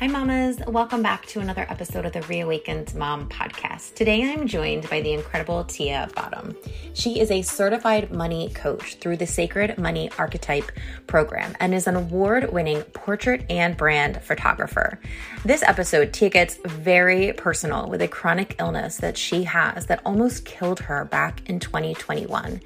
Hi, 0.00 0.06
mamas. 0.06 0.60
Welcome 0.68 1.02
back 1.02 1.26
to 1.26 1.40
another 1.40 1.66
episode 1.68 2.06
of 2.06 2.12
the 2.12 2.22
Reawakened 2.22 2.94
Mom 2.94 3.28
podcast. 3.28 3.96
Today, 3.96 4.32
I'm 4.32 4.46
joined 4.46 4.88
by 4.88 5.00
the 5.00 5.12
incredible 5.12 5.64
Tia 5.64 6.08
Bottum. 6.12 6.54
She 6.94 7.18
is 7.18 7.32
a 7.32 7.42
certified 7.42 8.12
money 8.12 8.50
coach 8.54 8.94
through 8.98 9.16
the 9.16 9.26
Sacred 9.26 9.76
Money 9.76 10.08
Archetype 10.16 10.70
program 11.08 11.56
and 11.58 11.74
is 11.74 11.88
an 11.88 11.96
award 11.96 12.52
winning 12.52 12.82
portrait 12.82 13.44
and 13.50 13.76
brand 13.76 14.22
photographer. 14.22 15.00
This 15.44 15.64
episode, 15.64 16.12
Tia 16.12 16.30
gets 16.30 16.58
very 16.64 17.32
personal 17.32 17.88
with 17.88 18.00
a 18.00 18.06
chronic 18.06 18.54
illness 18.60 18.98
that 18.98 19.18
she 19.18 19.42
has 19.42 19.86
that 19.86 20.00
almost 20.06 20.44
killed 20.44 20.78
her 20.78 21.06
back 21.06 21.42
in 21.50 21.58
2021. 21.58 22.60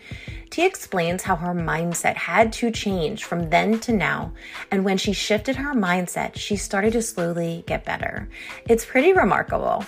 Tia 0.53 0.67
explains 0.67 1.23
how 1.23 1.37
her 1.37 1.55
mindset 1.55 2.14
had 2.14 2.53
to 2.53 2.71
change 2.71 3.25
from 3.25 3.49
then 3.49 3.80
to 3.80 3.91
now, 3.91 4.35
and 4.71 4.85
when 4.85 4.99
she 4.99 5.14
shifted 5.14 5.57
her 5.57 5.72
mindset, 5.72 6.36
she 6.36 6.57
started 6.57 6.93
to 6.93 7.00
slowly 7.22 7.62
get 7.67 7.85
better. 7.85 8.29
It's 8.68 8.85
pretty 8.85 9.12
remarkable. 9.12 9.85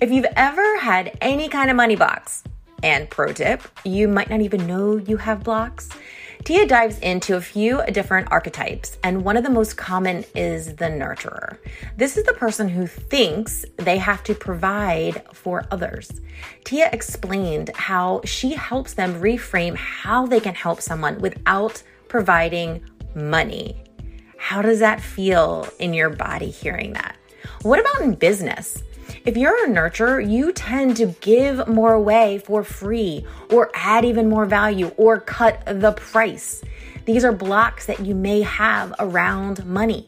If 0.00 0.10
you've 0.10 0.26
ever 0.36 0.78
had 0.78 1.16
any 1.20 1.48
kind 1.48 1.70
of 1.70 1.76
money 1.76 1.94
blocks, 1.94 2.42
and 2.82 3.08
pro 3.08 3.32
tip, 3.32 3.62
you 3.84 4.08
might 4.08 4.28
not 4.28 4.40
even 4.40 4.66
know 4.66 4.96
you 4.96 5.16
have 5.16 5.44
blocks. 5.44 5.88
Tia 6.44 6.66
dives 6.66 6.98
into 6.98 7.36
a 7.36 7.40
few 7.40 7.80
different 7.92 8.28
archetypes, 8.32 8.98
and 9.04 9.24
one 9.24 9.36
of 9.36 9.44
the 9.44 9.50
most 9.50 9.76
common 9.76 10.24
is 10.34 10.74
the 10.74 10.86
nurturer. 10.86 11.58
This 11.96 12.16
is 12.16 12.24
the 12.24 12.34
person 12.34 12.68
who 12.68 12.88
thinks 12.88 13.64
they 13.76 13.96
have 13.98 14.24
to 14.24 14.34
provide 14.34 15.22
for 15.32 15.64
others. 15.70 16.10
Tia 16.64 16.90
explained 16.92 17.70
how 17.76 18.20
she 18.24 18.52
helps 18.54 18.94
them 18.94 19.14
reframe 19.22 19.76
how 19.76 20.26
they 20.26 20.40
can 20.40 20.54
help 20.54 20.80
someone 20.80 21.20
without 21.20 21.82
providing 22.08 22.84
money. 23.14 23.83
How 24.44 24.60
does 24.60 24.80
that 24.80 25.00
feel 25.00 25.66
in 25.78 25.94
your 25.94 26.10
body 26.10 26.50
hearing 26.50 26.92
that? 26.92 27.16
What 27.62 27.80
about 27.80 28.02
in 28.02 28.14
business? 28.14 28.82
If 29.24 29.38
you're 29.38 29.64
a 29.64 29.68
nurturer, 29.70 30.20
you 30.20 30.52
tend 30.52 30.98
to 30.98 31.06
give 31.22 31.66
more 31.66 31.94
away 31.94 32.42
for 32.44 32.62
free 32.62 33.24
or 33.50 33.70
add 33.72 34.04
even 34.04 34.28
more 34.28 34.44
value 34.44 34.88
or 34.98 35.18
cut 35.18 35.62
the 35.64 35.92
price. 35.92 36.62
These 37.06 37.24
are 37.24 37.32
blocks 37.32 37.86
that 37.86 38.00
you 38.00 38.14
may 38.14 38.42
have 38.42 38.92
around 38.98 39.64
money. 39.64 40.04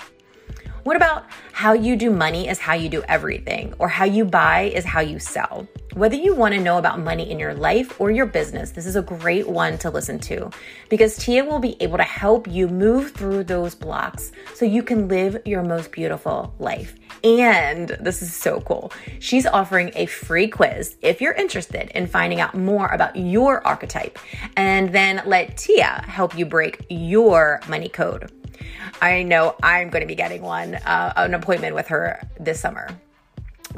What 0.86 0.94
about 0.94 1.26
how 1.50 1.72
you 1.72 1.96
do 1.96 2.12
money 2.12 2.46
is 2.46 2.60
how 2.60 2.74
you 2.74 2.88
do 2.88 3.02
everything, 3.08 3.74
or 3.80 3.88
how 3.88 4.04
you 4.04 4.24
buy 4.24 4.70
is 4.72 4.84
how 4.84 5.00
you 5.00 5.18
sell? 5.18 5.66
Whether 5.94 6.14
you 6.14 6.32
want 6.32 6.54
to 6.54 6.60
know 6.60 6.78
about 6.78 7.00
money 7.00 7.28
in 7.28 7.40
your 7.40 7.54
life 7.54 8.00
or 8.00 8.12
your 8.12 8.26
business, 8.26 8.70
this 8.70 8.86
is 8.86 8.94
a 8.94 9.02
great 9.02 9.48
one 9.48 9.78
to 9.78 9.90
listen 9.90 10.20
to 10.20 10.48
because 10.88 11.16
Tia 11.16 11.44
will 11.44 11.58
be 11.58 11.76
able 11.82 11.96
to 11.96 12.04
help 12.04 12.46
you 12.46 12.68
move 12.68 13.10
through 13.10 13.42
those 13.42 13.74
blocks 13.74 14.30
so 14.54 14.64
you 14.64 14.84
can 14.84 15.08
live 15.08 15.42
your 15.44 15.64
most 15.64 15.90
beautiful 15.90 16.54
life. 16.60 16.94
And 17.24 17.88
this 17.98 18.22
is 18.22 18.32
so 18.32 18.60
cool. 18.60 18.92
She's 19.18 19.44
offering 19.44 19.90
a 19.96 20.06
free 20.06 20.46
quiz 20.46 20.98
if 21.02 21.20
you're 21.20 21.34
interested 21.34 21.90
in 21.96 22.06
finding 22.06 22.40
out 22.40 22.54
more 22.54 22.86
about 22.86 23.16
your 23.16 23.66
archetype 23.66 24.20
and 24.56 24.92
then 24.92 25.20
let 25.26 25.56
Tia 25.56 26.04
help 26.06 26.38
you 26.38 26.46
break 26.46 26.86
your 26.88 27.60
money 27.68 27.88
code. 27.88 28.30
I 29.00 29.22
know 29.22 29.54
I'm 29.62 29.90
going 29.90 30.02
to 30.02 30.06
be 30.06 30.14
getting 30.14 30.42
one, 30.42 30.74
uh, 30.74 31.12
an 31.16 31.34
appointment 31.34 31.74
with 31.74 31.88
her 31.88 32.20
this 32.38 32.60
summer. 32.60 32.88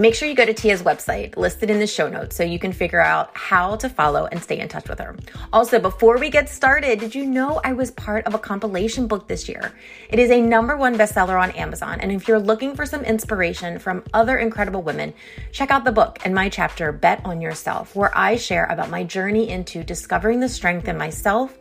Make 0.00 0.14
sure 0.14 0.28
you 0.28 0.36
go 0.36 0.44
to 0.44 0.54
Tia's 0.54 0.84
website, 0.84 1.36
listed 1.36 1.70
in 1.70 1.80
the 1.80 1.86
show 1.88 2.08
notes, 2.08 2.36
so 2.36 2.44
you 2.44 2.60
can 2.60 2.72
figure 2.72 3.00
out 3.00 3.36
how 3.36 3.74
to 3.76 3.88
follow 3.88 4.26
and 4.26 4.40
stay 4.40 4.60
in 4.60 4.68
touch 4.68 4.88
with 4.88 5.00
her. 5.00 5.16
Also, 5.52 5.80
before 5.80 6.18
we 6.18 6.30
get 6.30 6.48
started, 6.48 7.00
did 7.00 7.16
you 7.16 7.26
know 7.26 7.60
I 7.64 7.72
was 7.72 7.90
part 7.90 8.24
of 8.24 8.32
a 8.32 8.38
compilation 8.38 9.08
book 9.08 9.26
this 9.26 9.48
year? 9.48 9.72
It 10.08 10.20
is 10.20 10.30
a 10.30 10.40
number 10.40 10.76
one 10.76 10.96
bestseller 10.96 11.42
on 11.42 11.50
Amazon, 11.50 11.98
and 12.00 12.12
if 12.12 12.28
you're 12.28 12.38
looking 12.38 12.76
for 12.76 12.86
some 12.86 13.02
inspiration 13.02 13.80
from 13.80 14.04
other 14.14 14.38
incredible 14.38 14.82
women, 14.82 15.14
check 15.50 15.72
out 15.72 15.82
the 15.82 15.90
book 15.90 16.20
and 16.24 16.32
my 16.32 16.48
chapter, 16.48 16.92
Bet 16.92 17.20
on 17.24 17.40
Yourself, 17.40 17.96
where 17.96 18.16
I 18.16 18.36
share 18.36 18.66
about 18.66 18.90
my 18.90 19.02
journey 19.02 19.48
into 19.48 19.82
discovering 19.82 20.38
the 20.38 20.48
strength 20.48 20.86
in 20.86 20.96
myself 20.96 21.58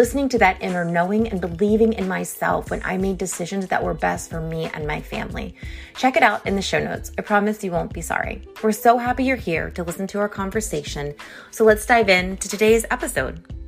listening 0.00 0.30
to 0.30 0.38
that 0.38 0.62
inner 0.62 0.82
knowing 0.82 1.28
and 1.28 1.42
believing 1.42 1.92
in 1.92 2.08
myself 2.08 2.70
when 2.70 2.80
I 2.86 2.96
made 2.96 3.18
decisions 3.18 3.66
that 3.66 3.84
were 3.84 3.92
best 3.92 4.30
for 4.30 4.40
me 4.40 4.64
and 4.72 4.86
my 4.86 5.02
family. 5.02 5.54
Check 5.94 6.16
it 6.16 6.22
out 6.22 6.46
in 6.46 6.56
the 6.56 6.62
show 6.62 6.82
notes. 6.82 7.12
I 7.18 7.20
promise 7.20 7.62
you 7.62 7.72
won't 7.72 7.92
be 7.92 8.00
sorry. 8.00 8.40
We're 8.62 8.72
so 8.72 8.96
happy 8.96 9.24
you're 9.24 9.36
here 9.36 9.68
to 9.72 9.82
listen 9.82 10.06
to 10.06 10.18
our 10.18 10.28
conversation. 10.30 11.14
So 11.50 11.64
let's 11.64 11.84
dive 11.84 12.08
into 12.08 12.48
today's 12.48 12.86
episode. 12.90 13.59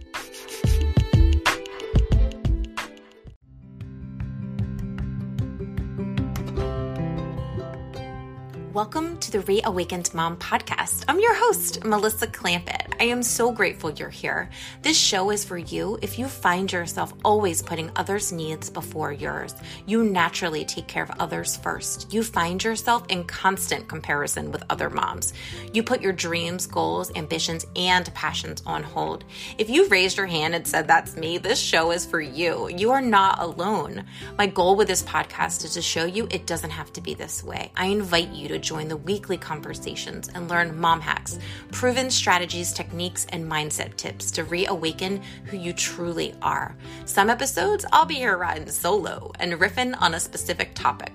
Welcome 8.73 9.19
to 9.19 9.31
the 9.31 9.41
Reawakened 9.41 10.15
Mom 10.15 10.39
podcast. 10.39 11.05
I'm 11.07 11.21
your 11.21 11.35
host, 11.35 11.85
Melissa 11.85 12.27
Clampitt. 12.27 12.95
I 12.99 13.05
am 13.05 13.23
so 13.23 13.53
grateful 13.53 13.91
you're 13.91 14.09
here. 14.09 14.49
This 14.81 14.97
show 14.97 15.29
is 15.29 15.45
for 15.45 15.59
you 15.59 15.99
if 16.01 16.19
you 16.19 16.27
find 16.27 16.73
yourself 16.73 17.13
always 17.23 17.61
putting 17.61 17.91
others' 17.97 18.33
needs 18.33 18.71
before 18.71 19.13
yours. 19.13 19.55
You 19.85 20.05
naturally 20.05 20.65
take 20.65 20.87
care 20.87 21.03
of 21.03 21.11
others 21.21 21.55
first. 21.55 22.15
You 22.15 22.23
find 22.23 22.65
yourself 22.65 23.05
in 23.11 23.25
constant 23.25 23.89
comparison 23.89 24.51
with 24.51 24.65
other 24.71 24.89
moms. 24.89 25.35
You 25.75 25.83
put 25.83 26.01
your 26.01 26.15
dreams, 26.15 26.67
goals, 26.67 27.13
ambitions, 27.15 27.67
and 27.77 28.07
passions 28.15 28.63
on 28.65 28.85
hold. 28.85 29.25
If 29.59 29.69
you 29.69 29.87
raised 29.89 30.17
your 30.17 30.27
hand 30.27 30.55
and 30.55 30.67
said, 30.67 30.89
That's 30.89 31.15
me, 31.15 31.37
this 31.37 31.59
show 31.59 31.91
is 31.91 32.07
for 32.07 32.23
you. 32.23 32.71
You 32.75 32.93
are 32.93 33.03
not 33.03 33.39
alone. 33.39 34.07
My 34.39 34.47
goal 34.47 34.77
with 34.77 34.89
this 34.89 35.03
podcast 35.03 35.63
is 35.63 35.75
to 35.75 35.83
show 35.83 36.07
you 36.07 36.27
it 36.31 36.47
doesn't 36.47 36.71
have 36.71 36.91
to 36.95 37.03
be 37.03 37.13
this 37.13 37.45
way. 37.45 37.71
I 37.77 37.89
invite 37.89 38.31
you 38.31 38.49
to 38.49 38.62
join 38.63 38.89
the 38.89 38.97
weekly 38.97 39.37
conversations 39.37 40.29
and 40.35 40.49
learn 40.49 40.79
mom 40.79 41.01
hacks, 41.01 41.39
proven 41.71 42.11
strategies, 42.11 42.73
techniques, 42.73 43.27
and 43.31 43.45
mindset 43.45 43.97
tips 43.97 44.31
to 44.31 44.45
reawaken 44.45 45.21
who 45.47 45.57
you 45.57 45.73
truly 45.73 46.35
are. 46.41 46.75
Some 47.05 47.29
episodes 47.29 47.85
I'll 47.93 48.07
be 48.07 48.15
here 48.15 48.39
riding 48.39 48.71
solo 48.71 49.33
and 49.39 49.53
riffing 49.55 49.95
on 50.01 50.15
a 50.15 50.21
specific 50.21 50.75
topic. 50.75 51.13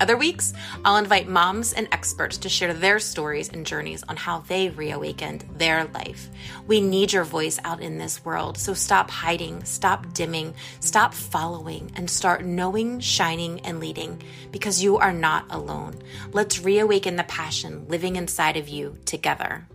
Other 0.00 0.16
weeks, 0.16 0.54
I'll 0.82 0.96
invite 0.96 1.28
moms 1.28 1.74
and 1.74 1.86
experts 1.92 2.38
to 2.38 2.48
share 2.48 2.72
their 2.72 2.98
stories 2.98 3.50
and 3.50 3.66
journeys 3.66 4.02
on 4.08 4.16
how 4.16 4.38
they 4.38 4.70
reawakened 4.70 5.44
their 5.58 5.84
life. 5.92 6.30
We 6.66 6.80
need 6.80 7.12
your 7.12 7.24
voice 7.24 7.58
out 7.64 7.82
in 7.82 7.98
this 7.98 8.24
world, 8.24 8.56
so 8.56 8.72
stop 8.72 9.10
hiding, 9.10 9.62
stop 9.64 10.14
dimming, 10.14 10.54
stop 10.80 11.12
following, 11.12 11.92
and 11.96 12.08
start 12.08 12.46
knowing, 12.46 12.98
shining, 13.00 13.60
and 13.60 13.78
leading 13.78 14.22
because 14.50 14.82
you 14.82 14.96
are 14.96 15.12
not 15.12 15.44
alone. 15.50 16.00
Let's 16.32 16.64
reawaken 16.64 17.16
the 17.16 17.24
passion 17.24 17.86
living 17.88 18.16
inside 18.16 18.56
of 18.56 18.70
you 18.70 18.96
together. 19.04 19.68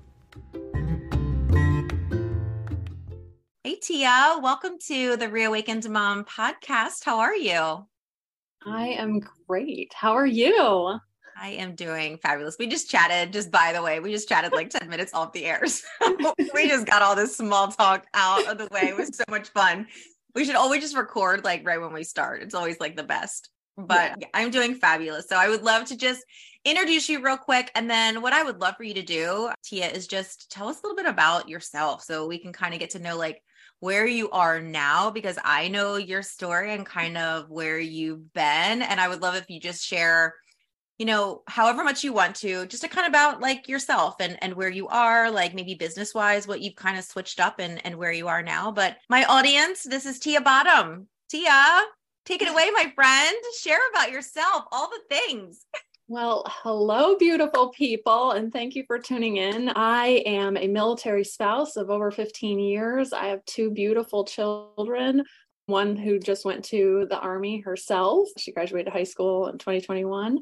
Hey, 3.63 3.75
Tia, 3.75 4.39
welcome 4.41 4.79
to 4.87 5.17
the 5.17 5.29
Reawakened 5.29 5.87
Mom 5.87 6.25
podcast. 6.25 7.03
How 7.03 7.19
are 7.19 7.35
you? 7.35 7.85
I 8.65 8.87
am 8.89 9.21
great. 9.47 9.93
How 9.93 10.13
are 10.13 10.25
you? 10.25 10.99
I 11.37 11.49
am 11.49 11.75
doing 11.75 12.17
fabulous. 12.17 12.55
We 12.57 12.67
just 12.67 12.89
chatted, 12.89 13.33
just 13.33 13.51
by 13.51 13.73
the 13.73 13.81
way, 13.81 13.99
we 13.99 14.11
just 14.11 14.29
chatted 14.29 14.53
like 14.53 14.69
10 14.69 14.89
minutes 14.89 15.13
off 15.13 15.33
the 15.33 15.45
air. 15.45 15.63
So 15.67 16.33
we 16.53 16.67
just 16.67 16.85
got 16.85 17.01
all 17.01 17.15
this 17.15 17.35
small 17.35 17.67
talk 17.67 18.05
out 18.13 18.47
of 18.47 18.57
the 18.57 18.67
way. 18.71 18.83
It 18.83 18.97
was 18.97 19.15
so 19.15 19.23
much 19.29 19.49
fun. 19.49 19.87
We 20.33 20.45
should 20.45 20.55
always 20.55 20.81
just 20.81 20.95
record 20.95 21.43
like 21.43 21.65
right 21.65 21.79
when 21.79 21.93
we 21.93 22.03
start. 22.03 22.41
It's 22.41 22.55
always 22.55 22.79
like 22.79 22.95
the 22.95 23.03
best. 23.03 23.49
But 23.77 24.15
yeah. 24.19 24.27
I'm 24.33 24.51
doing 24.51 24.75
fabulous. 24.75 25.27
So 25.27 25.35
I 25.35 25.49
would 25.49 25.63
love 25.63 25.85
to 25.85 25.97
just 25.97 26.23
introduce 26.63 27.09
you 27.09 27.21
real 27.21 27.37
quick. 27.37 27.69
And 27.75 27.89
then 27.89 28.21
what 28.21 28.33
I 28.33 28.43
would 28.43 28.61
love 28.61 28.75
for 28.77 28.83
you 28.83 28.93
to 28.93 29.03
do, 29.03 29.49
Tia, 29.63 29.89
is 29.89 30.07
just 30.07 30.49
tell 30.49 30.69
us 30.69 30.81
a 30.81 30.87
little 30.87 30.95
bit 30.95 31.05
about 31.05 31.49
yourself 31.49 32.01
so 32.01 32.27
we 32.27 32.39
can 32.39 32.53
kind 32.53 32.73
of 32.73 32.79
get 32.79 32.91
to 32.91 32.99
know 32.99 33.17
like 33.17 33.41
where 33.85 34.07
you 34.07 34.31
are 34.31 34.59
now 34.59 35.11
because 35.11 35.37
I 35.43 35.67
know 35.67 35.95
your 35.95 36.23
story 36.23 36.73
and 36.73 36.83
kind 36.83 37.19
of 37.19 37.51
where 37.51 37.77
you've 37.77 38.33
been. 38.33 38.81
And 38.81 38.99
I 38.99 39.07
would 39.07 39.21
love 39.21 39.35
if 39.35 39.47
you 39.47 39.59
just 39.59 39.85
share, 39.85 40.33
you 40.97 41.05
know, 41.05 41.43
however 41.45 41.83
much 41.83 42.03
you 42.03 42.11
want 42.11 42.35
to, 42.37 42.65
just 42.65 42.81
to 42.81 42.89
kind 42.89 43.05
of 43.05 43.11
about 43.11 43.41
like 43.41 43.69
yourself 43.69 44.15
and 44.19 44.41
and 44.41 44.55
where 44.55 44.71
you 44.71 44.87
are, 44.87 45.29
like 45.29 45.53
maybe 45.53 45.75
business 45.75 46.15
wise, 46.15 46.47
what 46.47 46.61
you've 46.61 46.75
kind 46.75 46.97
of 46.97 47.03
switched 47.03 47.39
up 47.39 47.59
and 47.59 47.79
and 47.85 47.95
where 47.97 48.11
you 48.11 48.27
are 48.27 48.41
now. 48.41 48.71
But 48.71 48.97
my 49.07 49.23
audience, 49.25 49.83
this 49.83 50.07
is 50.07 50.17
Tia 50.17 50.41
Bottum. 50.41 51.05
Tia, 51.29 51.83
take 52.25 52.41
it 52.41 52.49
away, 52.51 52.71
my 52.71 52.91
friend. 52.95 53.37
Share 53.61 53.87
about 53.91 54.11
yourself, 54.11 54.63
all 54.71 54.89
the 54.89 55.15
things. 55.15 55.63
Well, 56.07 56.43
hello, 56.47 57.15
beautiful 57.17 57.69
people, 57.69 58.29
and 58.33 58.53
thank 58.53 58.75
you 58.75 58.83
for 58.85 58.99
tuning 58.99 59.37
in. 59.37 59.69
I 59.69 60.21
am 60.27 60.55
a 60.55 60.67
military 60.67 61.23
spouse 61.23 61.77
of 61.77 61.89
over 61.89 62.11
15 62.11 62.59
years. 62.59 63.11
I 63.11 63.29
have 63.29 63.43
two 63.45 63.71
beautiful 63.71 64.23
children, 64.23 65.23
one 65.65 65.95
who 65.95 66.19
just 66.19 66.45
went 66.45 66.63
to 66.65 67.07
the 67.09 67.17
Army 67.17 67.61
herself. 67.61 68.27
She 68.37 68.51
graduated 68.51 68.93
high 68.93 69.03
school 69.03 69.47
in 69.47 69.57
2021. 69.57 70.41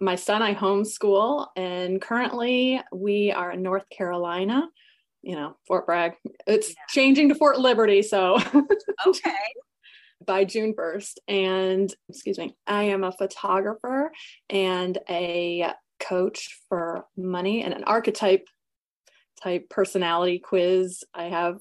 My 0.00 0.16
son, 0.16 0.42
I 0.42 0.54
homeschool, 0.54 1.46
and 1.56 1.98
currently 2.02 2.78
we 2.92 3.32
are 3.32 3.52
in 3.52 3.62
North 3.62 3.88
Carolina. 3.88 4.68
You 5.22 5.36
know, 5.36 5.56
Fort 5.66 5.86
Bragg. 5.86 6.12
It's 6.46 6.68
yeah. 6.68 6.74
changing 6.90 7.30
to 7.30 7.34
Fort 7.36 7.58
Liberty. 7.58 8.02
So, 8.02 8.38
okay 9.06 9.32
by 10.26 10.44
June 10.44 10.74
1st. 10.74 11.14
And 11.28 11.94
excuse 12.08 12.38
me, 12.38 12.56
I 12.66 12.84
am 12.84 13.04
a 13.04 13.12
photographer 13.12 14.01
and 14.50 14.98
a 15.08 15.72
coach 16.00 16.60
for 16.68 17.06
money 17.16 17.62
and 17.62 17.72
an 17.72 17.84
archetype 17.84 18.48
type 19.42 19.68
personality 19.68 20.38
quiz 20.38 21.04
I 21.14 21.24
have. 21.24 21.58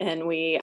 And 0.00 0.26
we 0.26 0.60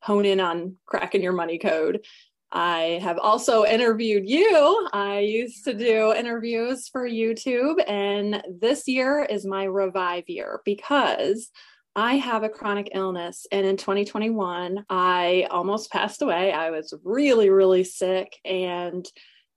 hone 0.00 0.24
in 0.24 0.40
on 0.40 0.76
cracking 0.86 1.22
your 1.22 1.32
money 1.32 1.58
code. 1.58 2.04
I 2.52 3.00
have 3.02 3.18
also 3.18 3.64
interviewed 3.64 4.28
you. 4.28 4.88
I 4.92 5.18
used 5.18 5.64
to 5.64 5.74
do 5.74 6.14
interviews 6.14 6.88
for 6.88 7.06
YouTube, 7.06 7.82
and 7.88 8.42
this 8.60 8.86
year 8.86 9.26
is 9.28 9.44
my 9.44 9.64
revive 9.64 10.28
year 10.28 10.60
because 10.64 11.50
I 11.96 12.16
have 12.16 12.44
a 12.44 12.48
chronic 12.48 12.90
illness. 12.94 13.46
And 13.50 13.66
in 13.66 13.76
2021, 13.76 14.84
I 14.88 15.48
almost 15.50 15.90
passed 15.90 16.22
away. 16.22 16.52
I 16.52 16.70
was 16.70 16.94
really, 17.02 17.50
really 17.50 17.84
sick. 17.84 18.38
And 18.44 19.06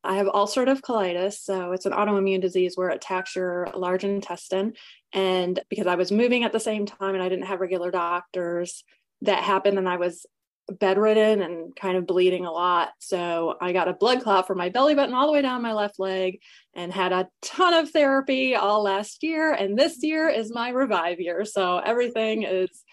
I 0.04 0.16
have 0.16 0.28
ulcerative 0.28 0.82
colitis. 0.82 1.40
So 1.40 1.72
it's 1.74 1.86
an 1.86 1.92
autoimmune 1.92 2.42
disease 2.42 2.74
where 2.76 2.90
it 2.90 2.96
attacks 2.96 3.36
your 3.36 3.68
large 3.76 4.04
intestine. 4.04 4.74
And 5.14 5.60
because 5.70 5.88
I 5.88 5.96
was 5.96 6.12
moving 6.12 6.44
at 6.44 6.54
the 6.54 6.60
same 6.60 6.86
time 6.86 7.16
and 7.16 7.24
I 7.24 7.30
didn't 7.30 7.48
have 7.48 7.60
regular 7.60 7.92
doctors, 7.92 8.84
that 9.22 9.44
happened. 9.44 9.78
And 9.78 9.90
I 9.90 9.98
was 9.98 10.26
bedridden 10.70 11.42
and 11.42 11.76
kind 11.76 11.98
of 11.98 12.06
bleeding 12.06 12.46
a 12.46 12.52
lot. 12.52 12.90
So 13.00 13.56
I 13.60 13.74
got 13.74 13.88
a 13.88 13.94
blood 13.94 14.22
clot 14.22 14.48
from 14.48 14.58
my 14.58 14.70
belly 14.70 14.96
button 14.96 15.16
all 15.16 15.28
the 15.28 15.34
way 15.34 15.42
down 15.42 15.62
my 15.62 15.74
left 15.74 16.00
leg 16.00 16.40
and 16.74 16.94
had 16.94 17.12
a 17.12 17.28
ton 17.42 17.74
of 17.74 17.90
therapy 17.90 18.56
all 18.56 18.84
last 18.84 19.24
year. 19.24 19.52
And 19.52 19.78
this 19.78 20.04
year 20.04 20.30
is 20.30 20.54
my 20.54 20.70
revive 20.70 21.20
year. 21.20 21.44
So 21.46 21.80
everything 21.80 22.44
is 22.44 22.84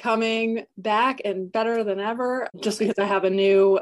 coming 0.00 0.64
back 0.76 1.22
and 1.24 1.50
better 1.50 1.84
than 1.84 2.00
ever 2.00 2.48
just 2.60 2.78
because 2.78 2.98
I 2.98 3.04
have 3.04 3.24
a 3.24 3.30
new 3.30 3.80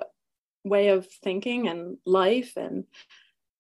way 0.65 0.89
of 0.89 1.07
thinking 1.23 1.69
and 1.69 1.97
life 2.07 2.53
and 2.57 2.85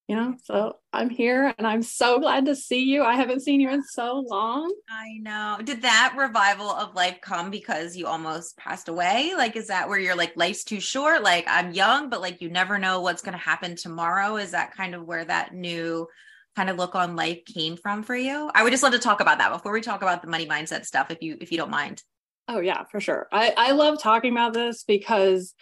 you 0.09 0.17
know 0.17 0.35
so 0.45 0.77
i'm 0.93 1.09
here 1.09 1.55
and 1.57 1.67
i'm 1.67 1.83
so 1.83 2.19
glad 2.19 2.47
to 2.47 2.57
see 2.57 2.83
you. 2.83 3.03
I 3.03 3.15
haven't 3.15 3.41
seen 3.41 3.61
you 3.61 3.71
in 3.71 3.83
so 3.83 4.25
long. 4.29 4.75
I 4.91 5.19
know. 5.21 5.59
Did 5.63 5.83
that 5.83 6.15
revival 6.17 6.71
of 6.71 6.95
life 6.95 7.21
come 7.23 7.51
because 7.51 7.97
you 7.97 8.07
almost 8.07 8.57
passed 8.57 8.89
away? 8.89 9.33
Like 9.37 9.57
is 9.57 9.69
that 9.69 9.89
where 9.89 9.99
you're 9.99 10.17
like 10.17 10.37
life's 10.37 10.65
too 10.65 10.81
short. 10.81 11.23
Like 11.23 11.45
i'm 11.49 11.73
young 11.73 12.11
but 12.11 12.21
like 12.21 12.43
you 12.43 12.51
never 12.51 12.79
know 12.79 13.01
what's 13.01 13.23
going 13.23 13.33
to 13.33 13.39
happen 13.39 13.77
tomorrow. 13.77 14.37
Is 14.37 14.51
that 14.51 14.77
kind 14.77 14.95
of 14.95 15.05
where 15.05 15.25
that 15.25 15.55
new 15.55 16.09
kind 16.57 16.69
of 16.69 16.77
look 16.77 16.95
on 16.95 17.17
life 17.17 17.45
came 17.47 17.77
from 17.77 18.03
for 18.03 18.17
you? 18.17 18.51
I 18.55 18.63
would 18.63 18.71
just 18.73 18.83
love 18.83 18.93
to 18.93 18.99
talk 18.99 19.21
about 19.21 19.39
that 19.39 19.53
before 19.53 19.73
we 19.73 19.81
talk 19.81 20.03
about 20.03 20.21
the 20.21 20.29
money 20.29 20.47
mindset 20.47 20.85
stuff 20.85 21.11
if 21.11 21.23
you 21.23 21.39
if 21.41 21.53
you 21.53 21.59
don't 21.59 21.71
mind. 21.71 22.03
Oh 22.49 22.61
yeah 22.61 22.85
for 22.91 23.01
sure. 23.01 23.29
I 23.33 23.55
i 23.57 23.73
love 23.73 24.01
talking 24.03 24.33
about 24.33 24.53
this 24.53 24.85
because 24.85 25.55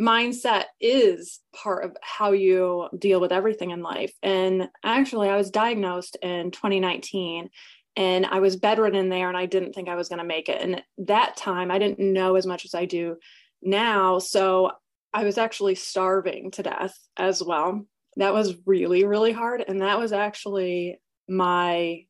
mindset 0.00 0.64
is 0.80 1.40
part 1.54 1.84
of 1.84 1.96
how 2.00 2.32
you 2.32 2.88
deal 2.98 3.20
with 3.20 3.32
everything 3.32 3.70
in 3.70 3.82
life. 3.82 4.12
And 4.22 4.68
actually, 4.82 5.28
I 5.28 5.36
was 5.36 5.50
diagnosed 5.50 6.16
in 6.22 6.50
2019 6.50 7.50
and 7.96 8.24
I 8.24 8.40
was 8.40 8.56
bedridden 8.56 9.10
there 9.10 9.28
and 9.28 9.36
I 9.36 9.46
didn't 9.46 9.74
think 9.74 9.88
I 9.88 9.96
was 9.96 10.08
going 10.08 10.20
to 10.20 10.24
make 10.24 10.48
it. 10.48 10.62
And 10.62 10.82
that 11.06 11.36
time, 11.36 11.70
I 11.70 11.78
didn't 11.78 11.98
know 12.00 12.36
as 12.36 12.46
much 12.46 12.64
as 12.64 12.74
I 12.74 12.86
do 12.86 13.16
now. 13.62 14.18
So 14.18 14.72
I 15.12 15.24
was 15.24 15.36
actually 15.36 15.74
starving 15.74 16.50
to 16.52 16.62
death 16.62 16.96
as 17.16 17.42
well. 17.42 17.84
That 18.16 18.32
was 18.32 18.56
really, 18.64 19.04
really 19.04 19.32
hard. 19.32 19.62
And 19.66 19.82
that 19.82 19.98
was 19.98 20.12
actually 20.12 20.98
my 21.28 22.06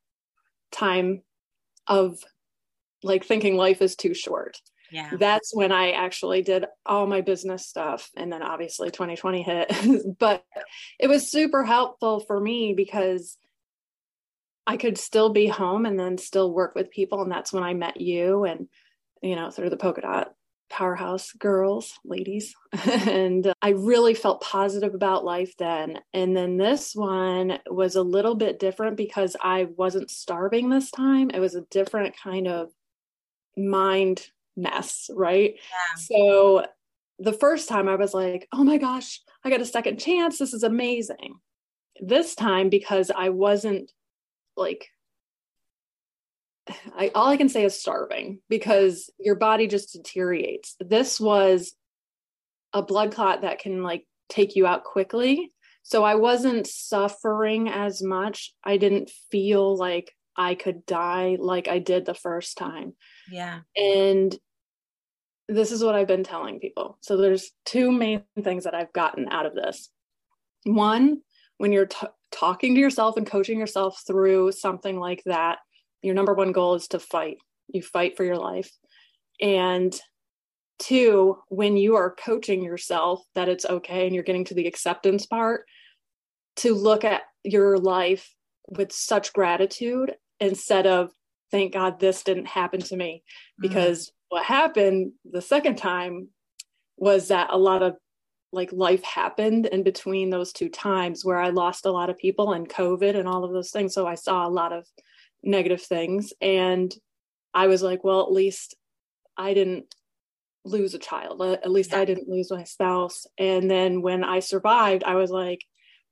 time 0.70 1.22
of 1.86 2.22
like 3.02 3.24
thinking 3.24 3.56
life 3.56 3.82
is 3.82 3.96
too 3.96 4.14
short 4.14 4.58
yeah. 4.90 5.10
that's 5.18 5.54
when 5.54 5.72
I 5.72 5.92
actually 5.92 6.42
did 6.42 6.66
all 6.84 7.06
my 7.06 7.20
business 7.20 7.66
stuff. 7.66 8.10
And 8.16 8.32
then 8.32 8.42
obviously 8.42 8.90
2020 8.90 9.42
hit. 9.42 10.16
but 10.18 10.44
it 10.98 11.08
was 11.08 11.30
super 11.30 11.64
helpful 11.64 12.20
for 12.20 12.38
me 12.40 12.74
because 12.74 13.36
I 14.66 14.76
could 14.76 14.98
still 14.98 15.30
be 15.30 15.46
home 15.46 15.86
and 15.86 15.98
then 15.98 16.18
still 16.18 16.52
work 16.52 16.74
with 16.74 16.90
people. 16.90 17.22
And 17.22 17.30
that's 17.30 17.52
when 17.52 17.64
I 17.64 17.74
met 17.74 18.00
you 18.00 18.44
and, 18.44 18.68
you 19.22 19.36
know, 19.36 19.50
through 19.50 19.70
the 19.70 19.76
polka 19.76 20.02
dot 20.02 20.32
powerhouse 20.70 21.32
girls, 21.32 21.98
ladies. 22.04 22.54
and 22.88 23.52
I 23.60 23.70
really 23.70 24.14
felt 24.14 24.40
positive 24.40 24.94
about 24.94 25.24
life 25.24 25.54
then. 25.58 25.98
And 26.14 26.36
then 26.36 26.56
this 26.56 26.94
one 26.94 27.58
was 27.68 27.96
a 27.96 28.02
little 28.02 28.36
bit 28.36 28.60
different 28.60 28.96
because 28.96 29.36
I 29.40 29.66
wasn't 29.76 30.10
starving 30.10 30.70
this 30.70 30.90
time. 30.90 31.30
It 31.30 31.40
was 31.40 31.56
a 31.56 31.62
different 31.62 32.14
kind 32.16 32.46
of 32.46 32.70
mind 33.56 34.24
mess, 34.60 35.10
right? 35.14 35.54
Yeah. 35.56 35.96
So 35.96 36.66
the 37.18 37.32
first 37.32 37.68
time 37.68 37.88
I 37.88 37.96
was 37.96 38.14
like, 38.14 38.48
oh 38.52 38.64
my 38.64 38.78
gosh, 38.78 39.20
I 39.44 39.50
got 39.50 39.60
a 39.60 39.66
second 39.66 39.98
chance. 39.98 40.38
This 40.38 40.54
is 40.54 40.62
amazing. 40.62 41.34
This 42.00 42.34
time, 42.34 42.70
because 42.70 43.10
I 43.14 43.28
wasn't 43.28 43.92
like, 44.56 44.88
I, 46.96 47.10
all 47.14 47.28
I 47.28 47.36
can 47.36 47.48
say 47.48 47.64
is 47.64 47.78
starving 47.78 48.40
because 48.48 49.10
your 49.18 49.34
body 49.34 49.66
just 49.66 49.92
deteriorates. 49.92 50.76
This 50.80 51.20
was 51.20 51.72
a 52.72 52.82
blood 52.82 53.12
clot 53.12 53.42
that 53.42 53.58
can 53.58 53.82
like 53.82 54.06
take 54.28 54.56
you 54.56 54.66
out 54.66 54.84
quickly. 54.84 55.52
So 55.82 56.04
I 56.04 56.14
wasn't 56.14 56.66
suffering 56.66 57.68
as 57.68 58.02
much. 58.02 58.54
I 58.62 58.76
didn't 58.76 59.10
feel 59.30 59.76
like 59.76 60.14
I 60.36 60.54
could 60.54 60.86
die 60.86 61.36
like 61.38 61.68
I 61.68 61.80
did 61.80 62.06
the 62.06 62.14
first 62.14 62.56
time. 62.56 62.94
Yeah. 63.30 63.60
And 63.76 64.36
this 65.50 65.72
is 65.72 65.82
what 65.82 65.96
I've 65.96 66.06
been 66.06 66.22
telling 66.22 66.60
people. 66.60 66.96
So 67.00 67.16
there's 67.16 67.50
two 67.64 67.90
main 67.90 68.22
things 68.42 68.64
that 68.64 68.74
I've 68.74 68.92
gotten 68.92 69.28
out 69.30 69.46
of 69.46 69.54
this. 69.54 69.90
One, 70.62 71.22
when 71.58 71.72
you're 71.72 71.86
t- 71.86 72.06
talking 72.30 72.74
to 72.76 72.80
yourself 72.80 73.16
and 73.16 73.26
coaching 73.26 73.58
yourself 73.58 74.00
through 74.06 74.52
something 74.52 74.98
like 74.98 75.22
that, 75.26 75.58
your 76.02 76.14
number 76.14 76.34
one 76.34 76.52
goal 76.52 76.76
is 76.76 76.86
to 76.88 77.00
fight. 77.00 77.38
You 77.66 77.82
fight 77.82 78.16
for 78.16 78.24
your 78.24 78.36
life. 78.36 78.70
And 79.40 79.92
two, 80.78 81.38
when 81.48 81.76
you 81.76 81.96
are 81.96 82.14
coaching 82.14 82.62
yourself 82.62 83.20
that 83.34 83.48
it's 83.48 83.66
okay 83.66 84.06
and 84.06 84.14
you're 84.14 84.24
getting 84.24 84.44
to 84.46 84.54
the 84.54 84.68
acceptance 84.68 85.26
part, 85.26 85.64
to 86.56 86.74
look 86.74 87.04
at 87.04 87.22
your 87.42 87.76
life 87.76 88.32
with 88.68 88.92
such 88.92 89.32
gratitude 89.32 90.14
instead 90.38 90.86
of 90.86 91.10
thank 91.50 91.72
God 91.72 91.98
this 91.98 92.22
didn't 92.22 92.46
happen 92.46 92.80
to 92.82 92.96
me. 92.96 93.24
Mm. 93.60 93.68
Because. 93.68 94.12
What 94.30 94.44
happened 94.44 95.12
the 95.30 95.42
second 95.42 95.76
time 95.76 96.28
was 96.96 97.28
that 97.28 97.48
a 97.50 97.58
lot 97.58 97.82
of 97.82 97.96
like 98.52 98.72
life 98.72 99.02
happened 99.02 99.66
in 99.66 99.82
between 99.82 100.30
those 100.30 100.52
two 100.52 100.68
times 100.68 101.24
where 101.24 101.38
I 101.38 101.50
lost 101.50 101.86
a 101.86 101.92
lot 101.92 102.10
of 102.10 102.18
people 102.18 102.52
and 102.52 102.68
COVID 102.68 103.16
and 103.16 103.28
all 103.28 103.44
of 103.44 103.52
those 103.52 103.70
things. 103.70 103.94
So 103.94 104.06
I 104.06 104.14
saw 104.14 104.46
a 104.46 104.50
lot 104.50 104.72
of 104.72 104.86
negative 105.42 105.82
things. 105.82 106.32
And 106.40 106.94
I 107.54 107.66
was 107.66 107.82
like, 107.82 108.02
well, 108.02 108.22
at 108.22 108.32
least 108.32 108.76
I 109.36 109.54
didn't 109.54 109.94
lose 110.64 110.94
a 110.94 110.98
child. 110.98 111.40
Uh, 111.40 111.52
at 111.52 111.70
least 111.70 111.94
I 111.94 112.04
didn't 112.04 112.28
lose 112.28 112.50
my 112.50 112.64
spouse. 112.64 113.26
And 113.38 113.70
then 113.70 114.02
when 114.02 114.24
I 114.24 114.40
survived, 114.40 115.04
I 115.04 115.14
was 115.14 115.30
like, 115.30 115.64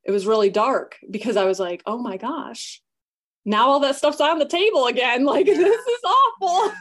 it 0.04 0.10
was 0.10 0.26
really 0.26 0.50
dark 0.50 0.96
because 1.10 1.36
I 1.36 1.44
was 1.44 1.60
like, 1.60 1.82
oh 1.86 1.98
my 1.98 2.16
gosh, 2.16 2.80
now 3.48 3.68
all 3.68 3.80
that 3.80 3.96
stuff's 3.96 4.20
on 4.20 4.38
the 4.38 4.46
table 4.46 4.86
again. 4.86 5.24
Like 5.28 5.46
yeah. 5.46 5.54
this 5.54 5.86
is 5.86 6.00
awful. 6.04 6.72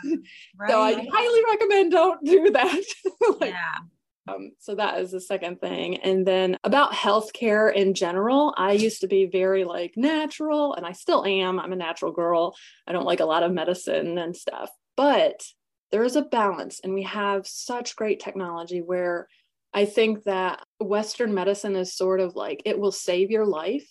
Right. 0.57 0.69
So 0.69 0.81
I 0.81 0.93
highly 0.93 1.41
recommend 1.51 1.91
don't 1.91 2.23
do 2.23 2.49
that. 2.51 2.81
like, 3.41 3.51
yeah. 3.51 4.33
Um, 4.33 4.51
so 4.59 4.75
that 4.75 4.99
is 4.99 5.11
the 5.11 5.21
second 5.21 5.59
thing. 5.59 5.97
And 5.97 6.25
then 6.25 6.57
about 6.63 6.93
healthcare 6.93 7.73
in 7.73 7.93
general, 7.93 8.53
I 8.57 8.73
used 8.73 9.01
to 9.01 9.07
be 9.07 9.25
very 9.25 9.63
like 9.63 9.93
natural, 9.95 10.73
and 10.73 10.85
I 10.85 10.93
still 10.93 11.25
am. 11.25 11.59
I'm 11.59 11.73
a 11.73 11.77
natural 11.77 12.11
girl. 12.11 12.55
I 12.87 12.93
don't 12.93 13.05
like 13.05 13.19
a 13.19 13.25
lot 13.25 13.43
of 13.43 13.51
medicine 13.51 14.17
and 14.17 14.35
stuff, 14.35 14.69
but 14.95 15.43
there 15.91 16.03
is 16.03 16.15
a 16.15 16.21
balance, 16.21 16.79
and 16.83 16.93
we 16.93 17.03
have 17.03 17.47
such 17.47 17.95
great 17.95 18.19
technology 18.19 18.81
where 18.81 19.27
I 19.73 19.85
think 19.85 20.23
that 20.23 20.63
Western 20.79 21.33
medicine 21.33 21.75
is 21.75 21.95
sort 21.95 22.19
of 22.19 22.35
like 22.35 22.61
it 22.65 22.79
will 22.79 22.91
save 22.91 23.29
your 23.29 23.45
life, 23.45 23.87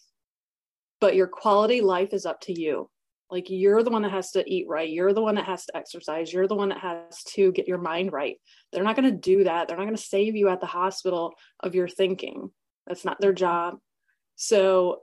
but 1.00 1.15
your 1.15 1.26
quality 1.26 1.81
life 1.81 2.12
is 2.12 2.26
up 2.26 2.41
to 2.43 2.59
you. 2.59 2.91
Like 3.31 3.47
you're 3.49 3.83
the 3.83 3.91
one 3.91 4.03
that 4.03 4.12
has 4.12 4.31
to 4.33 4.45
eat 4.47 4.67
right. 4.69 4.88
You're 4.88 5.12
the 5.12 5.23
one 5.23 5.35
that 5.35 5.47
has 5.47 5.67
to 5.67 5.76
exercise. 5.76 6.33
You're 6.33 6.47
the 6.47 6.55
one 6.55 6.69
that 6.69 6.79
has 6.79 7.23
to 7.35 7.50
get 7.53 7.67
your 7.67 7.79
mind 7.79 8.12
right. 8.12 8.37
They're 8.73 8.85
not 8.85 8.97
going 8.97 9.11
to 9.11 9.19
do 9.19 9.45
that. 9.45 9.67
They're 9.67 9.76
not 9.76 9.85
going 9.85 9.97
to 9.97 10.03
save 10.03 10.37
you 10.37 10.49
at 10.49 10.61
the 10.61 10.67
hospital 10.67 11.35
of 11.61 11.75
your 11.75 11.88
thinking. 11.88 12.50
That's 12.87 13.05
not 13.05 13.21
their 13.21 13.33
job. 13.33 13.79
So 14.37 15.03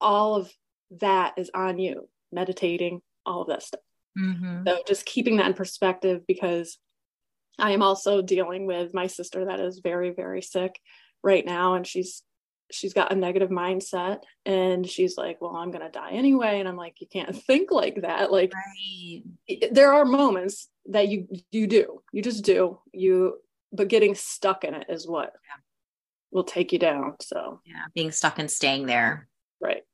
all 0.00 0.36
of 0.36 0.52
that 1.00 1.34
is 1.36 1.50
on 1.52 1.78
you, 1.78 2.08
meditating, 2.30 3.00
all 3.26 3.42
of 3.42 3.48
that 3.48 3.62
stuff. 3.62 3.80
Mm-hmm. 4.16 4.68
So 4.68 4.82
just 4.86 5.04
keeping 5.04 5.38
that 5.38 5.46
in 5.46 5.54
perspective 5.54 6.22
because 6.28 6.78
I 7.58 7.72
am 7.72 7.82
also 7.82 8.22
dealing 8.22 8.66
with 8.66 8.94
my 8.94 9.08
sister 9.08 9.46
that 9.46 9.60
is 9.60 9.80
very, 9.82 10.10
very 10.10 10.42
sick 10.42 10.78
right 11.22 11.44
now. 11.44 11.74
And 11.74 11.86
she's 11.86 12.22
she's 12.70 12.92
got 12.92 13.12
a 13.12 13.14
negative 13.14 13.50
mindset 13.50 14.20
and 14.46 14.88
she's 14.88 15.16
like 15.16 15.40
well 15.40 15.56
i'm 15.56 15.70
going 15.70 15.84
to 15.84 15.90
die 15.90 16.10
anyway 16.12 16.58
and 16.58 16.68
i'm 16.68 16.76
like 16.76 17.00
you 17.00 17.06
can't 17.06 17.36
think 17.44 17.70
like 17.70 18.00
that 18.02 18.32
like 18.32 18.52
right. 18.54 19.68
there 19.72 19.92
are 19.92 20.04
moments 20.04 20.68
that 20.86 21.08
you 21.08 21.28
you 21.50 21.66
do 21.66 22.00
you 22.12 22.22
just 22.22 22.44
do 22.44 22.78
you 22.92 23.36
but 23.72 23.88
getting 23.88 24.14
stuck 24.14 24.64
in 24.64 24.74
it 24.74 24.86
is 24.88 25.06
what 25.06 25.32
will 26.34 26.44
take 26.44 26.72
you 26.72 26.78
down. 26.78 27.14
So 27.20 27.60
yeah, 27.64 27.84
being 27.94 28.12
stuck 28.12 28.38
and 28.38 28.50
staying 28.50 28.86
there. 28.86 29.28
Right. 29.60 29.84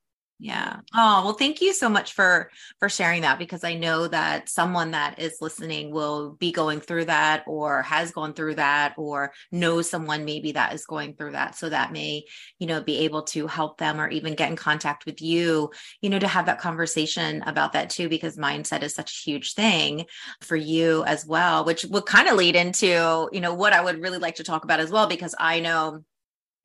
Yeah. 0.43 0.81
Oh, 0.95 1.23
well, 1.23 1.33
thank 1.35 1.61
you 1.61 1.75
so 1.75 1.91
much 1.91 2.15
for 2.15 2.51
for 2.79 2.89
sharing 2.89 3.21
that 3.23 3.39
because 3.39 3.63
I 3.63 3.75
know 3.75 4.09
that 4.09 4.49
someone 4.49 4.93
that 4.93 5.19
is 5.19 5.37
listening 5.43 5.93
will 5.93 6.33
be 6.33 6.51
going 6.51 6.81
through 6.81 7.05
that 7.07 7.45
or 7.47 7.83
has 7.83 8.11
gone 8.11 8.33
through 8.33 8.55
that 8.55 8.95
or 8.97 9.33
knows 9.53 9.91
someone 9.91 10.25
maybe 10.25 10.53
that 10.53 10.73
is 10.73 10.87
going 10.87 11.15
through 11.15 11.33
that 11.33 11.57
so 11.57 11.69
that 11.69 11.93
may, 11.93 12.25
you 12.59 12.67
know, 12.67 12.81
be 12.81 13.01
able 13.01 13.25
to 13.25 13.47
help 13.49 13.77
them 13.77 14.01
or 14.01 14.09
even 14.09 14.35
get 14.35 14.49
in 14.49 14.57
contact 14.57 15.05
with 15.05 15.21
you, 15.21 15.71
you 16.01 16.09
know, 16.09 16.19
to 16.19 16.27
have 16.27 16.47
that 16.47 16.59
conversation 16.59 17.43
about 17.43 17.75
that 17.75 17.91
too 17.91 18.09
because 18.09 18.39
mindset 18.39 18.83
is 18.83 18.95
such 18.95 19.13
a 19.13 19.31
huge 19.31 19.53
thing 19.53 20.07
for 20.41 20.57
you 20.57 21.05
as 21.05 21.27
well, 21.27 21.67
which 21.67 21.85
will 21.85 22.01
kind 22.01 22.29
of 22.29 22.37
lead 22.39 22.57
into, 22.57 23.29
you 23.31 23.41
know, 23.43 23.53
what 23.53 23.75
I 23.75 23.85
would 23.85 24.01
really 24.01 24.19
like 24.19 24.37
to 24.37 24.45
talk 24.45 24.65
about 24.65 24.81
as 24.81 24.91
well 24.91 25.07
because 25.07 25.35
I 25.39 25.61
know 25.61 26.03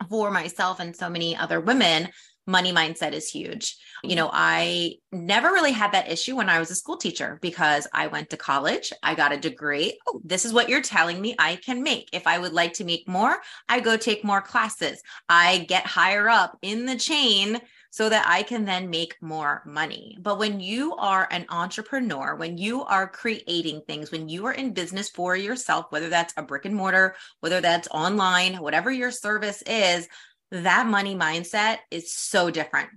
for 0.10 0.32
myself 0.32 0.79
and 0.79 0.96
so 0.96 1.10
many 1.10 1.36
other 1.36 1.60
women 1.60 2.10
money 2.48 2.72
mindset 2.72 3.14
is 3.14 3.30
huge. 3.30 3.78
You 4.04 4.10
mm-hmm. 4.10 4.18
know, 4.18 4.30
I 4.32 4.96
never 5.12 5.50
really 5.50 5.72
had 5.72 5.92
that 5.94 6.12
issue 6.12 6.36
when 6.36 6.50
I 6.50 6.60
was 6.60 6.72
a 6.72 6.75
school 6.75 6.98
teacher 6.98 7.40
because 7.42 7.88
I 7.94 8.08
went 8.08 8.30
to 8.30 8.38
college, 8.38 8.92
I 9.04 9.16
got 9.16 9.34
a 9.34 9.38
degree. 9.38 9.98
Oh, 10.08 10.22
this 10.24 10.46
is 10.46 10.54
what 10.54 10.70
you're 10.70 10.82
telling 10.82 11.22
me 11.22 11.36
I 11.40 11.58
can 11.58 11.84
make. 11.84 12.10
If 12.14 12.28
I 12.28 12.38
would 12.38 12.54
like 12.54 12.74
to 12.74 12.84
make 12.84 13.08
more, 13.08 13.38
I 13.70 13.80
go 13.80 13.98
take 13.98 14.24
more 14.24 14.42
classes. 14.42 15.02
I 15.30 15.66
get 15.68 15.86
higher 15.86 16.30
up 16.30 16.58
in 16.62 16.86
the 16.86 16.98
chain 16.98 17.60
so 17.96 18.10
that 18.10 18.25
I 18.28 18.44
can 18.44 18.66
then 18.66 18.90
make 18.90 19.16
more 19.22 19.64
money. 19.66 20.18
But 20.20 20.38
when 20.38 20.60
you 20.60 20.96
are 20.98 21.30
an 21.32 21.46
entrepreneur, 21.48 22.36
when 22.36 22.58
you 22.58 22.84
are 22.84 23.08
creating 23.08 23.84
things, 23.88 24.12
when 24.12 24.28
you 24.28 24.46
are 24.48 24.52
in 24.52 24.74
business 24.74 25.08
for 25.08 25.38
yourself, 25.38 25.86
whether 25.92 26.10
that's 26.10 26.34
a 26.36 26.44
brick 26.44 26.66
and 26.66 26.75
mortar, 26.75 27.16
whether 27.40 27.62
that's 27.62 27.88
online, 27.92 28.56
whatever 28.56 28.92
your 28.92 29.12
service 29.12 29.62
is, 29.66 30.10
that 30.52 30.88
money 30.88 31.16
mindset 31.16 31.80
is 31.92 32.14
so 32.14 32.50
different. 32.50 32.90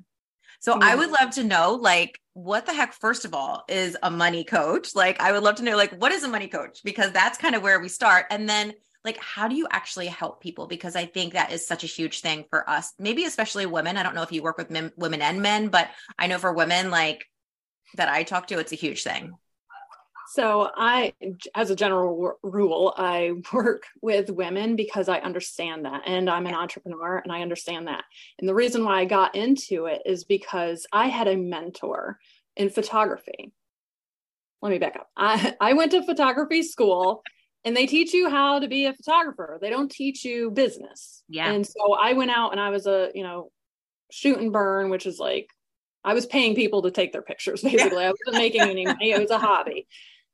So 0.61 0.75
mm-hmm. 0.75 0.83
I 0.83 0.95
would 0.95 1.11
love 1.11 1.31
to 1.33 1.45
know 1.45 1.75
like 1.75 2.21
what 2.35 2.67
the 2.67 2.73
heck 2.73 2.93
first 2.93 3.25
of 3.25 3.35
all 3.35 3.65
is 3.69 3.97
a 4.03 4.11
money 4.11 4.45
coach? 4.45 4.95
Like 4.95 5.21
I 5.21 5.33
would 5.33 5.43
love 5.43 5.57
to 5.57 5.65
know 5.65 5.77
like 5.77 5.93
what 5.93 6.13
is 6.13 6.25
a 6.25 6.29
money 6.29 6.49
coach 6.49 6.81
because 6.85 7.13
that's 7.13 7.39
kind 7.39 7.55
of 7.55 7.63
where 7.63 7.81
we 7.81 7.89
start 7.89 8.27
and 8.31 8.49
then 8.49 8.75
like 9.05 9.19
how 9.19 9.49
do 9.49 9.55
you 9.55 9.67
actually 9.71 10.07
help 10.07 10.41
people 10.41 10.67
because 10.67 10.97
I 10.97 11.07
think 11.07 11.33
that 11.33 11.53
is 11.53 11.67
such 11.67 11.85
a 11.85 11.89
huge 11.89 12.21
thing 12.21 12.45
for 12.51 12.69
us. 12.69 12.93
Maybe 12.99 13.25
especially 13.25 13.67
women. 13.67 13.97
I 13.97 14.03
don't 14.03 14.15
know 14.15 14.23
if 14.23 14.33
you 14.33 14.43
work 14.43 14.59
with 14.59 14.71
men, 14.71 14.93
women 14.97 15.23
and 15.23 15.41
men, 15.41 15.69
but 15.69 15.89
I 16.19 16.27
know 16.27 16.39
for 16.39 16.53
women 16.53 16.91
like 16.91 17.25
that 17.95 18.09
I 18.09 18.23
talk 18.23 18.49
to 18.49 18.59
it's 18.59 18.73
a 18.73 18.77
huge 18.77 19.03
thing. 19.03 19.35
So, 20.33 20.71
I, 20.77 21.15
as 21.55 21.71
a 21.71 21.77
general 21.77 22.39
rule, 22.43 22.95
I 22.97 23.33
work 23.53 23.85
with 24.03 24.31
women 24.31 24.77
because 24.77 25.09
I 25.09 25.19
understand 25.19 25.85
that. 25.85 26.03
And 26.07 26.29
I'm 26.29 26.47
an 26.47 26.55
entrepreneur 26.55 27.19
and 27.19 27.33
I 27.33 27.43
understand 27.43 27.89
that. 27.89 28.05
And 28.39 28.49
the 28.49 28.55
reason 28.55 28.85
why 28.85 29.01
I 29.01 29.05
got 29.05 29.35
into 29.35 29.87
it 29.87 30.03
is 30.05 30.25
because 30.25 30.87
I 30.93 31.07
had 31.09 31.29
a 31.29 31.37
mentor 31.37 32.19
in 32.57 32.71
photography. 32.71 33.53
Let 34.61 34.71
me 34.71 34.79
back 34.79 34.97
up. 34.97 35.09
I, 35.17 35.55
I 35.61 35.73
went 35.75 35.93
to 35.93 36.03
photography 36.03 36.63
school 36.63 37.23
and 37.65 37.77
they 37.77 37.87
teach 37.87 38.13
you 38.13 38.31
how 38.31 38.59
to 38.61 38.69
be 38.69 38.87
a 38.87 38.93
photographer, 38.93 39.59
they 39.61 39.71
don't 39.71 39.91
teach 39.91 40.25
you 40.25 40.51
business. 40.51 41.23
Yeah. 41.29 41.51
And 41.53 41.67
so 41.67 41.95
I 41.95 42.13
went 42.13 42.31
out 42.31 42.53
and 42.53 42.61
I 42.61 42.71
was 42.71 42.87
a, 42.87 43.11
you 43.15 43.23
know, 43.23 43.51
shoot 44.11 44.39
and 44.39 44.53
burn, 44.53 44.91
which 44.91 45.07
is 45.07 45.19
like, 45.19 45.49
I 46.05 46.15
was 46.15 46.27
paying 46.27 46.55
people 46.55 46.83
to 46.83 46.91
take 46.91 47.13
their 47.13 47.23
pictures 47.23 47.63
basically. 47.63 48.05
I 48.05 48.11
wasn't 48.11 48.43
making 48.43 48.63
any 48.63 48.87
money. 48.87 49.11
It 49.11 49.21
was 49.21 49.31
a 49.31 49.39
hobby. 49.39 49.87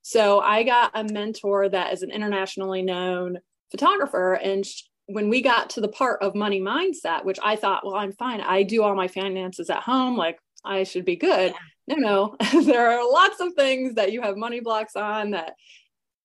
So 0.07 0.41
I 0.41 0.65
got 0.65 0.91
a 0.93 1.03
mentor 1.03 1.67
that 1.67 1.95
is 1.95 2.03
an 2.03 2.11
internationally 2.11 2.83
known 2.83 3.39
photographer. 3.71 4.35
And 4.35 4.65
sh- 4.65 4.83
when 5.07 5.31
we 5.31 5.41
got 5.41 5.71
to 5.71 5.81
the 5.81 5.89
part 5.89 6.23
of 6.23 6.35
money 6.35 6.61
mindset, 6.61 7.25
which 7.25 7.39
I 7.43 7.57
thought, 7.57 7.87
well, 7.87 7.97
I'm 7.97 8.13
fine. 8.13 8.43
I 8.43 8.65
do 8.65 8.83
all 8.83 8.95
my 8.95 9.09
finances 9.09 9.71
at 9.71 9.83
home. 9.83 10.15
Like 10.15 10.39
I 10.63 10.85
should 10.85 11.07
be 11.07 11.17
good. 11.17 11.53
Yeah. 11.87 11.97
No, 11.97 12.37
no, 12.43 12.63
there 12.65 12.91
are 12.91 13.11
lots 13.11 13.41
of 13.41 13.55
things 13.55 13.95
that 13.95 14.13
you 14.13 14.21
have 14.21 14.37
money 14.37 14.61
blocks 14.61 14.95
on 14.95 15.31
that 15.31 15.55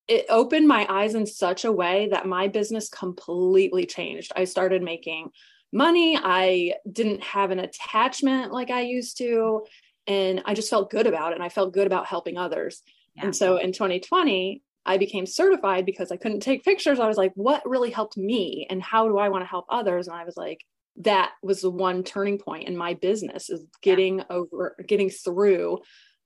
it 0.08 0.26
opened 0.28 0.68
my 0.68 0.86
eyes 0.90 1.14
in 1.14 1.24
such 1.24 1.64
a 1.64 1.72
way 1.72 2.08
that 2.10 2.26
my 2.26 2.48
business 2.48 2.90
completely 2.90 3.86
changed. 3.86 4.30
I 4.36 4.44
started 4.44 4.82
making 4.82 5.30
money. 5.72 6.18
I 6.22 6.74
didn't 6.90 7.22
have 7.22 7.50
an 7.50 7.60
attachment 7.60 8.52
like 8.52 8.70
I 8.70 8.82
used 8.82 9.16
to. 9.18 9.64
And 10.06 10.42
I 10.44 10.52
just 10.52 10.68
felt 10.68 10.90
good 10.90 11.06
about 11.06 11.32
it. 11.32 11.36
And 11.36 11.44
I 11.44 11.48
felt 11.48 11.72
good 11.72 11.86
about 11.86 12.06
helping 12.06 12.36
others. 12.36 12.82
And 13.22 13.34
so 13.34 13.56
in 13.56 13.72
2020, 13.72 14.62
I 14.86 14.96
became 14.96 15.26
certified 15.26 15.84
because 15.86 16.10
I 16.10 16.16
couldn't 16.16 16.40
take 16.40 16.64
pictures. 16.64 16.98
I 16.98 17.06
was 17.06 17.16
like, 17.16 17.32
what 17.34 17.68
really 17.68 17.90
helped 17.90 18.16
me 18.16 18.66
and 18.70 18.82
how 18.82 19.08
do 19.08 19.18
I 19.18 19.28
want 19.28 19.42
to 19.42 19.48
help 19.48 19.66
others? 19.68 20.08
And 20.08 20.16
I 20.16 20.24
was 20.24 20.36
like, 20.36 20.64
that 20.96 21.32
was 21.42 21.60
the 21.60 21.70
one 21.70 22.02
turning 22.02 22.38
point 22.38 22.68
in 22.68 22.76
my 22.76 22.94
business 22.94 23.50
is 23.50 23.64
getting 23.82 24.18
yeah. 24.18 24.24
over 24.30 24.76
getting 24.86 25.10
through 25.10 25.78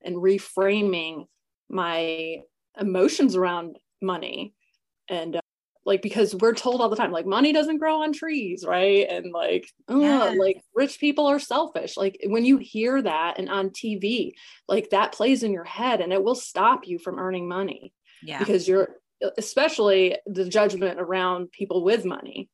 and 0.03 0.17
reframing 0.17 1.27
my 1.69 2.39
emotions 2.79 3.37
around 3.37 3.79
money 4.01 4.55
and 5.09 5.39
like 5.85 6.03
because 6.03 6.35
we're 6.35 6.55
told 6.55 6.81
all 6.81 6.89
the 6.89 6.97
time 6.97 7.13
like 7.13 7.27
money 7.27 7.53
doesn't 7.53 7.79
grow 7.79 8.03
on 8.03 8.13
trees 8.13 8.65
right? 8.67 9.07
And 9.09 9.33
like 9.33 9.69
oh 9.89 10.35
like 10.39 10.63
rich 10.75 10.99
people 10.99 11.27
are 11.27 11.39
selfish. 11.39 11.97
Like 11.97 12.19
when 12.27 12.45
you 12.45 12.59
hear 12.59 13.01
that 13.03 13.39
and 13.39 13.49
on 13.49 13.71
tv 13.71 14.33
like 14.69 14.91
that 14.91 15.13
plays 15.13 15.43
in 15.43 15.53
your 15.53 15.65
head 15.65 16.01
and 16.01 16.13
it 16.13 16.23
will 16.23 16.35
stop 16.35 16.87
you 16.87 16.99
from 16.99 17.19
earning 17.19 17.49
money. 17.49 17.93
Yeah. 18.23 18.39
Because 18.39 18.67
you're 18.67 18.97
especially 19.39 20.17
the 20.27 20.49
judgment 20.49 21.01
around 21.01 21.51
people 21.51 21.85
with 21.85 22.05
money. 22.05 22.49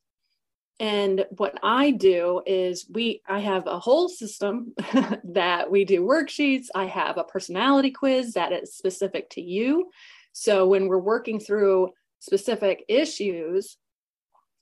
And 0.79 1.25
what 1.31 1.57
i 1.63 1.91
do 1.91 2.41
is 2.45 2.85
we 2.89 3.21
i 3.27 3.39
have 3.39 3.67
a 3.67 3.79
whole 3.79 4.09
system 4.09 4.73
that 5.23 5.71
we 5.71 5.85
do 5.85 6.01
worksheets. 6.01 6.67
I 6.75 6.85
have 6.85 7.17
a 7.17 7.23
personality 7.23 7.91
quiz 7.91 8.33
that 8.33 8.51
is 8.51 8.75
specific 8.75 9.29
to 9.31 9.41
you. 9.41 9.89
So 10.33 10.67
when 10.67 10.87
we're 10.87 10.97
working 10.97 11.39
through 11.39 11.91
specific 12.21 12.85
issues 12.87 13.77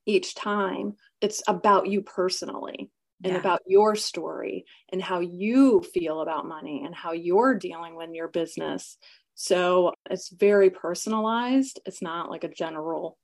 each 0.05 0.33
time 0.33 0.95
it's 1.21 1.43
about 1.47 1.87
you 1.87 2.01
personally 2.01 2.89
and 3.23 3.33
yeah. 3.33 3.39
about 3.39 3.61
your 3.67 3.95
story 3.95 4.65
and 4.91 5.01
how 5.01 5.19
you 5.19 5.81
feel 5.93 6.21
about 6.21 6.47
money 6.47 6.83
and 6.85 6.95
how 6.95 7.11
you're 7.11 7.53
dealing 7.53 7.95
with 7.95 8.09
your 8.11 8.29
business 8.29 8.97
so 9.35 9.93
it's 10.09 10.29
very 10.29 10.69
personalized 10.69 11.79
it's 11.85 12.01
not 12.01 12.29
like 12.29 12.43
a 12.43 12.49
general 12.49 13.17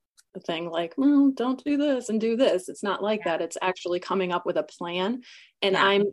thing 0.46 0.70
like 0.70 0.94
well 0.98 1.32
don't 1.34 1.64
do 1.64 1.78
this 1.78 2.10
and 2.10 2.20
do 2.20 2.36
this 2.36 2.68
it's 2.68 2.84
not 2.84 3.02
like 3.02 3.22
yeah. 3.26 3.38
that 3.38 3.44
it's 3.44 3.58
actually 3.62 4.02
coming 4.02 4.34
up 4.34 4.46
with 4.46 4.58
a 4.58 4.64
plan 4.64 5.22
and 5.62 5.74
yeah. 5.74 5.84
i'm 5.84 6.04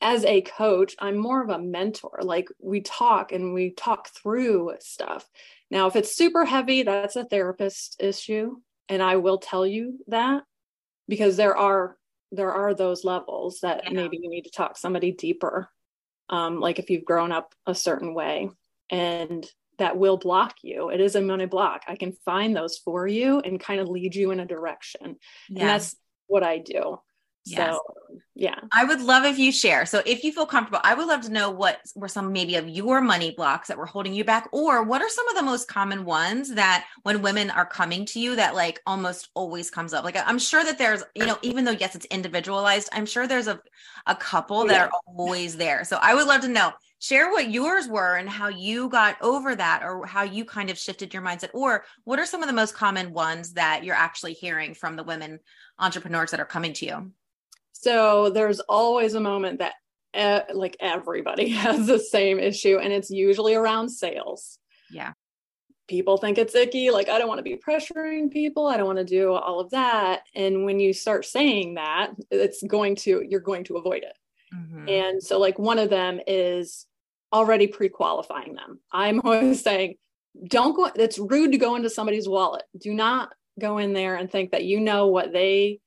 as 0.00 0.24
a 0.24 0.40
coach 0.42 0.94
i'm 1.00 1.16
more 1.16 1.42
of 1.42 1.50
a 1.50 1.58
mentor 1.58 2.20
like 2.22 2.48
we 2.60 2.80
talk 2.80 3.32
and 3.32 3.52
we 3.52 3.70
talk 3.70 4.08
through 4.08 4.72
stuff 4.78 5.28
now, 5.70 5.86
if 5.86 5.96
it's 5.96 6.16
super 6.16 6.44
heavy, 6.44 6.82
that's 6.82 7.16
a 7.16 7.24
therapist 7.24 7.96
issue. 8.00 8.56
And 8.88 9.02
I 9.02 9.16
will 9.16 9.38
tell 9.38 9.66
you 9.66 9.98
that 10.08 10.42
because 11.08 11.36
there 11.36 11.56
are 11.56 11.96
there 12.30 12.52
are 12.52 12.74
those 12.74 13.04
levels 13.04 13.60
that 13.60 13.84
yeah. 13.84 13.90
maybe 13.92 14.18
you 14.20 14.28
need 14.28 14.44
to 14.44 14.50
talk 14.50 14.76
somebody 14.76 15.12
deeper. 15.12 15.68
Um, 16.28 16.60
like 16.60 16.78
if 16.78 16.90
you've 16.90 17.06
grown 17.06 17.32
up 17.32 17.54
a 17.66 17.74
certain 17.74 18.12
way 18.12 18.50
and 18.90 19.50
that 19.78 19.96
will 19.96 20.18
block 20.18 20.56
you. 20.62 20.90
It 20.90 21.00
is 21.00 21.14
a 21.14 21.22
money 21.22 21.46
block. 21.46 21.82
I 21.86 21.96
can 21.96 22.12
find 22.24 22.54
those 22.54 22.78
for 22.78 23.06
you 23.06 23.40
and 23.40 23.60
kind 23.60 23.80
of 23.80 23.88
lead 23.88 24.14
you 24.14 24.30
in 24.30 24.40
a 24.40 24.44
direction. 24.44 25.16
Yeah. 25.48 25.60
And 25.60 25.68
that's 25.68 25.96
what 26.26 26.42
I 26.42 26.58
do. 26.58 26.98
Yes. 27.50 27.74
So, 27.74 27.80
yeah. 28.34 28.60
I 28.72 28.84
would 28.84 29.00
love 29.00 29.24
if 29.24 29.36
you 29.36 29.50
share. 29.50 29.84
So, 29.84 30.00
if 30.06 30.22
you 30.22 30.32
feel 30.32 30.46
comfortable, 30.46 30.80
I 30.84 30.94
would 30.94 31.08
love 31.08 31.22
to 31.22 31.32
know 31.32 31.50
what 31.50 31.80
were 31.96 32.06
some 32.06 32.32
maybe 32.32 32.54
of 32.54 32.68
your 32.68 33.00
money 33.00 33.32
blocks 33.32 33.66
that 33.66 33.76
were 33.76 33.84
holding 33.84 34.14
you 34.14 34.22
back, 34.22 34.48
or 34.52 34.84
what 34.84 35.02
are 35.02 35.08
some 35.08 35.28
of 35.28 35.34
the 35.34 35.42
most 35.42 35.66
common 35.66 36.04
ones 36.04 36.54
that 36.54 36.86
when 37.02 37.20
women 37.20 37.50
are 37.50 37.66
coming 37.66 38.06
to 38.06 38.20
you 38.20 38.36
that 38.36 38.54
like 38.54 38.80
almost 38.86 39.28
always 39.34 39.70
comes 39.70 39.92
up? 39.92 40.04
Like, 40.04 40.16
I'm 40.16 40.38
sure 40.38 40.62
that 40.62 40.78
there's, 40.78 41.02
you 41.16 41.26
know, 41.26 41.36
even 41.42 41.64
though 41.64 41.72
yes, 41.72 41.96
it's 41.96 42.06
individualized, 42.06 42.88
I'm 42.92 43.06
sure 43.06 43.26
there's 43.26 43.48
a, 43.48 43.60
a 44.06 44.14
couple 44.14 44.66
that 44.66 44.74
yeah. 44.74 44.84
are 44.84 44.90
always 45.06 45.56
there. 45.56 45.82
So, 45.84 45.98
I 46.00 46.14
would 46.14 46.28
love 46.28 46.42
to 46.42 46.48
know 46.48 46.72
share 47.00 47.30
what 47.30 47.50
yours 47.50 47.88
were 47.88 48.16
and 48.16 48.28
how 48.28 48.48
you 48.48 48.88
got 48.88 49.16
over 49.20 49.54
that 49.54 49.82
or 49.84 50.04
how 50.06 50.22
you 50.22 50.44
kind 50.44 50.70
of 50.70 50.78
shifted 50.78 51.14
your 51.14 51.22
mindset 51.22 51.50
or 51.54 51.84
what 52.04 52.18
are 52.18 52.26
some 52.26 52.42
of 52.42 52.48
the 52.48 52.52
most 52.52 52.74
common 52.74 53.12
ones 53.12 53.52
that 53.52 53.84
you're 53.84 53.94
actually 53.94 54.32
hearing 54.32 54.74
from 54.74 54.96
the 54.96 55.04
women 55.04 55.38
entrepreneurs 55.78 56.32
that 56.32 56.40
are 56.40 56.44
coming 56.44 56.72
to 56.72 56.86
you 56.86 57.12
so 57.80 58.30
there's 58.30 58.60
always 58.60 59.14
a 59.14 59.20
moment 59.20 59.60
that 59.60 59.74
uh, 60.14 60.40
like 60.52 60.76
everybody 60.80 61.48
has 61.50 61.86
the 61.86 61.98
same 61.98 62.38
issue, 62.38 62.78
and 62.78 62.92
it's 62.92 63.10
usually 63.10 63.54
around 63.54 63.88
sales. 63.90 64.58
Yeah. 64.90 65.12
People 65.86 66.18
think 66.18 66.36
it's 66.36 66.54
icky. 66.54 66.90
Like, 66.90 67.08
I 67.08 67.18
don't 67.18 67.28
want 67.28 67.38
to 67.38 67.42
be 67.42 67.56
pressuring 67.56 68.30
people. 68.30 68.66
I 68.66 68.76
don't 68.76 68.86
want 68.86 68.98
to 68.98 69.04
do 69.04 69.32
all 69.32 69.58
of 69.58 69.70
that. 69.70 70.20
And 70.34 70.66
when 70.66 70.80
you 70.80 70.92
start 70.92 71.24
saying 71.24 71.74
that, 71.74 72.10
it's 72.30 72.62
going 72.62 72.96
to, 72.96 73.24
you're 73.26 73.40
going 73.40 73.64
to 73.64 73.76
avoid 73.76 74.02
it. 74.02 74.18
Mm-hmm. 74.54 74.88
And 74.88 75.22
so, 75.22 75.38
like, 75.38 75.58
one 75.58 75.78
of 75.78 75.88
them 75.88 76.20
is 76.26 76.84
already 77.32 77.68
pre 77.68 77.88
qualifying 77.88 78.54
them. 78.54 78.80
I'm 78.92 79.20
always 79.24 79.62
saying, 79.62 79.94
don't 80.46 80.74
go, 80.74 80.90
it's 80.94 81.18
rude 81.18 81.52
to 81.52 81.58
go 81.58 81.76
into 81.76 81.90
somebody's 81.90 82.28
wallet. 82.28 82.64
Do 82.78 82.92
not 82.92 83.32
go 83.58 83.78
in 83.78 83.94
there 83.94 84.16
and 84.16 84.30
think 84.30 84.50
that 84.50 84.64
you 84.64 84.80
know 84.80 85.06
what 85.06 85.32
they 85.32 85.80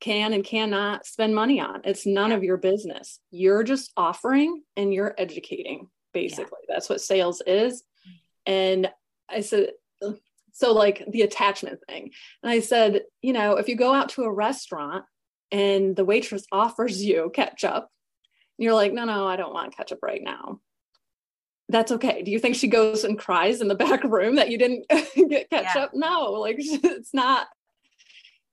can 0.00 0.32
and 0.32 0.44
cannot 0.44 1.06
spend 1.06 1.34
money 1.34 1.60
on. 1.60 1.80
It's 1.84 2.06
none 2.06 2.30
yeah. 2.30 2.36
of 2.36 2.44
your 2.44 2.56
business. 2.56 3.20
You're 3.30 3.62
just 3.62 3.92
offering 3.96 4.62
and 4.76 4.92
you're 4.92 5.14
educating, 5.18 5.88
basically. 6.12 6.58
Yeah. 6.68 6.74
That's 6.74 6.88
what 6.88 7.00
sales 7.00 7.42
is. 7.46 7.82
Mm-hmm. 7.82 8.52
And 8.52 8.90
I 9.28 9.40
said, 9.40 9.70
so 10.52 10.72
like 10.72 11.04
the 11.10 11.22
attachment 11.22 11.80
thing. 11.86 12.10
And 12.42 12.50
I 12.50 12.60
said, 12.60 13.02
you 13.20 13.34
know, 13.34 13.56
if 13.56 13.68
you 13.68 13.76
go 13.76 13.92
out 13.92 14.10
to 14.10 14.22
a 14.22 14.32
restaurant 14.32 15.04
and 15.52 15.94
the 15.94 16.04
waitress 16.04 16.46
offers 16.50 17.04
you 17.04 17.30
ketchup, 17.34 17.88
you're 18.56 18.74
like, 18.74 18.92
no, 18.92 19.04
no, 19.04 19.26
I 19.26 19.36
don't 19.36 19.52
want 19.52 19.76
ketchup 19.76 19.98
right 20.02 20.22
now. 20.22 20.60
That's 21.68 21.92
okay. 21.92 22.22
Do 22.22 22.30
you 22.30 22.38
think 22.38 22.54
she 22.54 22.68
goes 22.68 23.04
and 23.04 23.18
cries 23.18 23.60
in 23.60 23.68
the 23.68 23.74
back 23.86 24.02
room 24.04 24.36
that 24.36 24.50
you 24.50 24.56
didn't 24.56 24.88
get 25.28 25.50
ketchup? 25.50 25.90
Yeah. 25.92 26.00
No, 26.00 26.32
like 26.32 26.56
it's 26.60 27.12
not 27.12 27.48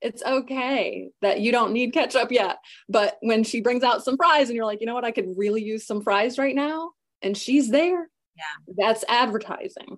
it's 0.04 0.22
okay 0.24 1.10
that 1.22 1.40
you 1.40 1.52
don't 1.52 1.74
need 1.74 1.94
ketchup 1.94 2.32
yet. 2.32 2.58
But 2.90 3.18
when 3.22 3.44
she 3.44 3.62
brings 3.62 3.84
out 3.84 4.04
some 4.04 4.18
fries 4.18 4.50
and 4.50 4.56
you're 4.56 4.66
like, 4.66 4.82
you 4.82 4.86
know 4.86 4.94
what, 4.94 5.06
I 5.06 5.12
could 5.12 5.34
really 5.38 5.64
use 5.64 5.88
some 5.88 6.04
fries 6.04 6.38
right 6.38 6.56
now, 6.56 6.92
and 7.22 7.38
she's 7.38 7.70
there, 7.70 8.10
yeah, 8.36 8.76
that's 8.78 9.06
advertising, 9.08 9.98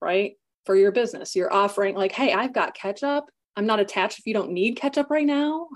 right? 0.00 0.34
For 0.66 0.76
your 0.76 0.92
business. 0.92 1.34
You're 1.34 1.52
offering, 1.52 1.96
like, 1.96 2.12
hey, 2.12 2.32
I've 2.32 2.52
got 2.52 2.74
ketchup. 2.74 3.24
I'm 3.56 3.66
not 3.66 3.80
attached 3.80 4.18
if 4.18 4.26
you 4.26 4.34
don't 4.34 4.52
need 4.52 4.76
ketchup 4.76 5.10
right 5.10 5.26
now. 5.26 5.68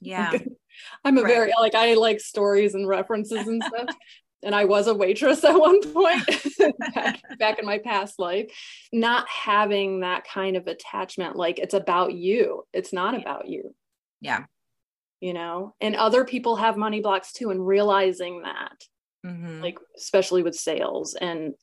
Yeah. 0.00 0.32
I'm 1.04 1.18
a 1.18 1.22
right. 1.22 1.34
very 1.34 1.52
like 1.58 1.74
I 1.74 1.94
like 1.94 2.20
stories 2.20 2.74
and 2.74 2.86
references 2.86 3.48
and 3.48 3.62
stuff 3.62 3.96
and 4.42 4.54
I 4.54 4.64
was 4.64 4.86
a 4.86 4.94
waitress 4.94 5.44
at 5.44 5.58
one 5.58 5.80
point 5.92 6.22
back, 6.94 7.20
back 7.38 7.58
in 7.58 7.66
my 7.66 7.78
past 7.78 8.18
life, 8.18 8.50
not 8.92 9.28
having 9.28 10.00
that 10.00 10.24
kind 10.26 10.56
of 10.56 10.66
attachment, 10.66 11.36
like 11.36 11.58
it's 11.58 11.74
about 11.74 12.14
you. 12.14 12.64
It's 12.72 12.92
not 12.92 13.14
about 13.20 13.48
you. 13.48 13.74
Yeah. 14.20 14.44
You 15.20 15.34
know, 15.34 15.74
and 15.80 15.96
other 15.96 16.24
people 16.24 16.56
have 16.56 16.76
money 16.76 17.00
blocks 17.00 17.32
too, 17.32 17.50
and 17.50 17.66
realizing 17.66 18.42
that, 18.42 18.84
mm-hmm. 19.26 19.60
like, 19.60 19.78
especially 19.96 20.44
with 20.44 20.54
sales, 20.54 21.14
and 21.14 21.54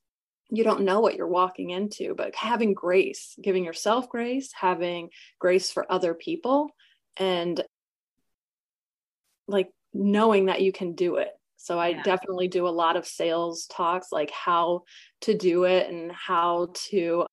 you 0.49 0.65
don't 0.65 0.81
know 0.81 0.99
what 0.99 1.15
you're 1.15 1.25
walking 1.25 1.69
into, 1.69 2.15
but 2.15 2.35
having 2.35 2.73
grace, 2.73 3.33
giving 3.41 3.63
yourself 3.63 4.09
grace, 4.09 4.51
having 4.53 5.09
grace 5.39 5.71
for 5.71 5.89
other 5.89 6.13
people, 6.13 6.69
and 7.15 7.61
like 9.47 9.69
knowing 9.93 10.47
that 10.47 10.61
you 10.61 10.73
can 10.73 10.93
do 10.93 11.15
it 11.15 11.31
so 11.57 11.79
I 11.79 11.89
yeah. 11.89 12.03
definitely 12.03 12.47
do 12.47 12.67
a 12.67 12.69
lot 12.69 12.95
of 12.95 13.07
sales 13.07 13.65
talks, 13.65 14.11
like 14.11 14.31
how 14.31 14.83
to 15.21 15.35
do 15.35 15.63
it 15.63 15.89
and 15.89 16.11
how 16.11 16.69
to 16.89 17.25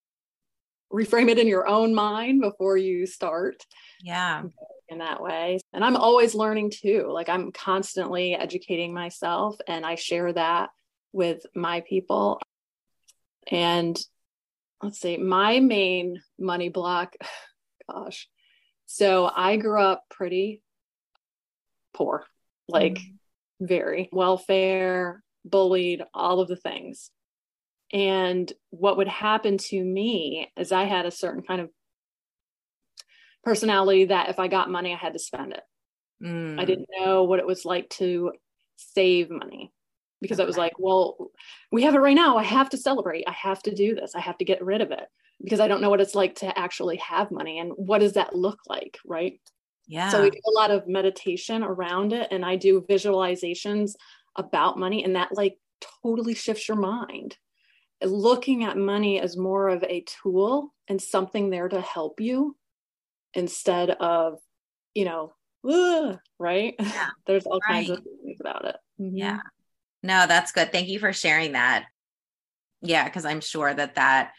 reframe 0.92 1.28
it 1.28 1.38
in 1.38 1.46
your 1.46 1.66
own 1.66 1.94
mind 1.94 2.40
before 2.40 2.76
you 2.76 3.06
start. 3.06 3.56
Yeah. 4.02 4.42
In 4.88 4.98
that 4.98 5.22
way. 5.22 5.58
And 5.72 5.84
I'm 5.84 5.96
always 5.96 6.34
learning 6.34 6.70
too. 6.70 7.08
Like 7.10 7.28
I'm 7.28 7.50
constantly 7.52 8.34
educating 8.34 8.92
myself 8.92 9.56
and 9.66 9.86
I 9.86 9.94
share 9.94 10.32
that 10.32 10.70
with 11.12 11.44
my 11.54 11.82
people. 11.88 12.40
And 13.50 13.98
let's 14.82 15.00
see, 15.00 15.16
my 15.16 15.60
main 15.60 16.20
money 16.38 16.68
block, 16.68 17.16
gosh. 17.90 18.28
So 18.86 19.30
I 19.34 19.56
grew 19.56 19.80
up 19.80 20.04
pretty 20.10 20.62
poor. 21.94 22.24
Like 22.68 22.94
mm-hmm 22.94 23.16
very 23.66 24.08
welfare, 24.12 25.22
bullied, 25.44 26.02
all 26.12 26.40
of 26.40 26.48
the 26.48 26.56
things. 26.56 27.10
And 27.92 28.50
what 28.70 28.96
would 28.96 29.08
happen 29.08 29.58
to 29.58 29.82
me 29.82 30.50
is 30.56 30.72
I 30.72 30.84
had 30.84 31.06
a 31.06 31.10
certain 31.10 31.42
kind 31.42 31.60
of 31.60 31.70
personality 33.44 34.06
that 34.06 34.28
if 34.28 34.38
I 34.38 34.48
got 34.48 34.70
money, 34.70 34.92
I 34.92 34.96
had 34.96 35.12
to 35.12 35.18
spend 35.18 35.52
it. 35.52 35.62
Mm. 36.22 36.60
I 36.60 36.64
didn't 36.64 36.88
know 36.98 37.24
what 37.24 37.38
it 37.38 37.46
was 37.46 37.64
like 37.64 37.90
to 37.90 38.32
save 38.76 39.30
money 39.30 39.72
because. 40.20 40.40
I 40.40 40.44
was 40.44 40.56
like, 40.56 40.72
well, 40.78 41.30
we 41.70 41.82
have 41.82 41.94
it 41.94 41.98
right 41.98 42.14
now. 42.14 42.36
I 42.38 42.44
have 42.44 42.70
to 42.70 42.76
celebrate. 42.76 43.24
I 43.26 43.32
have 43.32 43.62
to 43.64 43.74
do 43.74 43.94
this. 43.94 44.14
I 44.14 44.20
have 44.20 44.38
to 44.38 44.44
get 44.44 44.64
rid 44.64 44.80
of 44.80 44.90
it 44.90 45.06
because 45.42 45.60
I 45.60 45.68
don't 45.68 45.80
know 45.80 45.90
what 45.90 46.00
it's 46.00 46.14
like 46.14 46.36
to 46.36 46.56
actually 46.58 46.96
have 46.98 47.30
money 47.30 47.58
and 47.58 47.72
what 47.74 47.98
does 47.98 48.14
that 48.14 48.34
look 48.34 48.60
like, 48.68 48.98
right? 49.04 49.40
Yeah. 49.86 50.08
So 50.08 50.22
we 50.22 50.30
do 50.30 50.40
a 50.46 50.58
lot 50.58 50.70
of 50.70 50.88
meditation 50.88 51.62
around 51.62 52.12
it 52.12 52.28
and 52.30 52.44
I 52.44 52.56
do 52.56 52.84
visualizations 52.88 53.92
about 54.36 54.78
money 54.78 55.04
and 55.04 55.16
that 55.16 55.30
like 55.32 55.58
totally 56.02 56.34
shifts 56.34 56.68
your 56.68 56.76
mind. 56.76 57.36
Looking 58.02 58.64
at 58.64 58.76
money 58.76 59.20
as 59.20 59.36
more 59.36 59.68
of 59.68 59.84
a 59.84 60.04
tool 60.22 60.72
and 60.88 61.00
something 61.00 61.50
there 61.50 61.68
to 61.68 61.80
help 61.80 62.20
you 62.20 62.56
instead 63.34 63.90
of, 63.90 64.38
you 64.94 65.04
know, 65.04 65.32
right? 66.38 66.74
Yeah. 66.78 67.08
There's 67.26 67.46
all 67.46 67.60
right. 67.68 67.86
kinds 67.86 67.90
of 67.90 68.04
things 68.24 68.38
about 68.40 68.64
it. 68.64 68.76
Mm-hmm. 69.00 69.16
Yeah. 69.16 69.40
No, 70.02 70.26
that's 70.26 70.52
good. 70.52 70.72
Thank 70.72 70.88
you 70.88 70.98
for 70.98 71.12
sharing 71.12 71.52
that. 71.52 71.86
Yeah, 72.80 73.04
because 73.04 73.24
I'm 73.24 73.40
sure 73.40 73.72
that 73.72 73.94
that 73.94 74.32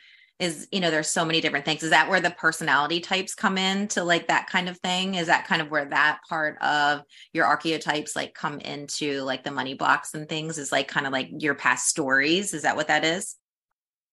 is 0.43 0.67
you 0.71 0.79
know 0.79 0.91
there's 0.91 1.10
so 1.10 1.25
many 1.25 1.41
different 1.41 1.65
things. 1.65 1.84
Is 1.84 1.89
that 1.91 2.10
where 2.10 2.19
the 2.19 2.32
personality 2.32 2.99
types 2.99 3.34
come 3.34 3.58
in 3.58 3.88
to 3.89 4.03
like 4.03 4.27
that 4.27 4.47
kind 4.47 4.69
of 4.69 4.77
thing? 4.79 5.15
Is 5.15 5.27
that 5.27 5.47
kind 5.47 5.62
of 5.62 5.71
where 5.71 5.86
that 5.86 6.19
part 6.27 6.62
of 6.62 7.03
your 7.32 7.45
archetypes 7.45 8.15
like 8.15 8.34
come 8.34 8.60
into 8.60 9.21
like 9.21 9.43
the 9.43 9.51
money 9.51 9.73
blocks 9.73 10.13
and 10.13 10.27
things? 10.27 10.58
Is 10.58 10.71
like 10.71 10.88
kind 10.88 11.08
of 11.08 11.13
like 11.13 11.29
your 11.39 11.56
past 11.56 11.88
stories? 11.88 12.53
Is 12.53 12.63
that 12.63 12.75
what 12.75 12.89
that 12.89 13.06
is? 13.06 13.36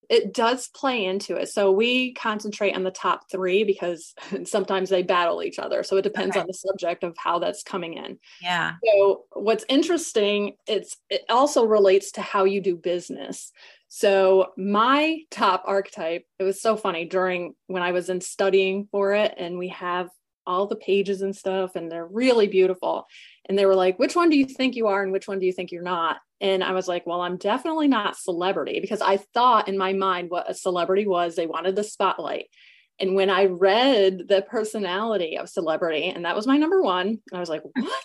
It 0.08 0.34
does 0.34 0.66
play 0.66 1.04
into 1.04 1.36
it. 1.36 1.50
So 1.50 1.70
we 1.70 2.14
concentrate 2.14 2.74
on 2.74 2.82
the 2.82 2.90
top 2.90 3.30
three 3.30 3.62
because 3.62 4.12
sometimes 4.44 4.90
they 4.90 5.04
battle 5.04 5.42
each 5.42 5.60
other. 5.60 5.84
So 5.84 5.98
it 5.98 6.02
depends 6.02 6.34
okay. 6.34 6.40
on 6.40 6.46
the 6.48 6.54
subject 6.54 7.04
of 7.04 7.16
how 7.16 7.38
that's 7.38 7.62
coming 7.62 7.94
in. 7.94 8.18
Yeah. 8.42 8.74
So 8.84 9.24
what's 9.32 9.64
interesting 9.68 10.56
it's 10.66 10.96
it 11.08 11.22
also 11.28 11.64
relates 11.64 12.12
to 12.12 12.22
how 12.22 12.44
you 12.44 12.60
do 12.60 12.76
business 12.76 13.52
so 13.92 14.52
my 14.56 15.18
top 15.32 15.64
archetype, 15.66 16.24
it 16.38 16.44
was 16.44 16.62
so 16.62 16.76
funny 16.76 17.06
during 17.06 17.54
when 17.66 17.82
I 17.82 17.90
was 17.90 18.08
in 18.08 18.20
studying 18.20 18.86
for 18.92 19.14
it, 19.14 19.34
and 19.36 19.58
we 19.58 19.68
have 19.68 20.08
all 20.46 20.68
the 20.68 20.76
pages 20.76 21.22
and 21.22 21.34
stuff, 21.34 21.74
and 21.74 21.90
they're 21.90 22.06
really 22.06 22.46
beautiful. 22.46 23.06
And 23.46 23.58
they 23.58 23.66
were 23.66 23.74
like, 23.74 23.98
which 23.98 24.14
one 24.14 24.30
do 24.30 24.38
you 24.38 24.46
think 24.46 24.76
you 24.76 24.86
are 24.86 25.02
and 25.02 25.10
which 25.10 25.26
one 25.26 25.40
do 25.40 25.46
you 25.46 25.52
think 25.52 25.72
you're 25.72 25.82
not? 25.82 26.18
And 26.40 26.62
I 26.62 26.70
was 26.70 26.86
like, 26.86 27.04
well, 27.04 27.20
I'm 27.20 27.36
definitely 27.36 27.88
not 27.88 28.16
celebrity 28.16 28.78
because 28.78 29.00
I 29.00 29.16
thought 29.34 29.66
in 29.66 29.76
my 29.76 29.92
mind 29.92 30.30
what 30.30 30.48
a 30.48 30.54
celebrity 30.54 31.08
was. 31.08 31.34
They 31.34 31.48
wanted 31.48 31.74
the 31.74 31.82
spotlight. 31.82 32.46
And 33.00 33.16
when 33.16 33.28
I 33.28 33.46
read 33.46 34.28
the 34.28 34.42
personality 34.42 35.36
of 35.36 35.48
celebrity, 35.48 36.04
and 36.04 36.24
that 36.24 36.36
was 36.36 36.46
my 36.46 36.58
number 36.58 36.80
one, 36.80 37.18
I 37.32 37.40
was 37.40 37.48
like, 37.48 37.62
what? 37.64 38.04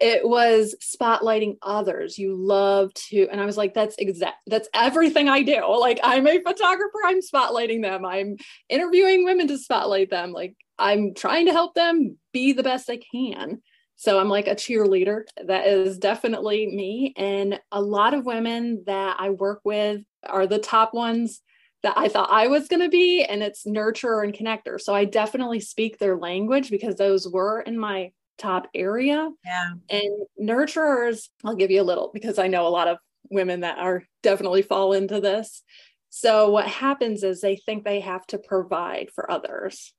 It 0.00 0.26
was 0.26 0.74
spotlighting 0.80 1.56
others. 1.62 2.18
You 2.18 2.34
love 2.34 2.92
to 2.94 3.28
and 3.30 3.40
i 3.40 3.44
was 3.44 3.56
like 3.56 3.74
that's 3.74 3.96
exact 3.98 4.38
that's 4.46 4.68
everything 4.74 5.28
i 5.28 5.42
do. 5.42 5.64
Like 5.78 6.00
i'm 6.02 6.26
a 6.26 6.40
photographer 6.40 6.98
i'm 7.06 7.20
spotlighting 7.20 7.82
them. 7.82 8.04
I'm 8.04 8.36
interviewing 8.68 9.24
women 9.24 9.46
to 9.48 9.58
spotlight 9.58 10.10
them. 10.10 10.32
Like 10.32 10.54
i'm 10.78 11.14
trying 11.14 11.46
to 11.46 11.52
help 11.52 11.74
them 11.74 12.16
be 12.32 12.52
the 12.52 12.62
best 12.62 12.86
they 12.86 12.98
can. 12.98 13.60
So 13.96 14.18
i'm 14.18 14.28
like 14.28 14.48
a 14.48 14.54
cheerleader. 14.54 15.22
That 15.46 15.66
is 15.66 15.98
definitely 15.98 16.66
me. 16.66 17.14
And 17.16 17.60
a 17.70 17.80
lot 17.80 18.14
of 18.14 18.26
women 18.26 18.84
that 18.86 19.16
i 19.18 19.30
work 19.30 19.60
with 19.64 20.02
are 20.26 20.46
the 20.46 20.58
top 20.58 20.94
ones 20.94 21.42
that 21.82 21.96
I 21.96 22.08
thought 22.08 22.28
I 22.30 22.48
was 22.48 22.68
going 22.68 22.82
to 22.82 22.90
be, 22.90 23.24
and 23.24 23.42
it's 23.42 23.64
nurturer 23.64 24.22
and 24.22 24.34
connector. 24.34 24.78
So 24.78 24.94
I 24.94 25.06
definitely 25.06 25.60
speak 25.60 25.98
their 25.98 26.18
language 26.18 26.70
because 26.70 26.96
those 26.96 27.26
were 27.26 27.62
in 27.62 27.78
my 27.78 28.12
top 28.40 28.66
area. 28.74 29.30
Yeah. 29.44 29.72
And 29.88 30.26
nurturers, 30.40 31.28
I'll 31.44 31.56
give 31.56 31.70
you 31.70 31.82
a 31.82 31.84
little 31.84 32.10
because 32.12 32.38
I 32.38 32.48
know 32.48 32.66
a 32.66 32.68
lot 32.68 32.88
of 32.88 32.98
women 33.30 33.60
that 33.60 33.78
are 33.78 34.04
definitely 34.22 34.62
fall 34.62 34.92
into 34.92 35.20
this. 35.20 35.62
So 36.08 36.50
what 36.50 36.66
happens 36.66 37.22
is 37.22 37.40
they 37.40 37.56
think 37.56 37.84
they 37.84 38.00
have 38.00 38.26
to 38.28 38.38
provide 38.38 39.10
for 39.14 39.30
others 39.30 39.92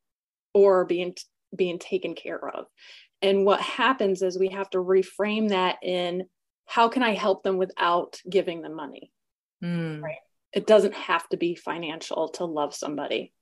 or 0.54 0.86
being 0.86 1.16
being 1.56 1.80
taken 1.80 2.16
care 2.16 2.50
of. 2.50 2.66
And 3.22 3.46
what 3.46 3.62
happens 3.62 4.22
is 4.22 4.38
we 4.38 4.50
have 4.50 4.70
to 4.72 4.78
reframe 4.78 5.50
that 5.50 5.78
in 5.84 6.26
how 6.66 6.88
can 6.88 7.04
I 7.04 7.14
help 7.14 7.44
them 7.44 7.58
without 7.58 8.20
giving 8.30 8.62
them 8.62 8.76
money? 8.76 9.12
Mm. 9.64 10.02
Right. 10.02 10.16
It 10.54 10.68
doesn't 10.68 10.96
have 10.96 11.28
to 11.30 11.38
be 11.38 11.56
financial 11.56 12.30
to 12.30 12.46
love 12.46 12.74
somebody. 12.74 13.34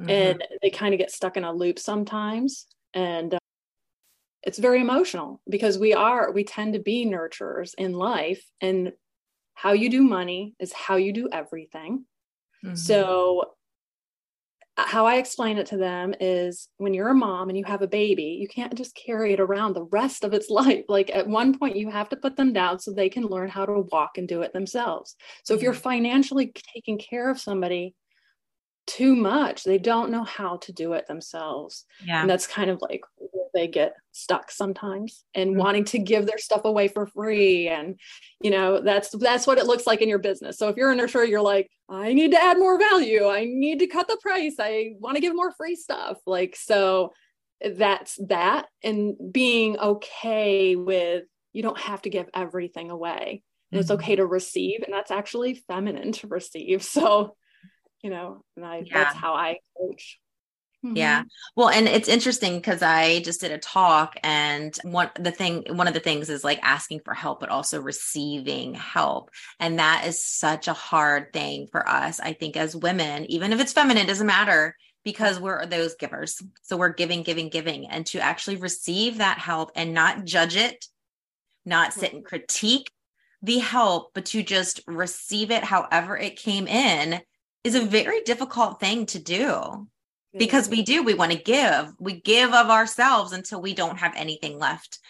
Mm-hmm. 0.00 0.10
And 0.10 0.44
they 0.62 0.70
kind 0.70 0.94
of 0.94 0.98
get 0.98 1.10
stuck 1.10 1.36
in 1.36 1.44
a 1.44 1.52
loop 1.52 1.78
sometimes. 1.78 2.66
And 2.94 3.36
it's 4.42 4.58
very 4.58 4.80
emotional 4.80 5.40
because 5.48 5.78
we 5.78 5.92
are 5.92 6.32
we 6.32 6.44
tend 6.44 6.72
to 6.74 6.78
be 6.78 7.06
nurturers 7.06 7.74
in 7.76 7.92
life 7.92 8.42
and 8.60 8.92
how 9.54 9.72
you 9.72 9.90
do 9.90 10.02
money 10.02 10.54
is 10.58 10.72
how 10.72 10.96
you 10.96 11.12
do 11.12 11.28
everything 11.32 12.04
mm-hmm. 12.64 12.74
so 12.74 13.44
uh, 14.76 14.86
how 14.86 15.06
i 15.06 15.16
explain 15.16 15.58
it 15.58 15.66
to 15.66 15.76
them 15.76 16.14
is 16.20 16.68
when 16.78 16.94
you're 16.94 17.10
a 17.10 17.14
mom 17.14 17.48
and 17.48 17.58
you 17.58 17.64
have 17.64 17.82
a 17.82 17.88
baby 17.88 18.38
you 18.40 18.48
can't 18.48 18.74
just 18.74 18.94
carry 18.94 19.32
it 19.32 19.40
around 19.40 19.74
the 19.74 19.84
rest 19.84 20.24
of 20.24 20.32
its 20.32 20.48
life 20.50 20.84
like 20.88 21.10
at 21.14 21.26
one 21.26 21.58
point 21.58 21.76
you 21.76 21.90
have 21.90 22.08
to 22.08 22.16
put 22.16 22.36
them 22.36 22.52
down 22.52 22.78
so 22.78 22.92
they 22.92 23.10
can 23.10 23.24
learn 23.24 23.48
how 23.48 23.66
to 23.66 23.84
walk 23.92 24.16
and 24.16 24.28
do 24.28 24.42
it 24.42 24.52
themselves 24.52 25.16
so 25.44 25.54
if 25.54 25.62
you're 25.62 25.72
mm-hmm. 25.72 25.82
financially 25.82 26.52
taking 26.74 26.98
care 26.98 27.30
of 27.30 27.38
somebody 27.38 27.94
too 28.90 29.14
much. 29.14 29.62
They 29.62 29.78
don't 29.78 30.10
know 30.10 30.24
how 30.24 30.56
to 30.58 30.72
do 30.72 30.94
it 30.94 31.06
themselves. 31.06 31.84
Yeah. 32.04 32.22
and 32.22 32.28
that's 32.28 32.48
kind 32.48 32.70
of 32.70 32.82
like 32.82 33.02
where 33.16 33.46
they 33.54 33.68
get 33.68 33.94
stuck 34.10 34.50
sometimes 34.50 35.24
and 35.32 35.50
mm-hmm. 35.50 35.60
wanting 35.60 35.84
to 35.84 35.98
give 35.98 36.26
their 36.26 36.38
stuff 36.38 36.62
away 36.64 36.88
for 36.88 37.06
free. 37.06 37.68
And 37.68 38.00
you 38.40 38.50
know 38.50 38.80
that's 38.80 39.10
that's 39.10 39.46
what 39.46 39.58
it 39.58 39.66
looks 39.66 39.86
like 39.86 40.00
in 40.00 40.08
your 40.08 40.18
business. 40.18 40.58
So 40.58 40.68
if 40.68 40.76
you're 40.76 40.90
a 40.90 40.96
nurturer 40.96 41.28
you're 41.28 41.40
like 41.40 41.70
i 41.88 42.12
need 42.12 42.32
to 42.32 42.42
add 42.42 42.58
more 42.58 42.78
value. 42.78 43.28
I 43.28 43.44
need 43.44 43.78
to 43.78 43.86
cut 43.86 44.08
the 44.08 44.18
price. 44.20 44.56
I 44.58 44.94
want 44.98 45.16
to 45.16 45.20
give 45.20 45.34
more 45.34 45.52
free 45.52 45.76
stuff. 45.76 46.18
Like 46.26 46.56
so 46.56 47.12
that's 47.76 48.18
that 48.26 48.66
and 48.82 49.14
being 49.30 49.78
okay 49.78 50.74
with 50.74 51.24
you 51.52 51.62
don't 51.62 51.78
have 51.78 52.02
to 52.02 52.10
give 52.10 52.28
everything 52.34 52.90
away. 52.90 53.44
And 53.70 53.78
mm-hmm. 53.78 53.80
it's 53.82 53.90
okay 53.92 54.16
to 54.16 54.26
receive 54.26 54.82
and 54.82 54.92
that's 54.92 55.12
actually 55.12 55.54
feminine 55.54 56.10
to 56.12 56.26
receive. 56.26 56.82
So 56.90 57.36
you 58.02 58.10
know 58.10 58.42
and 58.56 58.64
i 58.64 58.82
yeah. 58.84 59.04
that's 59.04 59.16
how 59.16 59.34
i 59.34 59.56
coach 59.78 60.18
Mm-hmm. 60.84 60.96
Yeah. 60.96 61.24
Well, 61.56 61.68
and 61.68 61.86
it's 61.86 62.08
interesting 62.08 62.56
because 62.56 62.80
I 62.80 63.20
just 63.20 63.40
did 63.40 63.52
a 63.52 63.58
talk 63.58 64.16
and 64.22 64.74
one 64.82 65.10
the 65.18 65.30
thing 65.30 65.64
one 65.68 65.86
of 65.86 65.94
the 65.94 66.00
things 66.00 66.30
is 66.30 66.42
like 66.42 66.58
asking 66.62 67.00
for 67.04 67.12
help 67.12 67.40
but 67.40 67.50
also 67.50 67.82
receiving 67.82 68.74
help. 68.74 69.30
And 69.58 69.78
that 69.78 70.06
is 70.06 70.24
such 70.24 70.68
a 70.68 70.72
hard 70.72 71.34
thing 71.34 71.66
for 71.70 71.86
us, 71.86 72.18
I 72.18 72.32
think 72.32 72.56
as 72.56 72.74
women, 72.74 73.26
even 73.30 73.52
if 73.52 73.60
it's 73.60 73.74
feminine 73.74 74.06
doesn't 74.06 74.26
matter 74.26 74.74
because 75.04 75.38
we're 75.38 75.66
those 75.66 75.96
givers. 75.96 76.40
So 76.62 76.78
we're 76.78 76.94
giving 76.94 77.24
giving 77.24 77.50
giving 77.50 77.86
and 77.86 78.06
to 78.06 78.20
actually 78.20 78.56
receive 78.56 79.18
that 79.18 79.38
help 79.38 79.72
and 79.74 79.92
not 79.92 80.24
judge 80.24 80.56
it, 80.56 80.86
not 81.66 81.92
sit 81.92 82.14
and 82.14 82.24
critique 82.24 82.90
the 83.42 83.58
help, 83.58 84.12
but 84.14 84.26
to 84.26 84.42
just 84.42 84.80
receive 84.86 85.50
it 85.50 85.64
however 85.64 86.16
it 86.16 86.36
came 86.36 86.66
in 86.66 87.20
is 87.64 87.74
a 87.74 87.84
very 87.84 88.22
difficult 88.22 88.80
thing 88.80 89.06
to 89.06 89.18
do. 89.18 89.86
Because 90.38 90.68
we 90.68 90.82
do 90.82 91.02
we 91.02 91.14
want 91.14 91.32
to 91.32 91.38
give. 91.38 91.92
We 91.98 92.20
give 92.20 92.54
of 92.54 92.70
ourselves 92.70 93.32
until 93.32 93.60
we 93.60 93.74
don't 93.74 93.98
have 93.98 94.12
anything 94.14 94.60
left 94.60 95.00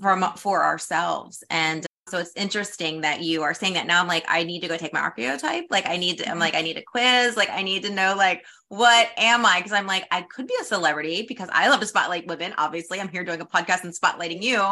from 0.00 0.22
mm-hmm. 0.22 0.36
for 0.36 0.62
ourselves. 0.62 1.42
And 1.50 1.84
so 2.08 2.18
it's 2.18 2.32
interesting 2.36 3.00
that 3.00 3.20
you 3.20 3.42
are 3.42 3.52
saying 3.52 3.74
that. 3.74 3.88
Now 3.88 4.00
i'm 4.00 4.06
like 4.06 4.24
i 4.28 4.44
need 4.44 4.60
to 4.60 4.68
go 4.68 4.76
take 4.76 4.92
my 4.92 5.00
archetype. 5.00 5.64
Like 5.70 5.88
i 5.88 5.96
need 5.96 6.18
to 6.18 6.24
i'm 6.24 6.32
mm-hmm. 6.32 6.40
like 6.40 6.54
i 6.54 6.62
need 6.62 6.76
a 6.76 6.82
quiz. 6.82 7.36
Like 7.36 7.50
i 7.50 7.62
need 7.62 7.82
to 7.82 7.90
know 7.90 8.14
like 8.16 8.44
what 8.68 9.08
am 9.16 9.44
i? 9.44 9.58
Because 9.58 9.72
i'm 9.72 9.88
like 9.88 10.06
i 10.12 10.22
could 10.22 10.46
be 10.46 10.54
a 10.60 10.64
celebrity 10.64 11.24
because 11.26 11.48
i 11.52 11.68
love 11.68 11.80
to 11.80 11.86
spotlight 11.86 12.28
women 12.28 12.54
obviously. 12.56 13.00
I'm 13.00 13.08
here 13.08 13.24
doing 13.24 13.40
a 13.40 13.46
podcast 13.46 13.82
and 13.82 13.92
spotlighting 13.92 14.42
you. 14.42 14.62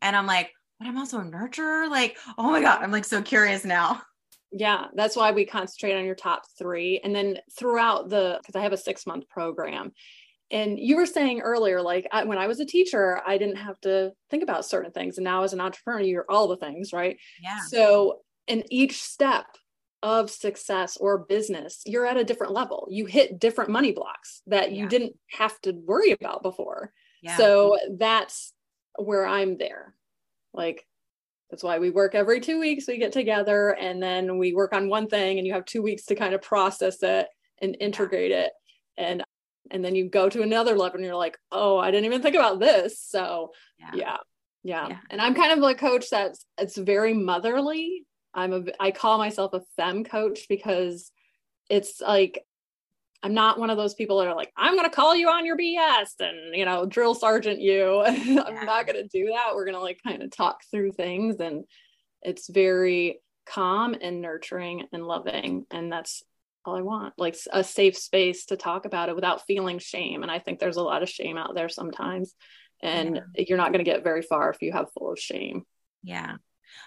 And 0.00 0.16
i'm 0.16 0.26
like 0.26 0.52
but 0.78 0.88
i'm 0.88 0.96
also 0.96 1.20
a 1.20 1.24
nurturer? 1.24 1.90
Like 1.90 2.16
oh 2.38 2.50
my 2.50 2.62
god 2.62 2.82
i'm 2.82 2.92
like 2.92 3.04
so 3.04 3.20
curious 3.20 3.64
now 3.64 4.00
yeah, 4.56 4.86
that's 4.94 5.16
why 5.16 5.32
we 5.32 5.44
concentrate 5.44 5.96
on 5.96 6.04
your 6.04 6.14
top 6.14 6.44
three. 6.56 7.00
And 7.02 7.14
then 7.14 7.38
throughout 7.58 8.08
the, 8.08 8.38
because 8.40 8.54
I 8.54 8.62
have 8.62 8.72
a 8.72 8.76
six 8.76 9.04
month 9.04 9.28
program. 9.28 9.92
And 10.50 10.78
you 10.78 10.96
were 10.96 11.06
saying 11.06 11.40
earlier, 11.40 11.82
like 11.82 12.06
I, 12.12 12.22
when 12.22 12.38
I 12.38 12.46
was 12.46 12.60
a 12.60 12.64
teacher, 12.64 13.20
I 13.26 13.36
didn't 13.36 13.56
have 13.56 13.80
to 13.80 14.12
think 14.30 14.44
about 14.44 14.64
certain 14.64 14.92
things. 14.92 15.18
And 15.18 15.24
now 15.24 15.42
as 15.42 15.52
an 15.52 15.60
entrepreneur, 15.60 16.00
you're 16.00 16.26
all 16.28 16.46
the 16.46 16.56
things, 16.56 16.92
right? 16.92 17.16
Yeah. 17.42 17.58
So 17.66 18.20
in 18.46 18.62
each 18.70 19.02
step 19.02 19.46
of 20.04 20.30
success 20.30 20.96
or 20.98 21.24
business, 21.24 21.82
you're 21.84 22.06
at 22.06 22.18
a 22.18 22.24
different 22.24 22.52
level. 22.52 22.86
You 22.90 23.06
hit 23.06 23.40
different 23.40 23.70
money 23.70 23.90
blocks 23.90 24.42
that 24.46 24.70
you 24.70 24.86
didn't 24.86 25.14
have 25.30 25.60
to 25.62 25.72
worry 25.72 26.12
about 26.12 26.44
before. 26.44 26.92
Yeah. 27.22 27.36
So 27.38 27.76
that's 27.98 28.52
where 28.96 29.26
I'm 29.26 29.58
there. 29.58 29.94
Like 30.52 30.86
that's 31.54 31.62
why 31.62 31.78
we 31.78 31.90
work 31.90 32.16
every 32.16 32.40
two 32.40 32.58
weeks. 32.58 32.88
We 32.88 32.98
get 32.98 33.12
together 33.12 33.76
and 33.80 34.02
then 34.02 34.38
we 34.38 34.54
work 34.54 34.72
on 34.72 34.88
one 34.88 35.06
thing, 35.06 35.38
and 35.38 35.46
you 35.46 35.52
have 35.52 35.64
two 35.64 35.82
weeks 35.82 36.06
to 36.06 36.16
kind 36.16 36.34
of 36.34 36.42
process 36.42 37.00
it 37.04 37.28
and 37.62 37.76
integrate 37.78 38.32
it. 38.32 38.50
And 38.96 39.22
and 39.70 39.84
then 39.84 39.94
you 39.94 40.10
go 40.10 40.28
to 40.28 40.42
another 40.42 40.76
level 40.76 40.96
and 40.96 41.04
you're 41.04 41.14
like, 41.14 41.38
oh, 41.52 41.78
I 41.78 41.92
didn't 41.92 42.06
even 42.06 42.22
think 42.22 42.34
about 42.34 42.58
this. 42.58 43.00
So 43.00 43.52
yeah. 43.78 43.90
yeah. 43.94 44.16
Yeah. 44.64 44.88
yeah. 44.88 44.98
And 45.10 45.20
I'm 45.20 45.36
kind 45.36 45.52
of 45.52 45.62
a 45.62 45.76
coach 45.76 46.10
that's 46.10 46.44
it's 46.58 46.76
very 46.76 47.14
motherly. 47.14 48.04
I'm 48.34 48.52
a 48.52 48.64
I 48.80 48.90
call 48.90 49.18
myself 49.18 49.54
a 49.54 49.60
fem 49.76 50.02
coach 50.02 50.46
because 50.48 51.12
it's 51.70 52.00
like 52.00 52.44
I'm 53.24 53.32
not 53.32 53.58
one 53.58 53.70
of 53.70 53.78
those 53.78 53.94
people 53.94 54.18
that 54.18 54.28
are 54.28 54.36
like, 54.36 54.52
I'm 54.54 54.74
going 54.74 54.88
to 54.88 54.94
call 54.94 55.16
you 55.16 55.30
on 55.30 55.46
your 55.46 55.56
BS 55.56 56.20
and, 56.20 56.54
you 56.54 56.66
know, 56.66 56.84
drill 56.84 57.14
sergeant 57.14 57.58
you. 57.58 58.04
Yeah. 58.24 58.42
I'm 58.42 58.66
not 58.66 58.86
going 58.86 59.02
to 59.02 59.08
do 59.08 59.32
that. 59.32 59.54
We're 59.54 59.64
going 59.64 59.76
to 59.76 59.80
like 59.80 60.00
kind 60.06 60.22
of 60.22 60.30
talk 60.30 60.60
through 60.70 60.92
things. 60.92 61.40
And 61.40 61.64
it's 62.20 62.48
very 62.50 63.20
calm 63.46 63.94
and 64.00 64.20
nurturing 64.20 64.84
and 64.92 65.06
loving. 65.06 65.64
And 65.70 65.90
that's 65.90 66.22
all 66.66 66.76
I 66.76 66.82
want 66.82 67.14
like 67.16 67.36
a 67.50 67.64
safe 67.64 67.96
space 67.96 68.46
to 68.46 68.56
talk 68.56 68.84
about 68.84 69.08
it 69.08 69.14
without 69.14 69.46
feeling 69.46 69.78
shame. 69.78 70.22
And 70.22 70.30
I 70.30 70.38
think 70.38 70.58
there's 70.58 70.76
a 70.76 70.82
lot 70.82 71.02
of 71.02 71.08
shame 71.08 71.38
out 71.38 71.54
there 71.54 71.70
sometimes. 71.70 72.34
And 72.82 73.20
yeah. 73.34 73.44
you're 73.48 73.58
not 73.58 73.72
going 73.72 73.84
to 73.84 73.90
get 73.90 74.04
very 74.04 74.22
far 74.22 74.50
if 74.50 74.60
you 74.60 74.72
have 74.72 74.92
full 74.92 75.12
of 75.12 75.18
shame. 75.18 75.64
Yeah. 76.02 76.36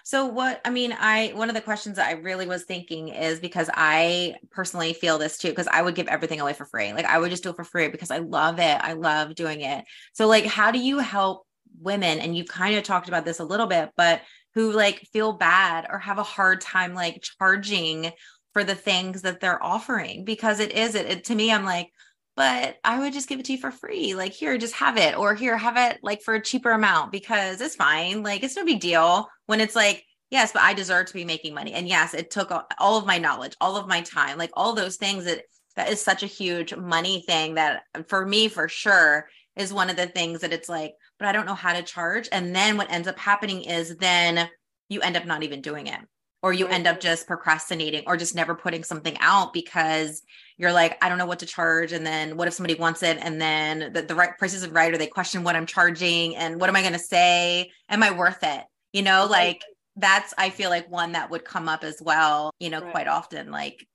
So 0.04 0.26
what 0.26 0.60
I 0.64 0.70
mean, 0.70 0.94
I 0.98 1.32
one 1.34 1.48
of 1.48 1.54
the 1.54 1.60
questions 1.60 1.96
that 1.96 2.08
I 2.08 2.12
really 2.12 2.46
was 2.46 2.64
thinking 2.64 3.08
is 3.08 3.40
because 3.40 3.70
I 3.72 4.34
personally 4.50 4.92
feel 4.92 5.18
this 5.18 5.38
too, 5.38 5.48
because 5.48 5.68
I 5.68 5.82
would 5.82 5.94
give 5.94 6.08
everything 6.08 6.40
away 6.40 6.52
for 6.52 6.64
free. 6.64 6.92
Like 6.92 7.06
I 7.06 7.18
would 7.18 7.30
just 7.30 7.42
do 7.42 7.50
it 7.50 7.56
for 7.56 7.64
free 7.64 7.88
because 7.88 8.10
I 8.10 8.18
love 8.18 8.58
it. 8.58 8.78
I 8.80 8.94
love 8.94 9.34
doing 9.34 9.60
it. 9.60 9.84
So 10.12 10.26
like 10.26 10.44
how 10.44 10.70
do 10.70 10.78
you 10.78 10.98
help 10.98 11.46
women? 11.80 12.18
And 12.18 12.36
you've 12.36 12.48
kind 12.48 12.76
of 12.76 12.84
talked 12.84 13.08
about 13.08 13.24
this 13.24 13.40
a 13.40 13.44
little 13.44 13.66
bit, 13.66 13.90
but 13.96 14.22
who 14.54 14.72
like 14.72 15.00
feel 15.12 15.32
bad 15.32 15.86
or 15.90 15.98
have 15.98 16.18
a 16.18 16.22
hard 16.22 16.60
time 16.60 16.94
like 16.94 17.22
charging 17.38 18.10
for 18.52 18.64
the 18.64 18.74
things 18.74 19.22
that 19.22 19.40
they're 19.40 19.62
offering 19.62 20.24
because 20.24 20.58
it 20.58 20.72
is 20.72 20.94
it, 20.94 21.06
it 21.06 21.24
to 21.24 21.34
me, 21.34 21.52
I'm 21.52 21.64
like, 21.64 21.92
but 22.38 22.76
I 22.84 23.00
would 23.00 23.12
just 23.12 23.28
give 23.28 23.40
it 23.40 23.46
to 23.46 23.52
you 23.52 23.58
for 23.58 23.72
free. 23.72 24.14
Like, 24.14 24.32
here, 24.32 24.56
just 24.58 24.74
have 24.74 24.96
it, 24.96 25.18
or 25.18 25.34
here, 25.34 25.56
have 25.56 25.76
it 25.76 25.98
like 26.04 26.22
for 26.22 26.34
a 26.34 26.40
cheaper 26.40 26.70
amount 26.70 27.10
because 27.10 27.60
it's 27.60 27.74
fine. 27.74 28.22
Like, 28.22 28.44
it's 28.44 28.54
no 28.54 28.64
big 28.64 28.78
deal 28.78 29.28
when 29.46 29.60
it's 29.60 29.74
like, 29.74 30.04
yes, 30.30 30.52
but 30.52 30.62
I 30.62 30.72
deserve 30.72 31.06
to 31.06 31.14
be 31.14 31.24
making 31.24 31.52
money. 31.52 31.72
And 31.72 31.88
yes, 31.88 32.14
it 32.14 32.30
took 32.30 32.52
all 32.78 32.96
of 32.96 33.06
my 33.06 33.18
knowledge, 33.18 33.56
all 33.60 33.76
of 33.76 33.88
my 33.88 34.02
time, 34.02 34.38
like 34.38 34.52
all 34.52 34.72
those 34.72 34.98
things 34.98 35.24
that 35.24 35.42
that 35.74 35.90
is 35.90 36.00
such 36.00 36.22
a 36.22 36.26
huge 36.26 36.76
money 36.76 37.24
thing 37.26 37.56
that 37.56 37.82
um, 37.96 38.04
for 38.04 38.24
me, 38.24 38.46
for 38.46 38.68
sure, 38.68 39.28
is 39.56 39.72
one 39.72 39.90
of 39.90 39.96
the 39.96 40.06
things 40.06 40.42
that 40.42 40.52
it's 40.52 40.68
like, 40.68 40.94
but 41.18 41.26
I 41.26 41.32
don't 41.32 41.46
know 41.46 41.54
how 41.54 41.72
to 41.72 41.82
charge. 41.82 42.28
And 42.30 42.54
then 42.54 42.76
what 42.76 42.92
ends 42.92 43.08
up 43.08 43.18
happening 43.18 43.62
is 43.62 43.96
then 43.96 44.48
you 44.88 45.00
end 45.00 45.16
up 45.16 45.26
not 45.26 45.42
even 45.42 45.60
doing 45.60 45.88
it 45.88 45.98
or 46.42 46.52
you 46.52 46.64
mm-hmm. 46.64 46.74
end 46.74 46.86
up 46.86 47.00
just 47.00 47.26
procrastinating 47.26 48.04
or 48.06 48.16
just 48.16 48.34
never 48.34 48.54
putting 48.54 48.84
something 48.84 49.16
out 49.20 49.52
because 49.52 50.22
you're 50.56 50.72
like 50.72 51.02
i 51.02 51.08
don't 51.08 51.18
know 51.18 51.26
what 51.26 51.38
to 51.38 51.46
charge 51.46 51.92
and 51.92 52.06
then 52.06 52.36
what 52.36 52.48
if 52.48 52.54
somebody 52.54 52.74
wants 52.74 53.02
it 53.02 53.18
and 53.20 53.40
then 53.40 53.92
the, 53.92 54.02
the 54.02 54.14
right 54.14 54.36
price 54.38 54.54
isn't 54.54 54.72
right 54.72 54.92
or 54.92 54.98
they 54.98 55.06
question 55.06 55.42
what 55.42 55.56
i'm 55.56 55.66
charging 55.66 56.36
and 56.36 56.60
what 56.60 56.68
am 56.68 56.76
i 56.76 56.80
going 56.80 56.92
to 56.92 56.98
say? 56.98 57.70
Am 57.88 58.02
i 58.02 58.10
worth 58.10 58.42
it? 58.42 58.64
You 58.92 59.02
know 59.02 59.26
like 59.28 59.62
that's 59.96 60.32
i 60.38 60.50
feel 60.50 60.70
like 60.70 60.90
one 60.90 61.12
that 61.12 61.30
would 61.30 61.44
come 61.44 61.68
up 61.68 61.82
as 61.82 62.00
well 62.00 62.52
you 62.60 62.70
know 62.70 62.80
right. 62.80 62.92
quite 62.92 63.08
often 63.08 63.50
like 63.50 63.86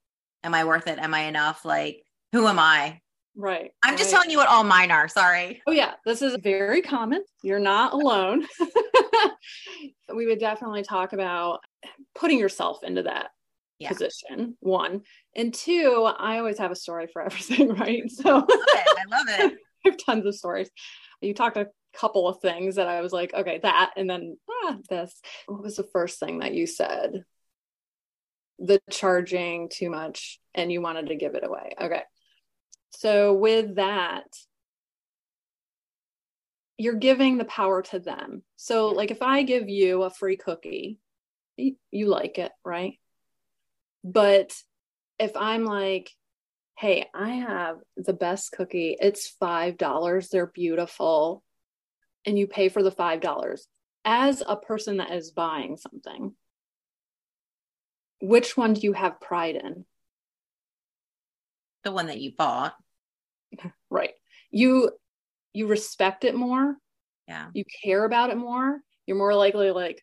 am 0.42 0.54
i 0.54 0.64
worth 0.64 0.86
it? 0.86 0.98
Am 0.98 1.14
i 1.14 1.20
enough? 1.22 1.64
Like 1.64 2.02
who 2.32 2.46
am 2.46 2.58
i? 2.58 3.00
Right 3.36 3.72
i'm 3.82 3.96
just 3.96 4.12
right. 4.12 4.18
telling 4.18 4.30
you 4.30 4.38
what 4.38 4.48
all 4.48 4.64
mine 4.64 4.90
are 4.90 5.08
sorry. 5.08 5.62
Oh 5.66 5.72
yeah 5.72 5.94
this 6.04 6.22
is 6.22 6.36
very 6.42 6.82
common. 6.82 7.24
You're 7.42 7.58
not 7.58 7.92
alone. 7.92 8.46
We 10.14 10.26
would 10.26 10.38
definitely 10.38 10.82
talk 10.82 11.12
about 11.12 11.60
putting 12.14 12.38
yourself 12.38 12.82
into 12.82 13.02
that 13.02 13.30
yeah. 13.78 13.88
position 13.88 14.56
one. 14.60 15.02
And 15.36 15.52
two 15.52 16.10
i 16.18 16.38
always 16.38 16.58
have 16.58 16.70
a 16.70 16.76
story 16.76 17.08
for 17.12 17.22
everything 17.26 17.74
right? 17.74 18.10
So 18.10 18.46
i 18.48 19.04
love 19.10 19.26
it. 19.28 19.58
I 19.86 19.90
have 19.90 19.98
tons 19.98 20.26
of 20.26 20.34
stories. 20.34 20.70
You 21.20 21.34
talked 21.34 21.56
a 21.56 21.68
couple 21.96 22.26
of 22.26 22.40
things 22.40 22.74
that 22.74 22.88
i 22.88 23.00
was 23.02 23.12
like 23.12 23.32
okay 23.32 23.60
that 23.62 23.92
and 23.96 24.08
then 24.10 24.36
ah, 24.50 24.76
this. 24.88 25.20
What 25.46 25.62
was 25.62 25.76
the 25.76 25.88
first 25.92 26.18
thing 26.18 26.40
that 26.40 26.54
you 26.54 26.66
said? 26.66 27.24
The 28.58 28.80
charging 28.90 29.68
too 29.68 29.90
much 29.90 30.40
and 30.54 30.72
you 30.72 30.80
wanted 30.80 31.08
to 31.08 31.16
give 31.16 31.34
it 31.34 31.44
away. 31.44 31.74
Okay. 31.80 32.02
So 32.90 33.34
with 33.34 33.76
that 33.76 34.24
you're 36.76 36.94
giving 36.94 37.38
the 37.38 37.44
power 37.44 37.82
to 37.82 37.98
them. 37.98 38.42
So 38.56 38.88
like 38.88 39.10
if 39.10 39.22
i 39.22 39.42
give 39.42 39.68
you 39.68 40.02
a 40.02 40.10
free 40.10 40.36
cookie 40.36 40.98
you 41.56 42.06
like 42.06 42.38
it, 42.38 42.52
right? 42.64 42.98
But 44.02 44.52
if 45.18 45.36
I'm 45.36 45.64
like, 45.64 46.10
hey, 46.76 47.08
I 47.14 47.30
have 47.30 47.78
the 47.96 48.12
best 48.12 48.52
cookie, 48.52 48.96
it's 49.00 49.34
$5, 49.40 50.28
they're 50.30 50.46
beautiful, 50.46 51.42
and 52.26 52.38
you 52.38 52.46
pay 52.46 52.68
for 52.68 52.82
the 52.82 52.90
$5, 52.90 53.60
as 54.04 54.42
a 54.46 54.56
person 54.56 54.98
that 54.98 55.12
is 55.12 55.30
buying 55.30 55.76
something, 55.76 56.34
which 58.20 58.56
one 58.56 58.74
do 58.74 58.80
you 58.82 58.92
have 58.92 59.20
pride 59.20 59.56
in? 59.56 59.84
The 61.84 61.92
one 61.92 62.06
that 62.06 62.20
you 62.20 62.32
bought. 62.36 62.74
right. 63.90 64.12
You 64.50 64.90
you 65.52 65.66
respect 65.68 66.24
it 66.24 66.34
more. 66.34 66.76
Yeah. 67.28 67.48
You 67.54 67.64
care 67.84 68.04
about 68.04 68.30
it 68.30 68.36
more. 68.36 68.80
You're 69.06 69.16
more 69.16 69.34
likely 69.34 69.70
like, 69.70 70.02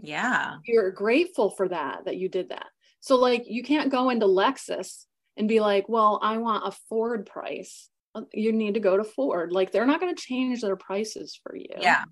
yeah. 0.00 0.56
You're 0.64 0.90
grateful 0.90 1.50
for 1.50 1.68
that, 1.68 2.04
that 2.06 2.16
you 2.16 2.28
did 2.28 2.50
that. 2.50 2.66
So, 3.00 3.16
like, 3.16 3.44
you 3.46 3.62
can't 3.62 3.90
go 3.90 4.10
into 4.10 4.26
Lexus 4.26 5.04
and 5.36 5.48
be 5.48 5.60
like, 5.60 5.88
well, 5.88 6.20
I 6.22 6.38
want 6.38 6.66
a 6.66 6.76
Ford 6.88 7.26
price. 7.26 7.88
Uh, 8.14 8.22
you 8.32 8.52
need 8.52 8.74
to 8.74 8.80
go 8.80 8.96
to 8.96 9.04
Ford. 9.04 9.52
Like 9.52 9.72
they're 9.72 9.86
not 9.86 10.00
going 10.00 10.14
to 10.14 10.22
change 10.22 10.60
their 10.60 10.76
prices 10.76 11.38
for 11.42 11.56
you. 11.56 11.74
Yeah. 11.78 12.04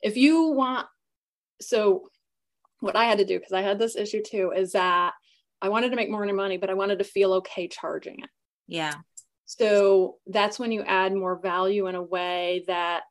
If 0.00 0.16
you 0.16 0.48
want, 0.48 0.86
so 1.60 2.08
what 2.80 2.96
I 2.96 3.06
had 3.06 3.18
to 3.18 3.24
do, 3.24 3.38
because 3.38 3.52
I 3.52 3.62
had 3.62 3.78
this 3.78 3.96
issue 3.96 4.22
too, 4.22 4.52
is 4.54 4.72
that 4.72 5.14
I 5.60 5.68
wanted 5.70 5.90
to 5.90 5.96
make 5.96 6.10
more 6.10 6.24
money, 6.26 6.56
but 6.56 6.70
I 6.70 6.74
wanted 6.74 7.00
to 7.00 7.04
feel 7.04 7.32
okay 7.34 7.66
charging 7.66 8.20
it. 8.20 8.30
Yeah. 8.68 8.94
So 9.46 10.16
that's 10.26 10.58
when 10.58 10.70
you 10.70 10.82
add 10.82 11.12
more 11.12 11.40
value 11.40 11.88
in 11.88 11.96
a 11.96 12.02
way 12.02 12.64
that 12.68 13.02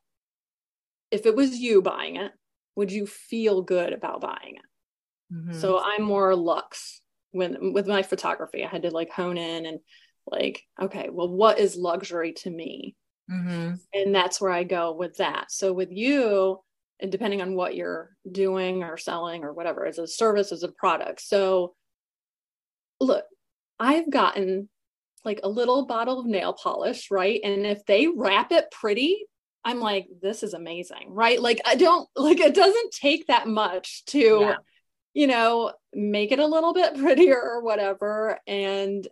if 1.12 1.26
it 1.26 1.36
was 1.36 1.58
you 1.58 1.82
buying 1.82 2.16
it, 2.16 2.32
would 2.78 2.92
you 2.92 3.08
feel 3.08 3.64
good 3.64 3.92
about 3.92 4.22
buying 4.22 4.56
it? 4.56 5.34
Mm-hmm. 5.34 5.60
So 5.60 5.82
I'm 5.84 6.04
more 6.04 6.36
luxe 6.36 7.02
when 7.32 7.74
with 7.74 7.88
my 7.88 8.04
photography. 8.04 8.64
I 8.64 8.68
had 8.68 8.84
to 8.84 8.92
like 8.92 9.12
hone 9.12 9.38
in 9.38 9.66
and 9.66 9.80
like, 10.26 10.64
okay, 10.82 11.10
well, 11.12 11.28
what 11.28 11.60
is 11.60 11.76
luxury 11.76 12.34
to 12.34 12.50
me? 12.50 12.96
Mm-hmm. 13.30 13.74
And 13.94 14.16
that's 14.16 14.40
where 14.40 14.52
I 14.52 14.64
go 14.64 14.94
with 14.94 15.18
that. 15.18 15.52
So 15.52 15.74
with 15.74 15.92
you, 15.92 16.60
and 17.00 17.12
depending 17.12 17.42
on 17.42 17.56
what 17.56 17.76
you're 17.76 18.12
doing 18.32 18.84
or 18.84 18.98
selling 18.98 19.44
or 19.44 19.54
whatever, 19.54 19.86
as 19.86 19.98
a 19.98 20.08
service, 20.08 20.52
as 20.52 20.64
a 20.64 20.72
product. 20.72 21.22
So 21.22 21.74
look, 23.00 23.26
I've 23.80 24.10
gotten 24.10 24.70
like 25.26 25.40
a 25.44 25.50
little 25.50 25.88
bottle 25.88 26.20
of 26.20 26.26
nail 26.26 26.54
polish, 26.54 27.10
right? 27.12 27.40
And 27.44 27.66
if 27.66 27.86
they 27.86 28.08
wrap 28.08 28.52
it 28.52 28.72
pretty, 28.72 29.26
I'm 29.68 29.82
like, 29.82 30.08
this 30.22 30.44
is 30.44 30.54
amazing, 30.54 31.10
right? 31.10 31.42
Like, 31.42 31.60
I 31.66 31.76
don't 31.76 32.08
like 32.16 32.40
it 32.40 32.56
doesn't 32.56 32.94
take 32.94 33.28
that 33.28 33.48
much 33.48 34.06
to, 34.06 34.20
yeah. 34.20 34.56
you 35.14 35.28
know, 35.28 35.74
make 35.94 36.32
it 36.32 36.40
a 36.40 36.48
little 36.48 36.74
bit 36.74 36.98
prettier 36.98 37.40
or 37.40 37.62
whatever. 37.62 38.40
And 38.48 39.06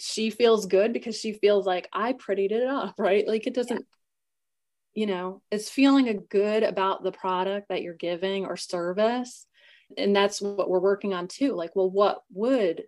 she 0.00 0.30
feels 0.30 0.66
good 0.66 0.92
because 0.92 1.16
she 1.16 1.34
feels 1.34 1.64
like 1.64 1.88
I 1.92 2.12
prettied 2.12 2.50
it 2.50 2.66
up, 2.66 2.96
right? 2.98 3.26
Like, 3.26 3.46
it 3.46 3.54
doesn't, 3.54 3.86
yeah. 4.94 5.00
you 5.00 5.06
know, 5.06 5.42
it's 5.52 5.70
feeling 5.70 6.08
a 6.08 6.14
good 6.14 6.64
about 6.64 7.04
the 7.04 7.12
product 7.12 7.68
that 7.68 7.82
you're 7.82 7.94
giving 7.94 8.46
or 8.46 8.56
service. 8.56 9.46
And 9.96 10.16
that's 10.16 10.42
what 10.42 10.68
we're 10.68 10.80
working 10.80 11.14
on 11.14 11.28
too. 11.28 11.52
Like, 11.52 11.76
well, 11.76 11.88
what 11.88 12.20
would 12.32 12.82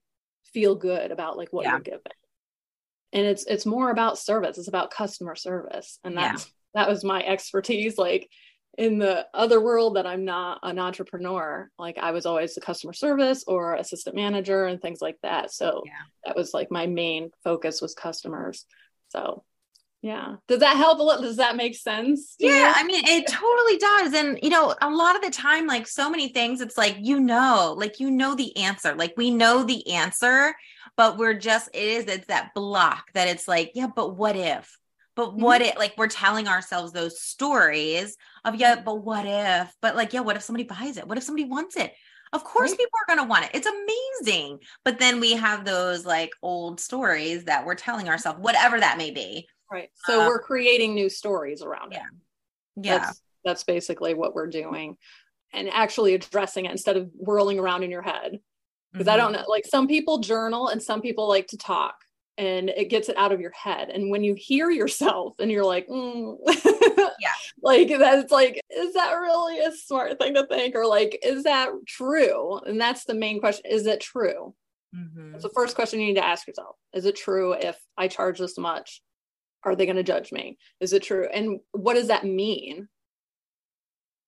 feel 0.52 0.74
good 0.74 1.12
about 1.12 1.36
like 1.36 1.52
what 1.52 1.66
yeah. 1.66 1.72
you're 1.72 1.80
giving? 1.80 2.00
and 3.12 3.24
it's 3.24 3.44
it's 3.46 3.64
more 3.64 3.90
about 3.90 4.18
service 4.18 4.58
it's 4.58 4.66
about 4.66 4.90
customer 4.90 5.36
service 5.36 6.00
and 6.02 6.16
that's. 6.16 6.50
That 6.74 6.88
was 6.88 7.04
my 7.04 7.22
expertise 7.22 7.96
like 7.98 8.28
in 8.76 8.98
the 8.98 9.26
other 9.32 9.60
world 9.60 9.96
that 9.96 10.06
i'm 10.06 10.24
not 10.24 10.58
an 10.62 10.78
entrepreneur. 10.78 11.70
Like 11.78 11.98
i 11.98 12.10
was 12.10 12.26
always 12.26 12.54
the 12.54 12.60
customer 12.60 12.92
service 12.92 13.44
or 13.46 13.74
assistant 13.74 14.16
manager 14.16 14.66
and 14.66 14.80
things 14.80 15.00
like 15.00 15.16
that. 15.22 15.52
So 15.52 15.82
yeah. 15.86 15.92
that 16.24 16.36
was 16.36 16.52
like 16.52 16.70
my 16.70 16.86
main 16.86 17.30
focus 17.42 17.80
was 17.80 17.94
customers. 17.94 18.66
So 19.08 19.44
yeah. 20.02 20.36
Does 20.48 20.60
that 20.60 20.76
help 20.76 20.98
a 20.98 21.02
little 21.02 21.22
does 21.22 21.38
that 21.38 21.56
make 21.56 21.74
sense 21.74 22.34
yeah 22.38 22.74
i 22.76 22.84
mean 22.84 23.02
it 23.06 23.26
totally 23.26 23.78
does. 23.78 24.12
And 24.12 24.38
you 24.42 24.50
know 24.50 24.74
a 24.82 24.90
lot 24.90 25.16
of 25.16 25.22
the 25.22 25.30
time 25.30 25.66
like 25.66 25.86
so 25.86 26.10
many 26.10 26.28
things 26.28 26.60
it's 26.60 26.76
like 26.76 26.96
you 27.00 27.20
know 27.20 27.74
like 27.78 28.00
you 28.00 28.10
know 28.10 28.34
the 28.34 28.56
answer. 28.56 28.94
Like 28.94 29.14
we 29.16 29.30
know 29.30 29.62
the 29.62 29.92
answer 29.92 30.54
but 30.96 31.16
we're 31.16 31.34
just 31.34 31.68
it 31.74 31.82
is 31.82 32.04
it's 32.06 32.26
that 32.26 32.54
block 32.54 33.12
that 33.14 33.28
it's 33.28 33.48
like 33.48 33.72
yeah 33.74 33.88
but 33.94 34.16
what 34.16 34.36
if 34.36 34.78
but 35.16 35.34
what 35.34 35.60
mm-hmm. 35.60 35.70
it 35.70 35.78
like 35.78 35.94
we're 35.96 36.08
telling 36.08 36.48
ourselves 36.48 36.92
those 36.92 37.20
stories 37.20 38.16
of 38.44 38.56
yeah 38.56 38.80
but 38.80 39.04
what 39.04 39.26
if? 39.26 39.74
But 39.80 39.96
like 39.96 40.12
yeah 40.12 40.20
what 40.20 40.36
if 40.36 40.42
somebody 40.42 40.64
buys 40.64 40.96
it? 40.96 41.06
What 41.06 41.18
if 41.18 41.24
somebody 41.24 41.48
wants 41.48 41.76
it? 41.76 41.92
Of 42.34 42.42
course 42.42 42.70
right. 42.70 42.78
people 42.78 42.98
are 43.00 43.14
going 43.14 43.24
to 43.24 43.30
want 43.30 43.44
it. 43.44 43.52
It's 43.54 43.68
amazing. 43.68 44.58
But 44.84 44.98
then 44.98 45.20
we 45.20 45.34
have 45.34 45.64
those 45.64 46.04
like 46.04 46.30
old 46.42 46.80
stories 46.80 47.44
that 47.44 47.64
we're 47.64 47.76
telling 47.76 48.08
ourselves 48.08 48.40
whatever 48.40 48.80
that 48.80 48.98
may 48.98 49.12
be. 49.12 49.46
Right. 49.70 49.88
So 50.04 50.22
um, 50.22 50.26
we're 50.26 50.42
creating 50.42 50.94
new 50.94 51.08
stories 51.08 51.62
around 51.62 51.92
yeah. 51.92 51.98
it. 51.98 52.84
yeah. 52.86 52.98
That's, 52.98 53.22
that's 53.44 53.64
basically 53.64 54.14
what 54.14 54.34
we're 54.34 54.48
doing 54.48 54.96
and 55.52 55.68
actually 55.68 56.14
addressing 56.14 56.64
it 56.64 56.72
instead 56.72 56.96
of 56.96 57.08
whirling 57.14 57.60
around 57.60 57.84
in 57.84 57.90
your 57.92 58.02
head. 58.02 58.40
Because 58.92 59.06
mm-hmm. 59.06 59.14
I 59.14 59.16
don't 59.16 59.32
know, 59.32 59.44
like 59.48 59.64
some 59.64 59.86
people 59.86 60.18
journal 60.18 60.68
and 60.68 60.82
some 60.82 61.02
people 61.02 61.28
like 61.28 61.46
to 61.48 61.56
talk 61.56 61.94
and 62.36 62.68
it 62.70 62.90
gets 62.90 63.08
it 63.08 63.16
out 63.16 63.32
of 63.32 63.40
your 63.40 63.52
head. 63.52 63.90
And 63.90 64.10
when 64.10 64.24
you 64.24 64.34
hear 64.34 64.70
yourself 64.70 65.36
and 65.38 65.50
you're 65.50 65.64
like, 65.64 65.86
mm. 65.88 66.36
yeah, 67.20 67.32
like 67.62 67.88
that's 67.88 68.32
like, 68.32 68.60
is 68.70 68.94
that 68.94 69.12
really 69.12 69.60
a 69.60 69.72
smart 69.72 70.18
thing 70.18 70.34
to 70.34 70.46
think? 70.46 70.74
Or 70.74 70.86
like, 70.86 71.20
is 71.22 71.44
that 71.44 71.70
true? 71.86 72.58
And 72.58 72.80
that's 72.80 73.04
the 73.04 73.14
main 73.14 73.40
question. 73.40 73.70
Is 73.70 73.86
it 73.86 74.00
true? 74.00 74.54
Mm-hmm. 74.94 75.32
That's 75.32 75.44
the 75.44 75.50
first 75.50 75.74
question 75.74 76.00
you 76.00 76.06
need 76.06 76.14
to 76.14 76.26
ask 76.26 76.46
yourself. 76.46 76.76
Is 76.92 77.04
it 77.04 77.16
true 77.16 77.52
if 77.52 77.78
I 77.96 78.08
charge 78.08 78.38
this 78.38 78.58
much? 78.58 79.02
Are 79.62 79.74
they 79.74 79.86
going 79.86 79.96
to 79.96 80.02
judge 80.02 80.30
me? 80.30 80.58
Is 80.80 80.92
it 80.92 81.02
true? 81.02 81.26
And 81.32 81.60
what 81.72 81.94
does 81.94 82.08
that 82.08 82.24
mean? 82.24 82.88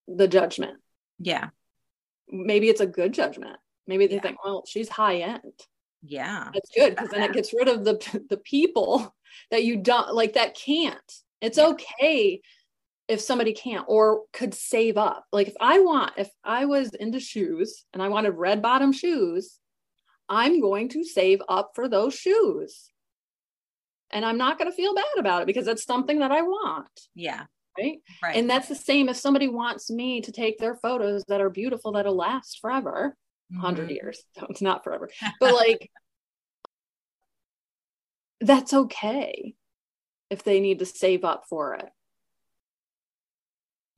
The 0.09 0.29
judgment. 0.29 0.79
Yeah. 1.19 1.49
Maybe 2.29 2.69
it's 2.69 2.81
a 2.81 2.87
good 2.87 3.13
judgment 3.13 3.59
maybe 3.87 4.07
they 4.07 4.17
yeah. 4.17 4.21
think 4.21 4.45
well 4.45 4.65
she's 4.67 4.89
high 4.89 5.19
end 5.19 5.53
yeah. 6.07 6.51
That's 6.53 6.71
good 6.75 6.95
because 6.95 7.11
then 7.11 7.23
it 7.23 7.33
gets 7.33 7.53
rid 7.53 7.69
of 7.69 7.85
the 7.85 8.25
the 8.29 8.37
people 8.37 9.15
that 9.51 9.65
you 9.65 9.77
don't 9.77 10.15
like 10.15 10.35
that 10.35 10.55
can't. 10.55 11.13
It's 11.41 11.59
yeah. 11.59 11.69
okay 11.69 12.41
if 13.09 13.21
somebody 13.21 13.53
can't 13.53 13.85
or 13.89 14.23
could 14.33 14.55
save 14.55 14.97
up. 14.97 15.27
Like 15.33 15.49
if 15.49 15.55
i 15.61 15.79
want 15.79 16.13
if 16.17 16.29
i 16.45 16.65
was 16.65 16.95
into 16.95 17.21
shoes 17.21 17.85
and 17.93 18.03
i 18.03 18.09
wanted 18.09 18.31
red 18.31 18.63
bottom 18.63 18.93
shoes 18.93 19.59
i'm 20.29 20.61
going 20.61 20.89
to 20.89 21.05
save 21.05 21.41
up 21.49 21.73
for 21.75 21.89
those 21.89 22.15
shoes. 22.15 22.91
And 24.11 24.25
i'm 24.25 24.39
not 24.39 24.59
going 24.59 24.71
to 24.71 24.77
feel 24.77 24.95
bad 24.95 25.05
about 25.19 25.43
it 25.43 25.47
because 25.47 25.67
it's 25.67 25.85
something 25.85 26.21
that 26.21 26.33
i 26.33 26.43
want 26.43 27.01
yeah. 27.15 27.45
right? 27.79 27.99
Right. 28.23 28.37
And 28.37 28.49
that's 28.49 28.69
the 28.69 28.75
same 28.75 29.09
if 29.09 29.17
somebody 29.17 29.49
wants 29.49 29.91
me 29.91 30.21
to 30.23 30.33
take 30.33 30.59
their 30.59 30.77
photos 30.77 31.25
that 31.29 31.41
are 31.41 31.51
beautiful 31.51 31.93
that'll 31.93 32.17
last 32.17 32.61
forever 32.61 33.17
100 33.51 33.83
mm-hmm. 33.83 33.95
years. 33.95 34.23
So 34.39 34.47
it's 34.51 34.63
not 34.63 34.85
forever. 34.85 35.09
But 35.41 35.55
like 35.55 35.91
that's 38.41 38.75
okay 38.75 39.55
if 40.31 40.43
they 40.43 40.61
need 40.61 40.81
to 40.81 40.87
save 40.87 41.25
up 41.25 41.45
for 41.49 41.75
it. 41.75 41.87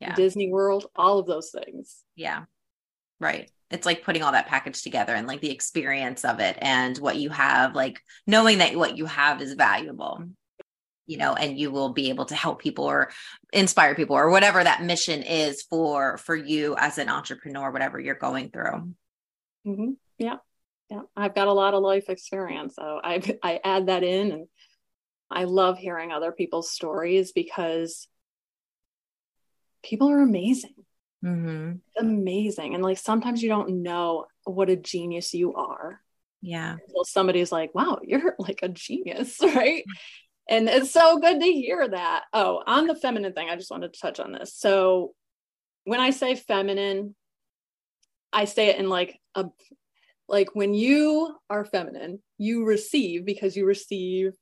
Yeah. 0.00 0.14
Disney 0.14 0.50
world 0.50 0.86
all 0.94 1.18
of 1.18 1.26
those 1.26 1.50
things. 1.50 1.96
Yeah. 2.14 2.44
Right. 3.20 3.50
It's 3.70 3.84
like 3.84 4.04
putting 4.04 4.22
all 4.22 4.32
that 4.32 4.46
package 4.46 4.82
together 4.82 5.14
and 5.14 5.26
like 5.26 5.40
the 5.40 5.50
experience 5.50 6.24
of 6.24 6.40
it 6.40 6.56
and 6.60 6.96
what 6.98 7.16
you 7.16 7.30
have 7.30 7.74
like 7.74 8.00
knowing 8.26 8.58
that 8.58 8.76
what 8.76 8.96
you 8.96 9.06
have 9.06 9.42
is 9.42 9.54
valuable 9.54 10.24
you 11.08 11.16
know 11.16 11.34
and 11.34 11.58
you 11.58 11.72
will 11.72 11.92
be 11.92 12.10
able 12.10 12.26
to 12.26 12.36
help 12.36 12.60
people 12.60 12.84
or 12.84 13.10
inspire 13.52 13.96
people 13.96 14.14
or 14.14 14.30
whatever 14.30 14.62
that 14.62 14.84
mission 14.84 15.22
is 15.22 15.62
for 15.62 16.18
for 16.18 16.36
you 16.36 16.76
as 16.78 16.98
an 16.98 17.08
entrepreneur 17.08 17.72
whatever 17.72 17.98
you're 17.98 18.14
going 18.14 18.50
through 18.50 18.92
Mm-hmm. 19.68 19.90
Yeah. 20.18 20.36
Yeah. 20.90 21.02
I've 21.16 21.34
got 21.34 21.48
a 21.48 21.52
lot 21.52 21.74
of 21.74 21.82
life 21.82 22.08
experience. 22.08 22.76
So 22.76 23.00
I, 23.02 23.38
I 23.42 23.60
add 23.62 23.86
that 23.86 24.02
in 24.02 24.32
and 24.32 24.46
I 25.30 25.44
love 25.44 25.78
hearing 25.78 26.10
other 26.10 26.32
people's 26.32 26.70
stories 26.70 27.32
because 27.32 28.08
people 29.82 30.10
are 30.10 30.22
amazing. 30.22 30.74
Mm-hmm. 31.24 31.72
Amazing. 31.98 32.74
And 32.74 32.82
like 32.82 32.98
sometimes 32.98 33.42
you 33.42 33.48
don't 33.48 33.82
know 33.82 34.26
what 34.44 34.70
a 34.70 34.76
genius 34.76 35.34
you 35.34 35.54
are. 35.54 36.00
Yeah. 36.40 36.72
Until 36.72 37.04
somebody's 37.04 37.52
like, 37.52 37.74
wow, 37.74 37.98
you're 38.02 38.34
like 38.38 38.60
a 38.62 38.68
genius. 38.68 39.38
Right. 39.42 39.84
And 40.50 40.66
it's 40.66 40.90
so 40.90 41.18
good 41.18 41.40
to 41.40 41.46
hear 41.46 41.86
that. 41.86 42.24
Oh, 42.32 42.62
on 42.66 42.86
the 42.86 42.94
feminine 42.94 43.34
thing, 43.34 43.50
I 43.50 43.56
just 43.56 43.70
wanted 43.70 43.92
to 43.92 44.00
touch 44.00 44.18
on 44.18 44.32
this. 44.32 44.54
So 44.54 45.12
when 45.84 46.00
I 46.00 46.08
say 46.08 46.36
feminine, 46.36 47.14
I 48.32 48.46
say 48.46 48.68
it 48.68 48.78
in 48.78 48.88
like 48.88 49.18
a 49.38 49.50
like 50.28 50.54
when 50.54 50.74
you 50.74 51.34
are 51.48 51.64
feminine, 51.64 52.20
you 52.36 52.64
receive 52.64 53.24
because 53.24 53.56
you 53.56 53.64
receive 53.64 54.32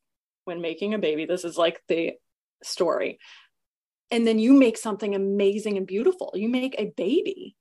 when 0.45 0.61
making 0.61 0.95
a 0.95 0.99
baby. 0.99 1.27
This 1.27 1.45
is 1.45 1.57
like 1.57 1.81
the 1.89 2.15
story. 2.63 3.19
And 4.11 4.27
then 4.27 4.39
you 4.39 4.53
make 4.53 4.79
something 4.79 5.15
amazing 5.15 5.77
and 5.77 5.87
beautiful. 5.87 6.33
You 6.35 6.49
make 6.49 6.75
a 6.79 6.93
baby 6.97 7.57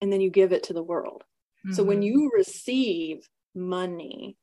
and 0.00 0.12
then 0.12 0.20
you 0.20 0.30
give 0.30 0.52
it 0.52 0.64
to 0.64 0.72
the 0.72 0.82
world. 0.82 1.22
Mm-hmm. 1.64 1.74
So 1.74 1.82
when 1.82 1.98
mm-hmm. 1.98 2.18
you 2.18 2.30
receive 2.34 3.28
money, 3.54 4.36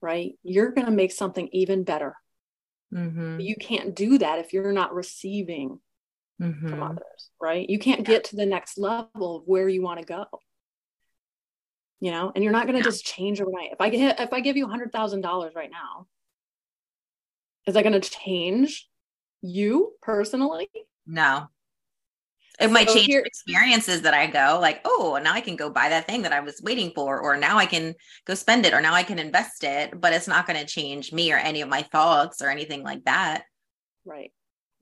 right, 0.00 0.32
you're 0.42 0.72
going 0.72 0.86
to 0.86 0.92
make 0.92 1.12
something 1.12 1.48
even 1.52 1.84
better. 1.84 2.14
Mm-hmm. 2.92 3.40
You 3.40 3.56
can't 3.56 3.94
do 3.94 4.18
that 4.18 4.38
if 4.38 4.52
you're 4.52 4.72
not 4.72 4.94
receiving 4.94 5.78
mm-hmm. 6.40 6.68
from 6.68 6.82
others, 6.82 7.30
right? 7.40 7.68
You 7.68 7.78
can't 7.78 8.04
get 8.04 8.24
to 8.24 8.36
the 8.36 8.46
next 8.46 8.76
level 8.78 9.36
of 9.36 9.42
where 9.46 9.68
you 9.68 9.82
want 9.82 10.00
to 10.00 10.06
go. 10.06 10.26
You 12.02 12.10
know, 12.10 12.32
and 12.34 12.42
you're 12.42 12.52
not 12.52 12.66
going 12.66 12.74
to 12.74 12.80
yeah. 12.80 12.90
just 12.90 13.06
change 13.06 13.40
overnight. 13.40 13.70
If 13.70 13.80
I 13.80 13.88
get 13.88 14.18
if 14.18 14.32
I 14.32 14.40
give 14.40 14.56
you 14.56 14.66
a 14.66 14.68
hundred 14.68 14.90
thousand 14.90 15.20
dollars 15.20 15.54
right 15.54 15.70
now, 15.70 16.08
is 17.64 17.74
that 17.74 17.84
going 17.84 17.98
to 17.98 18.00
change 18.00 18.88
you 19.40 19.92
personally? 20.02 20.68
No. 21.06 21.46
It 22.58 22.66
so 22.66 22.72
might 22.72 22.88
change 22.88 23.06
here, 23.06 23.22
experiences 23.24 24.02
that 24.02 24.14
I 24.14 24.26
go 24.26 24.58
like, 24.60 24.80
oh, 24.84 25.20
now 25.22 25.32
I 25.32 25.40
can 25.40 25.54
go 25.54 25.70
buy 25.70 25.90
that 25.90 26.08
thing 26.08 26.22
that 26.22 26.32
I 26.32 26.40
was 26.40 26.60
waiting 26.60 26.90
for, 26.92 27.20
or 27.20 27.36
now 27.36 27.56
I 27.56 27.66
can 27.66 27.94
go 28.26 28.34
spend 28.34 28.66
it, 28.66 28.74
or 28.74 28.80
now 28.80 28.94
I 28.94 29.04
can 29.04 29.20
invest 29.20 29.62
it. 29.62 30.00
But 30.00 30.12
it's 30.12 30.26
not 30.26 30.48
going 30.48 30.58
to 30.58 30.66
change 30.66 31.12
me 31.12 31.32
or 31.32 31.36
any 31.36 31.60
of 31.60 31.68
my 31.68 31.82
thoughts 31.82 32.42
or 32.42 32.50
anything 32.50 32.82
like 32.82 33.04
that. 33.04 33.44
Right. 34.04 34.32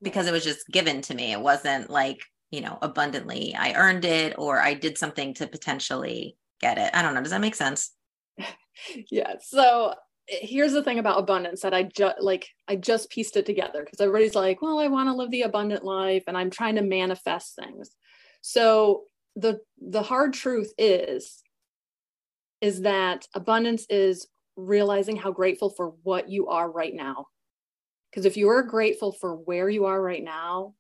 Because 0.01 0.27
it 0.27 0.33
was 0.33 0.43
just 0.43 0.67
given 0.69 1.03
to 1.03 1.15
me. 1.15 1.33
It 1.33 1.41
wasn't 1.43 1.91
like, 1.91 2.23
you 2.51 2.63
know, 2.63 2.79
abundantly 2.81 3.55
I 3.55 3.75
earned 3.75 4.07
it 4.07 4.37
or 4.39 4.59
I 4.59 4.73
did 4.73 4.97
something 4.97 5.35
to 5.35 5.47
potentially 5.47 6.39
get 6.61 6.79
it. 6.79 6.91
I 6.95 7.03
don't 7.03 7.15
know. 7.15 7.23
Does 7.23 7.31
that 7.31 7.41
make 7.41 7.55
sense? 7.55 7.93
yeah. 9.11 9.35
So 9.41 9.95
here's 10.27 10.73
the 10.73 10.83
thing 10.83 10.99
about 10.99 11.19
abundance 11.19 11.63
that 11.63 11.75
I 11.75 11.85
just 11.85 12.21
like 12.21 12.49
I 12.69 12.77
just 12.77 13.11
pieced 13.11 13.37
it 13.37 13.47
together 13.47 13.85
because 13.85 14.01
everybody's 14.01 14.35
like, 14.35 14.63
well, 14.63 14.79
I 14.79 14.89
want 14.89 15.09
to 15.09 15.15
live 15.15 15.31
the 15.31 15.43
abundant 15.43 15.85
life 15.85 16.25
and 16.27 16.37
I'm 16.37 16.51
trying 16.51 16.77
to 16.77 16.83
manifest 16.83 17.57
things. 17.57 17.91
So 18.41 19.05
the 19.37 19.61
the 19.79 20.03
hard 20.03 20.33
truth 20.33 20.73
is 20.79 21.43
is 22.61 22.83
that 22.83 23.27
abundance 23.35 23.87
is 23.89 24.27
realizing 24.57 25.17
how 25.17 25.33
grateful 25.33 25.71
for 25.71 25.95
what 26.03 26.29
you 26.29 26.49
are 26.49 26.71
right 26.71 26.95
now. 26.95 27.27
Because 28.11 28.27
if 28.27 28.37
you 28.37 28.49
are 28.51 28.63
grateful 28.63 29.13
for 29.13 29.37
where 29.37 29.69
you 29.69 29.87
are 29.87 30.01
right 30.01 30.23
now 30.23 30.75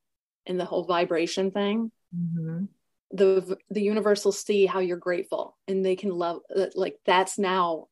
and 0.46 0.58
the 0.58 0.64
whole 0.64 0.84
vibration 0.84 1.50
thing, 1.50 1.90
mm-hmm. 2.14 2.64
The 3.12 3.56
the 3.70 3.82
universe 3.82 4.24
will 4.24 4.32
see 4.32 4.66
how 4.66 4.78
you're 4.78 4.96
grateful 4.96 5.56
and 5.66 5.84
they 5.84 5.96
can 5.96 6.10
love 6.10 6.42
like 6.74 6.96
that's 7.04 7.38
now 7.38 7.88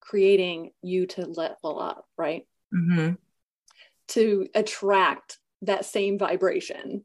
creating 0.00 0.70
you 0.82 1.06
to 1.06 1.26
level 1.26 1.80
up, 1.80 2.06
right? 2.16 2.46
Mm-hmm. 2.72 3.14
To 4.08 4.48
attract 4.54 5.38
that 5.62 5.84
same 5.84 6.18
vibration. 6.18 7.04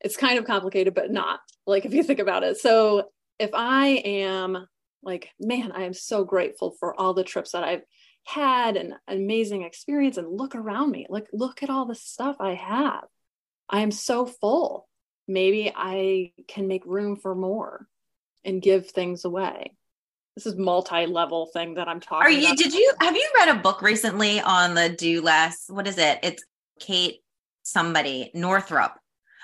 It's 0.00 0.16
kind 0.16 0.38
of 0.38 0.44
complicated, 0.44 0.94
but 0.94 1.10
not 1.10 1.40
like 1.66 1.84
if 1.84 1.92
you 1.92 2.02
think 2.02 2.20
about 2.20 2.44
it. 2.44 2.58
So 2.58 3.10
if 3.38 3.50
I 3.52 3.88
am 4.04 4.66
like, 5.02 5.30
man, 5.40 5.72
I 5.72 5.82
am 5.82 5.94
so 5.94 6.24
grateful 6.24 6.74
for 6.78 6.98
all 6.98 7.14
the 7.14 7.24
trips 7.24 7.52
that 7.52 7.64
I've 7.64 7.82
had 8.24 8.76
and 8.76 8.94
amazing 9.06 9.62
experience 9.62 10.16
and 10.16 10.28
look 10.28 10.54
around 10.54 10.90
me. 10.90 11.06
Like, 11.08 11.28
look 11.32 11.62
at 11.62 11.70
all 11.70 11.86
the 11.86 11.94
stuff 11.94 12.36
I 12.40 12.54
have. 12.54 13.04
I 13.68 13.80
am 13.80 13.90
so 13.90 14.26
full. 14.26 14.87
Maybe 15.28 15.72
I 15.74 16.32
can 16.48 16.66
make 16.66 16.84
room 16.86 17.16
for 17.16 17.34
more 17.34 17.86
and 18.44 18.62
give 18.62 18.90
things 18.90 19.24
away 19.24 19.76
this 20.38 20.46
is 20.46 20.56
multi-level 20.56 21.46
thing 21.46 21.74
that 21.74 21.88
I'm 21.88 21.98
talking 21.98 22.24
Are 22.24 22.30
you 22.30 22.46
about. 22.46 22.58
did 22.58 22.72
you 22.72 22.92
have 23.00 23.16
you 23.16 23.28
read 23.34 23.48
a 23.48 23.58
book 23.58 23.82
recently 23.82 24.40
on 24.40 24.74
the 24.74 24.88
do 24.88 25.20
less? 25.20 25.64
What 25.68 25.88
is 25.88 25.98
it? 25.98 26.20
It's 26.22 26.44
Kate 26.78 27.16
somebody, 27.64 28.30
Northrup. 28.34 28.92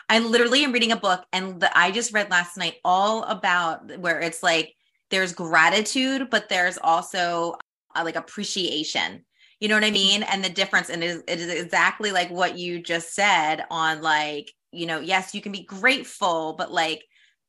I 0.08 0.20
literally 0.20 0.62
am 0.62 0.70
reading 0.70 0.92
a 0.92 0.96
book 0.96 1.24
and 1.32 1.58
the, 1.58 1.76
I 1.76 1.90
just 1.90 2.12
read 2.12 2.30
last 2.30 2.56
night 2.56 2.76
all 2.84 3.24
about 3.24 3.98
where 3.98 4.20
it's 4.20 4.40
like 4.40 4.72
there's 5.10 5.32
gratitude, 5.32 6.28
but 6.30 6.48
there's 6.48 6.78
also 6.78 7.56
uh, 7.96 8.04
like 8.04 8.14
appreciation. 8.14 9.24
You 9.58 9.68
know 9.68 9.74
what 9.74 9.82
I 9.82 9.90
mean? 9.90 10.22
And 10.22 10.44
the 10.44 10.48
difference, 10.48 10.90
and 10.90 11.02
it 11.02 11.08
is, 11.08 11.22
it 11.26 11.40
is 11.40 11.48
exactly 11.48 12.12
like 12.12 12.30
what 12.30 12.56
you 12.56 12.80
just 12.80 13.14
said 13.14 13.64
on 13.68 14.00
like, 14.00 14.52
you 14.74 14.86
know, 14.86 15.00
yes, 15.00 15.34
you 15.34 15.40
can 15.40 15.52
be 15.52 15.64
grateful, 15.64 16.54
but 16.58 16.72
like 16.72 17.04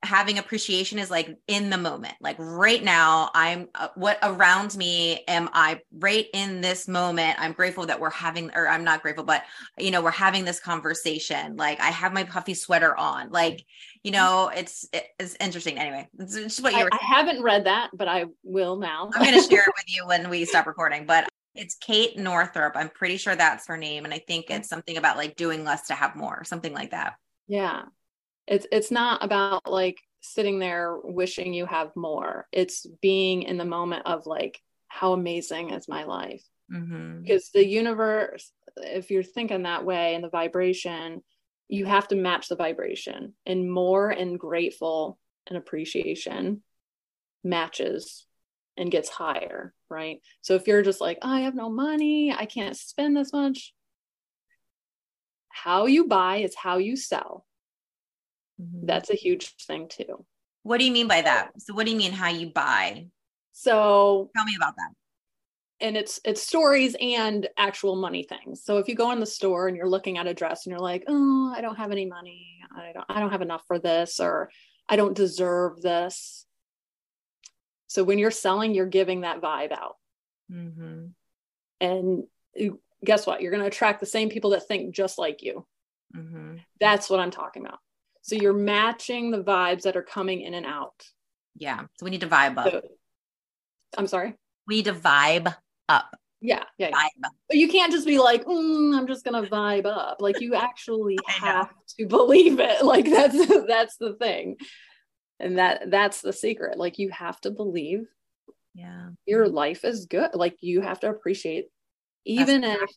having 0.06 0.38
appreciation 0.38 1.00
is 1.00 1.10
like 1.10 1.36
in 1.48 1.70
the 1.70 1.78
moment. 1.78 2.14
Like 2.22 2.36
right 2.40 2.84
now 2.84 3.32
i'm 3.34 3.68
uh, 3.76 3.90
what 3.96 4.20
around 4.24 4.76
me 4.78 5.24
am 5.28 5.50
i 5.54 5.82
right 5.92 6.28
in 6.34 6.62
this 6.62 6.88
moment? 6.88 7.38
I'm 7.40 7.54
grateful 7.54 7.86
that 7.88 8.00
we're 8.00 8.12
having 8.12 8.52
or 8.56 8.68
i'm 8.68 8.84
not 8.84 9.02
grateful 9.02 9.24
but 9.24 9.44
you 9.78 9.92
know 9.92 10.02
we're 10.02 10.12
having 10.12 10.46
this 10.46 10.60
conversation. 10.60 11.58
Like 11.58 11.80
i 11.82 11.90
have 11.90 12.14
my 12.14 12.24
puffy 12.24 12.54
sweater 12.54 12.96
on. 12.96 13.32
Like 13.32 13.66
you 14.04 14.12
know 14.12 14.52
it's 14.56 14.88
it's 15.20 15.36
interesting. 15.40 15.78
Anyway 15.78 16.08
it's 16.20 16.36
just 16.36 16.64
what 16.64 16.74
you 16.74 16.80
I, 16.80 16.90
I 16.92 17.04
haven't 17.04 17.42
read 17.42 17.66
that 17.66 17.90
but 17.94 18.08
i 18.08 18.26
will 18.44 18.78
now. 18.78 19.10
I'm 19.14 19.24
going 19.24 19.42
to 19.42 19.50
share 19.50 19.64
it 19.64 19.74
with 19.76 19.96
you 19.96 20.06
when 20.08 20.30
we 20.30 20.46
stop 20.46 20.68
recording 20.68 21.06
but 21.06 21.28
it's 21.56 21.76
kate 21.76 22.18
northrup. 22.18 22.74
I'm 22.76 22.90
pretty 22.90 23.18
sure 23.18 23.36
that's 23.36 23.68
her 23.68 23.78
name 23.78 24.06
and 24.06 24.14
i 24.14 24.20
think 24.20 24.48
it's 24.50 24.70
something 24.70 24.98
about 24.98 25.18
like 25.18 25.36
doing 25.36 25.64
less 25.64 25.88
to 25.88 25.94
have 25.94 26.16
more 26.16 26.44
something 26.44 26.74
like 26.74 26.92
that. 26.92 27.16
Yeah. 27.48 27.84
It's 28.48 28.68
it's 28.72 28.92
not 28.92 29.24
about 29.24 29.70
like 29.70 29.98
sitting 30.22 30.60
there 30.60 30.98
wishing 31.04 31.54
you 31.54 31.66
have 31.66 31.96
more. 31.96 32.48
It's 32.52 32.86
being 33.02 33.44
in 33.44 33.58
the 33.58 33.66
moment 33.66 34.04
of 34.06 34.26
like 34.26 34.60
how 34.88 35.14
amazing 35.14 35.72
is 35.72 35.88
my 35.88 36.04
life? 36.04 36.44
Mm-hmm. 36.72 37.22
because 37.22 37.52
the 37.54 37.64
universe 37.64 38.52
if 38.78 39.12
you're 39.12 39.22
thinking 39.22 39.64
that 39.64 39.86
way 39.86 40.16
and 40.16 40.24
the 40.24 40.30
vibration 40.30 41.22
you 41.68 41.86
have 41.86 42.08
to 42.08 42.16
match 42.16 42.48
the 42.48 42.56
vibration 42.56 43.34
and 43.46 43.72
more 43.72 44.10
and 44.10 44.40
grateful 44.40 45.20
and 45.46 45.60
appreciation 45.60 46.64
matches 47.44 48.26
and 48.78 48.92
gets 48.92 49.10
higher 49.10 49.74
right 49.90 50.22
so 50.42 50.56
if 50.56 50.68
you're 50.68 50.82
just 50.82 51.02
like 51.02 51.18
oh, 51.22 51.30
i 51.30 51.42
have 51.42 51.56
no 51.56 51.70
money 51.70 52.34
i 52.38 52.46
can't 52.46 52.78
spend 52.78 53.16
this 53.16 53.32
much 53.32 53.74
how 55.50 55.86
you 55.86 56.08
buy 56.08 56.38
is 56.38 56.56
how 56.56 56.78
you 56.78 56.96
sell 56.96 57.46
Mm-hmm. 58.62 58.86
That's 58.86 59.10
a 59.10 59.16
huge 59.16 59.56
thing 59.66 59.88
too. 59.88 60.26
What 60.64 60.80
do 60.80 60.86
you 60.86 60.92
mean 60.92 61.08
by 61.08 61.22
that? 61.22 61.52
So 61.60 61.74
what 61.74 61.86
do 61.86 61.92
you 61.92 61.98
mean 61.98 62.12
how 62.12 62.30
you 62.30 62.52
buy? 62.52 63.08
So 63.52 64.30
tell 64.36 64.46
me 64.46 64.56
about 64.58 64.76
that. 64.78 64.92
And 65.82 65.98
it's 65.98 66.20
it's 66.24 66.42
stories 66.42 66.96
and 67.00 67.48
actual 67.58 67.96
money 67.96 68.24
things. 68.24 68.64
So 68.64 68.78
if 68.78 68.88
you 68.88 68.96
go 68.96 69.12
in 69.12 69.20
the 69.20 69.26
store 69.26 69.68
and 69.68 69.76
you're 69.76 69.90
looking 69.90 70.18
at 70.18 70.28
a 70.28 70.34
dress 70.34 70.66
and 70.66 70.72
you're 70.72 70.80
like, 70.80 71.04
"Oh, 71.08 71.54
I 71.56 71.62
don't 71.62 71.76
have 71.76 71.92
any 71.92 72.06
money. 72.06 72.60
I 72.76 72.92
don't 72.94 73.06
I 73.10 73.20
don't 73.20 73.32
have 73.32 73.42
enough 73.42 73.64
for 73.68 73.78
this 73.78 74.20
or 74.20 74.50
I 74.88 74.96
don't 74.96 75.16
deserve 75.16 75.82
this." 75.82 76.45
So 77.96 78.04
when 78.04 78.20
you're 78.20 78.30
selling, 78.30 78.76
you're 78.76 78.88
giving 78.88 79.22
that 79.22 79.40
vibe 79.40 79.72
out. 79.72 79.96
Mm-hmm. 80.52 81.06
And 81.80 82.24
guess 83.06 83.26
what? 83.26 83.42
You're 83.42 83.52
going 83.52 83.64
to 83.64 83.68
attract 83.68 84.02
the 84.02 84.06
same 84.06 84.30
people 84.30 84.50
that 84.50 84.68
think 84.68 84.94
just 84.94 85.18
like 85.18 85.42
you. 85.42 85.66
Mm-hmm. 86.14 86.58
That's 86.82 87.10
what 87.10 87.22
I'm 87.22 87.32
talking 87.32 87.66
about. 87.66 87.80
So 88.22 88.36
you're 88.36 88.52
matching 88.52 89.32
the 89.32 89.42
vibes 89.42 89.84
that 89.84 89.96
are 89.96 90.04
coming 90.04 90.42
in 90.42 90.54
and 90.56 90.66
out. 90.66 91.06
Yeah. 91.56 91.84
So 91.98 92.04
we 92.04 92.10
need 92.10 92.20
to 92.20 92.28
vibe 92.28 92.58
up. 92.58 92.70
So, 92.70 92.82
I'm 93.98 94.08
sorry. 94.08 94.36
We 94.68 94.76
need 94.76 94.86
to 94.86 94.94
vibe 94.94 95.56
up. 95.88 96.18
Yeah, 96.42 96.64
yeah. 96.78 96.90
yeah. 96.90 97.30
But 97.48 97.58
you 97.58 97.70
can't 97.70 97.94
just 97.94 98.06
be 98.06 98.20
like, 98.20 98.44
mm, 98.44 98.94
I'm 98.94 99.08
just 99.08 99.24
gonna 99.24 99.44
vibe 99.44 99.86
up. 99.86 100.18
Like 100.20 100.42
you 100.42 100.54
actually 100.54 101.18
have 101.28 101.70
to 101.98 102.08
believe 102.08 102.60
it. 102.60 102.84
Like 102.84 103.06
that's 103.06 103.48
that's 103.68 103.96
the 103.98 104.16
thing, 104.16 104.58
and 105.40 105.58
that 105.58 105.90
that's 105.92 106.22
the 106.22 106.34
secret. 106.34 106.78
Like 106.78 107.00
you 107.00 107.10
have 107.10 107.40
to 107.42 107.52
believe. 107.52 108.08
Yeah. 108.74 109.10
Your 109.26 109.48
life 109.48 109.86
is 109.86 110.06
good. 110.06 110.32
Like 110.34 110.58
you 110.62 110.82
have 110.82 111.00
to 111.02 111.10
appreciate, 111.10 111.68
even 112.26 112.64
if. 112.64 112.90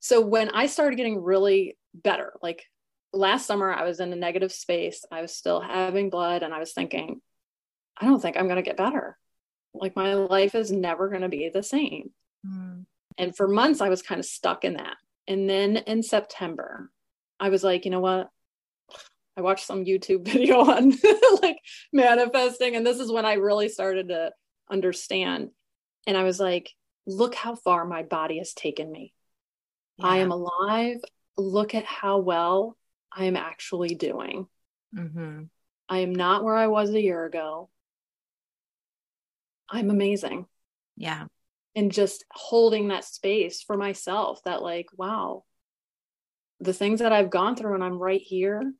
So 0.00 0.20
when 0.20 0.50
I 0.50 0.66
started 0.66 0.96
getting 0.96 1.22
really 1.22 1.76
better, 1.94 2.34
like 2.42 2.64
last 3.12 3.46
summer 3.46 3.72
I 3.72 3.84
was 3.84 4.00
in 4.00 4.12
a 4.12 4.16
negative 4.16 4.52
space. 4.52 5.04
I 5.10 5.22
was 5.22 5.34
still 5.34 5.60
having 5.60 6.10
blood 6.10 6.42
and 6.42 6.52
I 6.52 6.58
was 6.58 6.72
thinking, 6.72 7.20
I 7.96 8.06
don't 8.06 8.20
think 8.20 8.36
I'm 8.36 8.46
going 8.46 8.56
to 8.56 8.62
get 8.62 8.76
better. 8.76 9.16
Like 9.72 9.96
my 9.96 10.14
life 10.14 10.54
is 10.54 10.70
never 10.70 11.08
going 11.08 11.22
to 11.22 11.28
be 11.28 11.48
the 11.48 11.62
same. 11.62 12.10
Mm. 12.46 12.84
And 13.16 13.36
for 13.36 13.48
months 13.48 13.80
I 13.80 13.88
was 13.88 14.02
kind 14.02 14.18
of 14.18 14.24
stuck 14.24 14.64
in 14.64 14.74
that. 14.74 14.96
And 15.26 15.48
then 15.48 15.78
in 15.78 16.02
September, 16.02 16.90
I 17.40 17.48
was 17.48 17.64
like, 17.64 17.84
you 17.84 17.90
know 17.90 18.00
what? 18.00 18.28
I 19.36 19.40
watched 19.40 19.66
some 19.66 19.84
YouTube 19.84 20.24
video 20.28 20.60
on 20.60 20.92
like 21.42 21.58
manifesting 21.92 22.76
and 22.76 22.86
this 22.86 22.98
is 22.98 23.10
when 23.10 23.24
I 23.24 23.34
really 23.34 23.68
started 23.68 24.08
to 24.08 24.32
understand. 24.70 25.50
And 26.06 26.16
I 26.16 26.22
was 26.22 26.38
like, 26.38 26.70
look 27.06 27.34
how 27.34 27.54
far 27.54 27.84
my 27.84 28.02
body 28.02 28.38
has 28.38 28.54
taken 28.54 28.90
me. 28.90 29.12
Yeah. 29.98 30.06
I 30.06 30.16
am 30.18 30.30
alive. 30.30 30.98
Look 31.36 31.74
at 31.74 31.84
how 31.84 32.18
well 32.18 32.76
I 33.12 33.24
am 33.24 33.36
actually 33.36 33.94
doing. 33.94 34.46
Mm-hmm. 34.94 35.44
I 35.88 35.98
am 35.98 36.14
not 36.14 36.44
where 36.44 36.56
I 36.56 36.66
was 36.66 36.90
a 36.90 37.00
year 37.00 37.24
ago. 37.24 37.68
I'm 39.68 39.90
amazing. 39.90 40.46
Yeah. 40.96 41.26
And 41.74 41.90
just 41.90 42.24
holding 42.30 42.88
that 42.88 43.04
space 43.04 43.62
for 43.62 43.76
myself 43.76 44.40
that, 44.44 44.62
like, 44.62 44.86
wow, 44.96 45.44
the 46.60 46.72
things 46.72 47.00
that 47.00 47.12
I've 47.12 47.30
gone 47.30 47.56
through 47.56 47.74
and 47.74 47.82
I'm 47.82 47.98
right 47.98 48.20
here, 48.20 48.72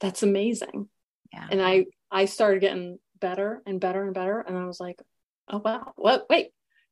that's 0.00 0.22
amazing. 0.22 0.88
Yeah. 1.32 1.46
And 1.50 1.62
I, 1.62 1.86
I 2.10 2.24
started 2.24 2.60
getting 2.60 2.98
better 3.20 3.62
and 3.66 3.80
better 3.80 4.04
and 4.04 4.14
better. 4.14 4.40
And 4.40 4.56
I 4.56 4.64
was 4.64 4.80
like, 4.80 5.00
oh, 5.48 5.62
wow, 5.64 5.92
what? 5.96 6.26
Wait, 6.28 6.48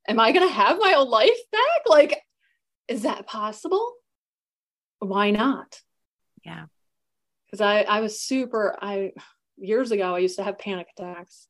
am 0.07 0.21
I 0.21 0.33
going 0.33 0.47
to 0.47 0.55
have 0.55 0.79
my 0.79 0.95
old 0.95 1.09
life 1.09 1.39
back? 1.51 1.83
Like, 1.87 2.21
is 2.87 3.03
that 3.03 3.27
possible? 3.27 3.95
Why 5.01 5.31
not? 5.31 5.81
Yeah. 6.45 6.67
Because 7.47 7.61
I, 7.61 7.83
I 7.83 8.01
was 8.01 8.21
super, 8.21 8.77
I, 8.81 9.13
years 9.57 9.91
ago, 9.91 10.15
I 10.15 10.19
used 10.19 10.37
to 10.37 10.45
have 10.45 10.59
panic 10.59 10.89
attacks 10.97 11.49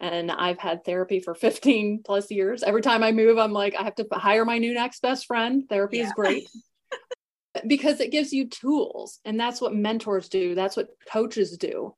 and 0.00 0.30
I've 0.30 0.58
had 0.58 0.84
therapy 0.84 1.20
for 1.20 1.34
15 1.34 2.02
plus 2.04 2.30
years. 2.30 2.62
Every 2.62 2.82
time 2.82 3.02
I 3.02 3.12
move, 3.12 3.38
I'm 3.38 3.52
like, 3.52 3.74
I 3.78 3.84
have 3.84 3.94
to 3.96 4.06
hire 4.12 4.44
my 4.44 4.58
new 4.58 4.74
next 4.74 5.02
best 5.02 5.26
friend. 5.26 5.64
Therapy 5.68 5.98
yeah. 5.98 6.06
is 6.06 6.12
great. 6.12 6.48
because 7.66 8.00
it 8.00 8.10
gives 8.10 8.32
you 8.32 8.48
tools 8.48 9.20
and 9.24 9.38
that's 9.38 9.60
what 9.60 9.74
mentors 9.74 10.28
do 10.28 10.54
that's 10.54 10.76
what 10.76 10.88
coaches 11.10 11.56
do. 11.56 11.94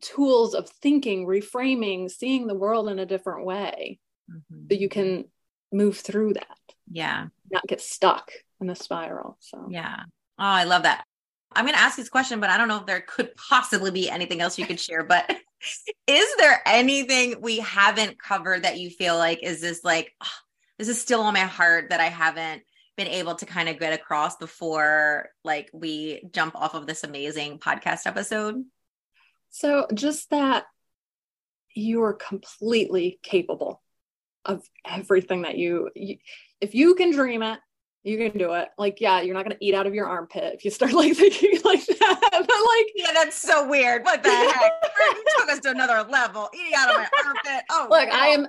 Tools 0.00 0.54
of 0.54 0.68
thinking 0.82 1.26
reframing 1.26 2.10
seeing 2.10 2.46
the 2.46 2.54
world 2.54 2.88
in 2.88 2.98
a 2.98 3.06
different 3.06 3.46
way 3.46 3.98
mm-hmm. 4.30 4.66
so 4.70 4.78
you 4.78 4.88
can 4.88 5.24
move 5.72 5.98
through 5.98 6.34
that 6.34 6.58
yeah. 6.90 7.26
not 7.50 7.66
get 7.66 7.80
stuck 7.80 8.30
in 8.60 8.66
the 8.66 8.74
spiral 8.74 9.38
so. 9.40 9.66
Yeah. 9.70 10.00
Oh 10.38 10.44
i 10.44 10.64
love 10.64 10.82
that. 10.82 11.04
I'm 11.52 11.64
going 11.64 11.74
to 11.74 11.80
ask 11.80 11.96
this 11.96 12.10
question 12.10 12.40
but 12.40 12.50
i 12.50 12.58
don't 12.58 12.68
know 12.68 12.78
if 12.78 12.86
there 12.86 13.00
could 13.00 13.30
possibly 13.36 13.90
be 13.90 14.10
anything 14.10 14.42
else 14.42 14.58
you 14.58 14.66
could 14.66 14.80
share 14.80 15.02
but 15.02 15.30
is 16.06 16.26
there 16.36 16.60
anything 16.66 17.36
we 17.40 17.60
haven't 17.60 18.20
covered 18.20 18.64
that 18.64 18.78
you 18.78 18.90
feel 18.90 19.16
like 19.16 19.42
is 19.42 19.62
this 19.62 19.82
like 19.82 20.12
oh, 20.22 20.38
this 20.78 20.88
is 20.88 21.00
still 21.00 21.22
on 21.22 21.32
my 21.32 21.40
heart 21.40 21.86
that 21.88 22.00
i 22.00 22.08
haven't 22.08 22.62
been 22.96 23.08
able 23.08 23.34
to 23.36 23.46
kind 23.46 23.68
of 23.68 23.78
get 23.78 23.92
across 23.92 24.36
before 24.36 25.28
like 25.44 25.70
we 25.72 26.22
jump 26.32 26.54
off 26.56 26.74
of 26.74 26.86
this 26.86 27.04
amazing 27.04 27.58
podcast 27.58 28.06
episode? 28.06 28.64
So 29.50 29.86
just 29.94 30.30
that 30.30 30.64
you 31.74 32.02
are 32.02 32.14
completely 32.14 33.18
capable 33.22 33.82
of 34.44 34.62
everything 34.86 35.42
that 35.42 35.58
you, 35.58 35.90
you 35.94 36.16
if 36.60 36.74
you 36.74 36.94
can 36.94 37.10
dream 37.10 37.42
it, 37.42 37.58
you 38.02 38.16
can 38.16 38.38
do 38.38 38.52
it. 38.52 38.68
Like, 38.78 39.00
yeah, 39.00 39.20
you're 39.20 39.34
not 39.34 39.44
gonna 39.44 39.56
eat 39.60 39.74
out 39.74 39.86
of 39.86 39.94
your 39.94 40.06
armpit 40.06 40.54
if 40.54 40.64
you 40.64 40.70
start 40.70 40.92
like 40.94 41.14
thinking 41.14 41.60
like 41.64 41.84
that. 41.84 42.20
But 42.30 42.40
like, 42.40 42.92
yeah, 42.94 43.12
that's 43.12 43.36
so 43.36 43.68
weird. 43.68 44.04
What 44.04 44.22
the 44.22 44.30
heck? 44.30 44.72
you 45.00 45.24
took 45.38 45.50
us 45.50 45.60
to 45.60 45.70
another 45.70 46.08
level. 46.08 46.48
Eating 46.54 46.72
out 46.76 46.90
of 46.90 46.96
my 46.96 47.08
armpit. 47.24 47.64
Oh, 47.70 47.88
look. 47.90 48.08
I 48.08 48.28
am 48.28 48.46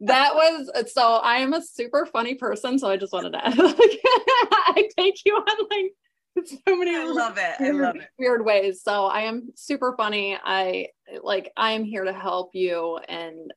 that 0.00 0.34
was 0.34 0.70
so 0.92 1.02
I 1.16 1.38
am 1.38 1.52
a 1.52 1.62
super 1.62 2.06
funny 2.06 2.34
person, 2.34 2.78
so 2.78 2.88
I 2.88 2.96
just 2.96 3.12
wanted 3.12 3.32
to 3.32 3.44
add 3.44 3.58
like 3.58 3.76
I 3.78 4.88
take 4.96 5.20
you 5.24 5.34
on 5.34 5.66
like 5.70 6.46
so 6.46 6.76
many 6.76 6.94
I 6.94 7.04
love 7.04 7.36
it. 7.36 7.60
Weird, 7.60 7.74
I 7.74 7.86
love 7.86 7.96
it. 7.96 8.08
Weird 8.18 8.44
ways. 8.44 8.82
So 8.82 9.06
I 9.06 9.22
am 9.22 9.48
super 9.56 9.94
funny. 9.96 10.38
I 10.42 10.88
like 11.22 11.52
I 11.56 11.72
am 11.72 11.84
here 11.84 12.04
to 12.04 12.12
help 12.12 12.50
you 12.54 12.98
and 13.08 13.52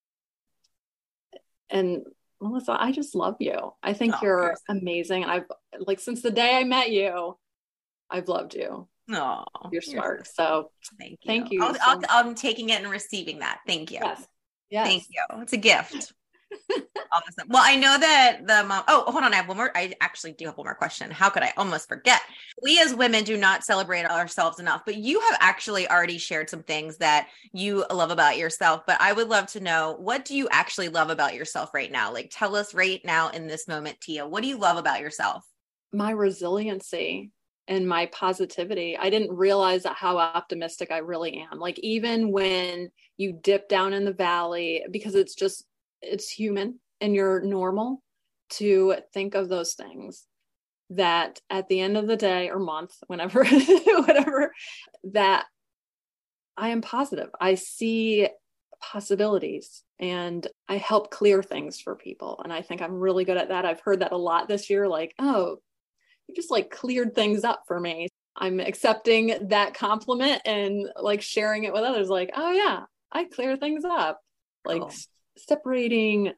and 1.70 2.02
Melissa, 2.42 2.76
I 2.78 2.92
just 2.92 3.14
love 3.14 3.36
you. 3.40 3.74
I 3.84 3.94
think 3.94 4.16
oh, 4.16 4.20
you're 4.24 4.56
amazing. 4.68 5.22
And 5.22 5.32
I've 5.32 5.46
like 5.80 6.00
since 6.00 6.24
the 6.24 6.32
day 6.32 6.58
I 6.58 6.64
met 6.64 6.90
you, 6.90 7.38
I've 8.10 8.28
loved 8.28 8.56
you. 8.56 8.88
Oh, 9.12 9.44
you're 9.72 9.84
smart. 9.84 10.26
So 10.26 10.72
thank 11.00 11.20
you. 11.22 11.28
Thank 11.28 11.52
you. 11.52 11.62
i 11.64 12.20
am 12.20 12.34
taking 12.34 12.70
it 12.70 12.82
and 12.82 12.90
receiving 12.90 13.40
that. 13.40 13.60
Thank 13.68 13.92
you. 13.92 14.00
Yes. 14.02 14.26
Yes. 14.72 14.88
Thank 14.88 15.04
you. 15.10 15.42
It's 15.42 15.54
a 15.54 15.58
gift 15.58 16.14
Well, 17.48 17.64
I 17.66 17.76
know 17.76 17.98
that 18.00 18.48
the 18.48 18.64
mom. 18.64 18.84
Oh, 18.88 19.04
hold 19.12 19.24
on. 19.24 19.34
I 19.34 19.38
have 19.38 19.48
one 19.48 19.58
more. 19.58 19.72
I 19.76 19.94
actually 20.00 20.32
do 20.32 20.46
have 20.46 20.58
one 20.58 20.66
more 20.66 20.76
question. 20.76 21.12
How 21.12 21.30
could 21.30 21.44
I 21.44 21.52
almost 21.58 21.90
forget? 21.90 22.22
We 22.64 22.80
as 22.80 22.96
women 22.96 23.24
do 23.24 23.36
not 23.36 23.66
celebrate 23.66 24.06
ourselves 24.06 24.60
enough, 24.60 24.84
but 24.86 24.96
you 24.96 25.20
have 25.20 25.38
actually 25.42 25.90
already 25.90 26.18
shared 26.18 26.50
some 26.50 26.64
things 26.64 26.98
that 26.98 27.28
you 27.52 27.86
love 27.92 28.12
about 28.12 28.38
yourself. 28.38 28.84
But 28.88 29.02
I 29.02 29.12
would 29.12 29.28
love 29.28 29.48
to 29.48 29.60
know 29.60 29.98
what 30.00 30.24
do 30.24 30.36
you 30.36 30.48
actually 30.52 30.90
love 30.90 31.10
about 31.10 31.36
yourself 31.36 31.74
right 31.74 31.92
now? 31.92 32.14
Like, 32.14 32.32
tell 32.32 32.56
us 32.56 32.74
right 32.74 33.02
now 33.04 33.30
in 33.30 33.48
this 33.48 33.68
moment, 33.68 34.00
Tia, 34.00 34.26
what 34.26 34.42
do 34.42 34.48
you 34.48 34.58
love 34.58 34.78
about 34.78 35.02
yourself? 35.02 35.46
My 35.92 36.12
resiliency 36.12 37.32
and 37.68 37.88
my 37.88 38.06
positivity. 38.08 38.98
I 38.98 39.10
didn't 39.10 39.36
realize 39.36 39.86
how 39.86 40.18
optimistic 40.18 40.92
I 40.92 41.00
really 41.00 41.46
am. 41.52 41.60
Like, 41.60 41.80
even 41.80 42.32
when 42.32 42.90
you 43.18 43.34
dip 43.34 43.68
down 43.68 43.94
in 43.94 44.06
the 44.06 44.14
valley, 44.14 44.84
because 44.90 45.16
it's 45.16 45.36
just 45.36 45.66
it's 46.02 46.30
human 46.30 46.80
and 47.00 47.16
you're 47.16 47.42
normal 47.42 48.02
to 48.52 48.96
think 49.14 49.36
of 49.36 49.50
those 49.50 49.74
things 49.74 50.26
that 50.92 51.40
at 51.50 51.68
the 51.70 51.80
end 51.80 51.98
of 51.98 52.08
the 52.08 52.18
day 52.18 52.50
or 52.50 52.60
month 52.60 52.94
whenever 53.08 53.46
whatever 53.86 54.54
that 55.06 55.46
i 56.58 56.70
am 56.70 56.82
positive. 56.82 57.30
I 57.40 57.56
see 57.56 58.28
possibilities 58.82 59.84
and 60.00 60.46
i 60.68 60.78
help 60.78 61.12
clear 61.12 61.42
things 61.42 61.80
for 61.80 61.96
people. 61.96 62.42
And 62.44 62.52
i 62.52 62.62
think 62.62 62.82
i'm 62.82 62.94
really 62.94 63.26
good 63.26 63.38
at 63.38 63.50
that. 63.50 63.66
I've 63.66 63.82
heard 63.82 64.02
that 64.02 64.12
a 64.12 64.18
lot 64.18 64.48
this 64.48 64.70
year 64.70 64.88
like 64.88 65.14
oh 65.18 65.58
you 66.28 66.36
just 66.36 66.52
like 66.52 66.70
cleared 66.70 67.16
things 67.16 67.44
up 67.44 67.64
for 67.68 67.80
me. 67.80 68.08
I'm 68.36 68.60
accepting 68.60 69.48
that 69.50 69.74
compliment 69.74 70.42
and 70.46 70.90
like 71.00 71.22
sharing 71.22 71.64
it 71.64 71.74
with 71.74 71.84
others 71.84 72.10
like 72.10 72.32
oh 72.36 72.52
yeah 72.52 72.84
i 73.12 73.26
clear 73.26 73.56
things 73.56 73.86
up. 73.86 74.20
Like 74.66 74.82
cool 74.82 74.92
separating 75.38 76.34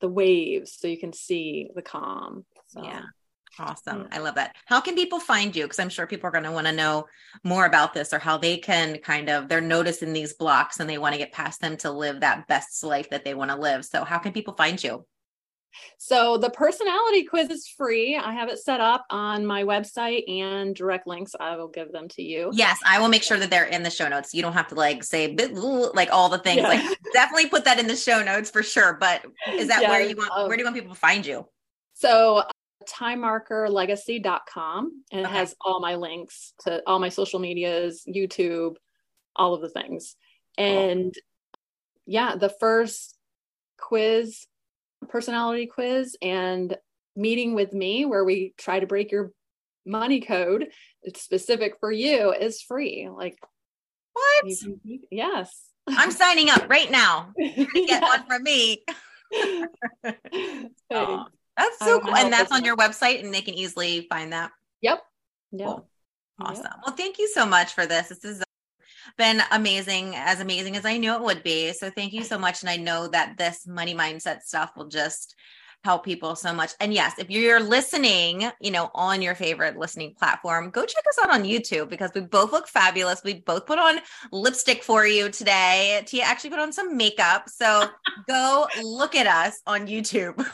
the 0.00 0.08
waves 0.08 0.76
so 0.78 0.88
you 0.88 0.98
can 0.98 1.12
see 1.12 1.70
the 1.74 1.82
calm. 1.82 2.44
So. 2.68 2.82
Yeah. 2.82 3.02
Awesome. 3.58 4.06
I 4.12 4.18
love 4.18 4.34
that. 4.34 4.54
How 4.66 4.82
can 4.82 4.94
people 4.94 5.18
find 5.18 5.56
you? 5.56 5.62
Because 5.64 5.78
I'm 5.78 5.88
sure 5.88 6.06
people 6.06 6.28
are 6.28 6.32
going 6.32 6.44
to 6.44 6.52
want 6.52 6.66
to 6.66 6.74
know 6.74 7.06
more 7.42 7.64
about 7.64 7.94
this 7.94 8.12
or 8.12 8.18
how 8.18 8.36
they 8.36 8.58
can 8.58 8.98
kind 8.98 9.30
of, 9.30 9.48
they're 9.48 9.62
noticing 9.62 10.12
these 10.12 10.34
blocks 10.34 10.78
and 10.78 10.90
they 10.90 10.98
want 10.98 11.14
to 11.14 11.18
get 11.18 11.32
past 11.32 11.60
them 11.62 11.76
to 11.78 11.90
live 11.90 12.20
that 12.20 12.46
best 12.48 12.84
life 12.84 13.08
that 13.10 13.24
they 13.24 13.32
want 13.32 13.50
to 13.50 13.56
live. 13.56 13.84
So, 13.84 14.04
how 14.04 14.18
can 14.18 14.32
people 14.32 14.54
find 14.54 14.82
you? 14.82 15.06
So 15.98 16.38
the 16.38 16.50
personality 16.50 17.24
quiz 17.24 17.50
is 17.50 17.68
free. 17.68 18.16
I 18.16 18.32
have 18.32 18.48
it 18.48 18.58
set 18.58 18.80
up 18.80 19.04
on 19.10 19.46
my 19.46 19.62
website 19.64 20.28
and 20.30 20.74
direct 20.74 21.06
links. 21.06 21.34
I 21.38 21.56
will 21.56 21.68
give 21.68 21.92
them 21.92 22.08
to 22.10 22.22
you. 22.22 22.50
Yes, 22.52 22.78
I 22.86 22.98
will 22.98 23.08
make 23.08 23.22
sure 23.22 23.38
that 23.38 23.50
they're 23.50 23.66
in 23.66 23.82
the 23.82 23.90
show 23.90 24.08
notes. 24.08 24.32
You 24.34 24.42
don't 24.42 24.54
have 24.54 24.68
to 24.68 24.74
like 24.74 25.04
say 25.04 25.36
like 25.94 26.10
all 26.12 26.28
the 26.28 26.38
things. 26.38 26.62
Yeah. 26.62 26.68
Like 26.68 26.98
definitely 27.12 27.48
put 27.48 27.64
that 27.64 27.78
in 27.78 27.86
the 27.86 27.96
show 27.96 28.22
notes 28.22 28.50
for 28.50 28.62
sure. 28.62 28.96
But 28.98 29.24
is 29.52 29.68
that 29.68 29.82
where 29.82 30.00
you 30.00 30.16
want 30.16 30.30
um, 30.34 30.48
where 30.48 30.56
do 30.56 30.62
you 30.62 30.66
want 30.66 30.76
people 30.76 30.94
to 30.94 31.00
find 31.00 31.26
you? 31.26 31.46
So 31.94 32.44
timemarkerlegacy.com 32.86 35.02
and 35.10 35.20
it 35.20 35.26
has 35.26 35.54
all 35.60 35.80
my 35.80 35.96
links 35.96 36.54
to 36.60 36.82
all 36.86 36.98
my 36.98 37.08
social 37.08 37.40
medias, 37.40 38.04
YouTube, 38.06 38.76
all 39.34 39.54
of 39.54 39.60
the 39.60 39.68
things. 39.68 40.16
And 40.56 41.14
cool. 41.14 41.22
yeah, 42.06 42.36
the 42.36 42.48
first 42.48 43.18
quiz 43.76 44.46
personality 45.08 45.66
quiz 45.66 46.16
and 46.20 46.76
meeting 47.14 47.54
with 47.54 47.72
me 47.72 48.04
where 48.04 48.24
we 48.24 48.54
try 48.58 48.78
to 48.78 48.86
break 48.86 49.10
your 49.10 49.32
money 49.86 50.20
code 50.20 50.68
it's 51.06 51.22
specific 51.22 51.76
for 51.78 51.90
you 51.90 52.32
is 52.32 52.60
free. 52.60 53.08
Like 53.10 53.38
what? 54.12 54.44
can, 54.44 54.80
yes. 55.10 55.70
I'm 55.88 56.10
signing 56.10 56.50
up 56.50 56.68
right 56.68 56.90
now. 56.90 57.32
Get 57.38 57.72
yes. 57.74 58.02
one 58.02 58.26
from 58.26 58.42
me. 58.42 58.84
Oh, 60.92 61.24
that's 61.56 61.78
so 61.80 61.98
cool. 61.98 62.14
And 62.14 62.32
that's 62.32 62.52
on 62.52 62.64
your 62.64 62.76
website 62.76 63.24
and 63.24 63.34
they 63.34 63.40
can 63.40 63.54
easily 63.54 64.06
find 64.08 64.32
that. 64.32 64.52
Yep. 64.82 65.02
Yep. 65.52 65.66
Cool. 65.66 65.88
awesome. 66.40 66.64
Yep. 66.64 66.74
well 66.86 66.94
thank 66.94 67.18
you 67.18 67.28
so 67.28 67.44
much 67.44 67.72
for 67.72 67.86
this. 67.86 68.08
This 68.08 68.24
is 68.24 68.42
been 69.16 69.42
amazing, 69.52 70.14
as 70.14 70.40
amazing 70.40 70.76
as 70.76 70.84
I 70.84 70.96
knew 70.96 71.14
it 71.14 71.22
would 71.22 71.42
be. 71.42 71.72
So 71.72 71.90
thank 71.90 72.12
you 72.12 72.24
so 72.24 72.38
much. 72.38 72.62
And 72.62 72.70
I 72.70 72.76
know 72.76 73.08
that 73.08 73.36
this 73.36 73.66
money 73.66 73.94
mindset 73.94 74.42
stuff 74.42 74.72
will 74.76 74.88
just 74.88 75.34
help 75.84 76.04
people 76.04 76.34
so 76.34 76.52
much. 76.52 76.72
And 76.80 76.92
yes, 76.92 77.14
if 77.18 77.30
you're 77.30 77.60
listening, 77.60 78.50
you 78.60 78.70
know, 78.72 78.90
on 78.94 79.22
your 79.22 79.36
favorite 79.36 79.76
listening 79.76 80.14
platform, 80.18 80.70
go 80.70 80.84
check 80.84 81.04
us 81.08 81.18
out 81.22 81.30
on 81.30 81.44
YouTube 81.44 81.88
because 81.88 82.10
we 82.12 82.22
both 82.22 82.50
look 82.50 82.66
fabulous. 82.66 83.22
We 83.24 83.34
both 83.34 83.66
put 83.66 83.78
on 83.78 84.00
lipstick 84.32 84.82
for 84.82 85.06
you 85.06 85.30
today. 85.30 86.02
Tia 86.06 86.24
actually 86.24 86.50
put 86.50 86.58
on 86.58 86.72
some 86.72 86.96
makeup. 86.96 87.48
So 87.48 87.88
go 88.28 88.66
look 88.82 89.14
at 89.14 89.28
us 89.28 89.60
on 89.66 89.86
YouTube. 89.86 90.44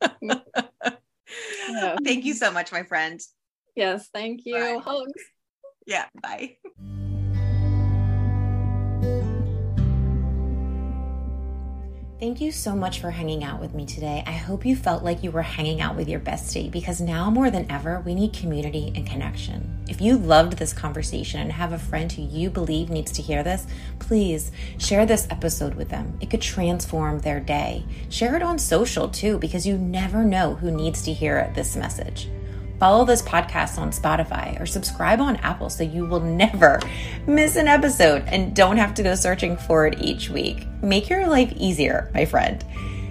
yeah. 0.22 1.96
Thank 2.02 2.24
you 2.24 2.32
so 2.32 2.50
much, 2.50 2.72
my 2.72 2.84
friend. 2.84 3.20
Yes, 3.76 4.08
thank 4.12 4.40
you. 4.44 4.54
Bye. 4.54 4.80
Hugs. 4.82 5.22
Yeah, 5.86 6.06
bye. 6.22 6.56
Thank 12.20 12.40
you 12.40 12.50
so 12.50 12.74
much 12.74 12.98
for 12.98 13.12
hanging 13.12 13.44
out 13.44 13.60
with 13.60 13.74
me 13.74 13.86
today. 13.86 14.24
I 14.26 14.32
hope 14.32 14.66
you 14.66 14.74
felt 14.74 15.04
like 15.04 15.22
you 15.22 15.30
were 15.30 15.42
hanging 15.42 15.80
out 15.80 15.94
with 15.94 16.08
your 16.08 16.18
bestie 16.18 16.68
because 16.68 17.00
now 17.00 17.30
more 17.30 17.48
than 17.48 17.70
ever, 17.70 18.00
we 18.00 18.12
need 18.12 18.32
community 18.32 18.90
and 18.96 19.06
connection. 19.06 19.78
If 19.88 20.00
you 20.00 20.18
loved 20.18 20.54
this 20.54 20.72
conversation 20.72 21.40
and 21.40 21.52
have 21.52 21.72
a 21.72 21.78
friend 21.78 22.10
who 22.10 22.22
you 22.22 22.50
believe 22.50 22.90
needs 22.90 23.12
to 23.12 23.22
hear 23.22 23.44
this, 23.44 23.68
please 24.00 24.50
share 24.78 25.06
this 25.06 25.28
episode 25.30 25.74
with 25.74 25.90
them. 25.90 26.18
It 26.20 26.28
could 26.28 26.42
transform 26.42 27.20
their 27.20 27.38
day. 27.38 27.84
Share 28.08 28.34
it 28.34 28.42
on 28.42 28.58
social 28.58 29.08
too 29.08 29.38
because 29.38 29.64
you 29.64 29.78
never 29.78 30.24
know 30.24 30.56
who 30.56 30.72
needs 30.72 31.02
to 31.02 31.12
hear 31.12 31.52
this 31.54 31.76
message. 31.76 32.28
Follow 32.78 33.04
this 33.04 33.22
podcast 33.22 33.76
on 33.78 33.90
Spotify 33.90 34.60
or 34.60 34.66
subscribe 34.66 35.20
on 35.20 35.36
Apple 35.36 35.68
so 35.68 35.82
you 35.82 36.06
will 36.06 36.20
never 36.20 36.80
miss 37.26 37.56
an 37.56 37.66
episode 37.66 38.22
and 38.28 38.54
don't 38.54 38.76
have 38.76 38.94
to 38.94 39.02
go 39.02 39.16
searching 39.16 39.56
for 39.56 39.86
it 39.86 40.00
each 40.00 40.30
week. 40.30 40.66
Make 40.80 41.08
your 41.08 41.26
life 41.26 41.52
easier, 41.56 42.08
my 42.14 42.24
friend. 42.24 42.64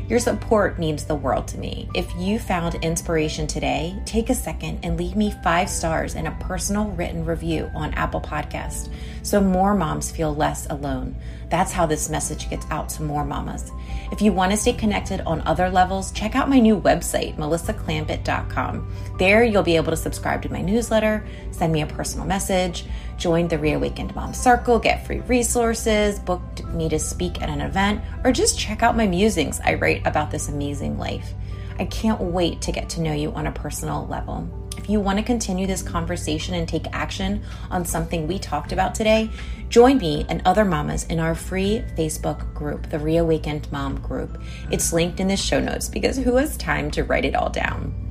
Your 0.08 0.20
support 0.20 0.80
means 0.80 1.04
the 1.04 1.16
world 1.16 1.50
to 1.50 1.58
me. 1.58 1.90
If 1.94 2.10
you 2.16 2.40
found 2.40 2.76
inspiration 2.76 3.46
today, 3.46 4.02
take 4.06 4.30
a 4.30 4.36
second 4.36 4.80
and 4.84 4.98
leave 4.98 5.18
me 5.18 5.36
five 5.44 5.70
stars 5.70 6.16
and 6.16 6.30
a 6.30 6.38
personal 6.40 6.86
written 6.92 7.26
review 7.26 7.70
on 7.76 7.94
Apple 7.94 8.22
Podcast 8.22 8.90
so 9.22 9.42
more 9.42 9.76
moms 9.76 10.10
feel 10.10 10.34
less 10.34 10.66
alone. 10.70 11.14
That's 11.50 11.72
how 11.72 11.86
this 11.86 12.10
message 12.10 12.50
gets 12.50 12.66
out 12.70 12.90
to 12.90 13.04
more 13.04 13.24
mamas. 13.24 13.72
If 14.12 14.22
you 14.22 14.34
want 14.34 14.52
to 14.52 14.58
stay 14.58 14.74
connected 14.74 15.22
on 15.22 15.42
other 15.42 15.70
levels, 15.70 16.12
check 16.12 16.36
out 16.36 16.50
my 16.50 16.60
new 16.60 16.80
website, 16.80 17.38
melissaclampitt.com. 17.38 18.94
There, 19.18 19.44
you'll 19.44 19.64
be 19.64 19.76
able 19.78 19.92
to 19.92 19.98
subscribe 19.98 20.42
to 20.44 20.52
my 20.52 20.62
newsletter, 20.62 21.26
send 21.52 21.72
me 21.72 21.82
a 21.82 21.88
personal 21.88 22.26
message, 22.26 22.86
join 23.18 23.48
the 23.48 23.58
Reawakened 23.58 24.16
Mom 24.16 24.34
Circle, 24.34 24.80
get 24.80 25.06
free 25.06 25.20
resources, 25.22 26.20
book 26.20 26.42
me 26.70 26.90
to 26.90 27.00
speak 27.00 27.42
at 27.42 27.50
an 27.50 27.62
event, 27.62 28.02
or 28.24 28.32
just 28.32 28.60
check 28.60 28.84
out 28.84 28.98
my 28.98 29.08
musings 29.08 29.60
I 29.62 29.76
write 29.76 30.06
about 30.06 30.32
this 30.32 30.50
amazing 30.50 30.98
life. 30.98 31.34
I 31.80 31.86
can't 31.86 32.20
wait 32.20 32.62
to 32.64 32.72
get 32.72 32.90
to 32.90 33.02
know 33.02 33.14
you 33.14 33.32
on 33.34 33.48
a 33.48 33.52
personal 33.52 34.08
level. 34.08 34.67
If 34.88 34.92
you 34.92 35.02
want 35.02 35.20
to 35.20 35.26
continue 35.26 35.68
this 35.68 35.82
conversation 35.82 36.56
and 36.56 36.66
take 36.66 36.88
action 36.94 37.44
on 37.70 37.84
something 37.84 38.26
we 38.26 38.40
talked 38.40 38.72
about 38.72 38.96
today, 38.96 39.30
join 39.68 39.98
me 39.98 40.26
and 40.30 40.42
other 40.46 40.64
mamas 40.64 41.04
in 41.08 41.20
our 41.20 41.36
free 41.36 41.84
Facebook 41.98 42.54
group, 42.54 42.90
the 42.90 42.98
Reawakened 42.98 43.70
Mom 43.70 44.00
Group. 44.00 44.42
It's 44.72 44.94
linked 44.94 45.20
in 45.20 45.28
the 45.28 45.36
show 45.36 45.60
notes 45.60 45.90
because 45.90 46.16
who 46.16 46.38
has 46.38 46.56
time 46.56 46.90
to 46.92 47.04
write 47.04 47.26
it 47.26 47.36
all 47.36 47.50
down? 47.50 48.07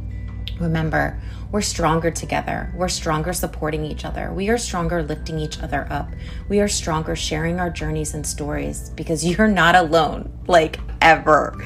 Remember, 0.59 1.21
we're 1.53 1.61
stronger 1.61 2.11
together. 2.11 2.73
We're 2.75 2.89
stronger 2.89 3.33
supporting 3.33 3.85
each 3.85 4.05
other. 4.05 4.33
We 4.33 4.49
are 4.49 4.59
stronger 4.59 5.03
lifting 5.03 5.39
each 5.39 5.61
other 5.61 5.87
up. 5.91 6.09
We 6.49 6.61
are 6.61 6.69
stronger 6.69 7.15
sharing 7.15 7.61
our 7.61 7.71
journeys 7.71 8.15
and 8.15 8.27
stories 8.27 8.91
because 8.91 9.25
you're 9.39 9.49
not 9.49 9.75
alone, 9.75 10.33
like 10.47 10.79
ever. 11.01 11.57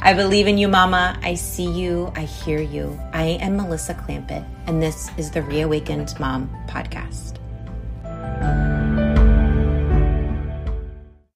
I 0.00 0.12
believe 0.12 0.46
in 0.46 0.58
you, 0.58 0.68
Mama. 0.68 1.18
I 1.22 1.34
see 1.34 1.70
you. 1.70 2.12
I 2.14 2.22
hear 2.22 2.60
you. 2.60 3.00
I 3.12 3.38
am 3.40 3.56
Melissa 3.56 3.94
Clampitt, 3.94 4.44
and 4.66 4.82
this 4.82 5.10
is 5.16 5.30
the 5.30 5.42
Reawakened 5.42 6.14
Mom 6.20 6.50
Podcast. 6.68 7.38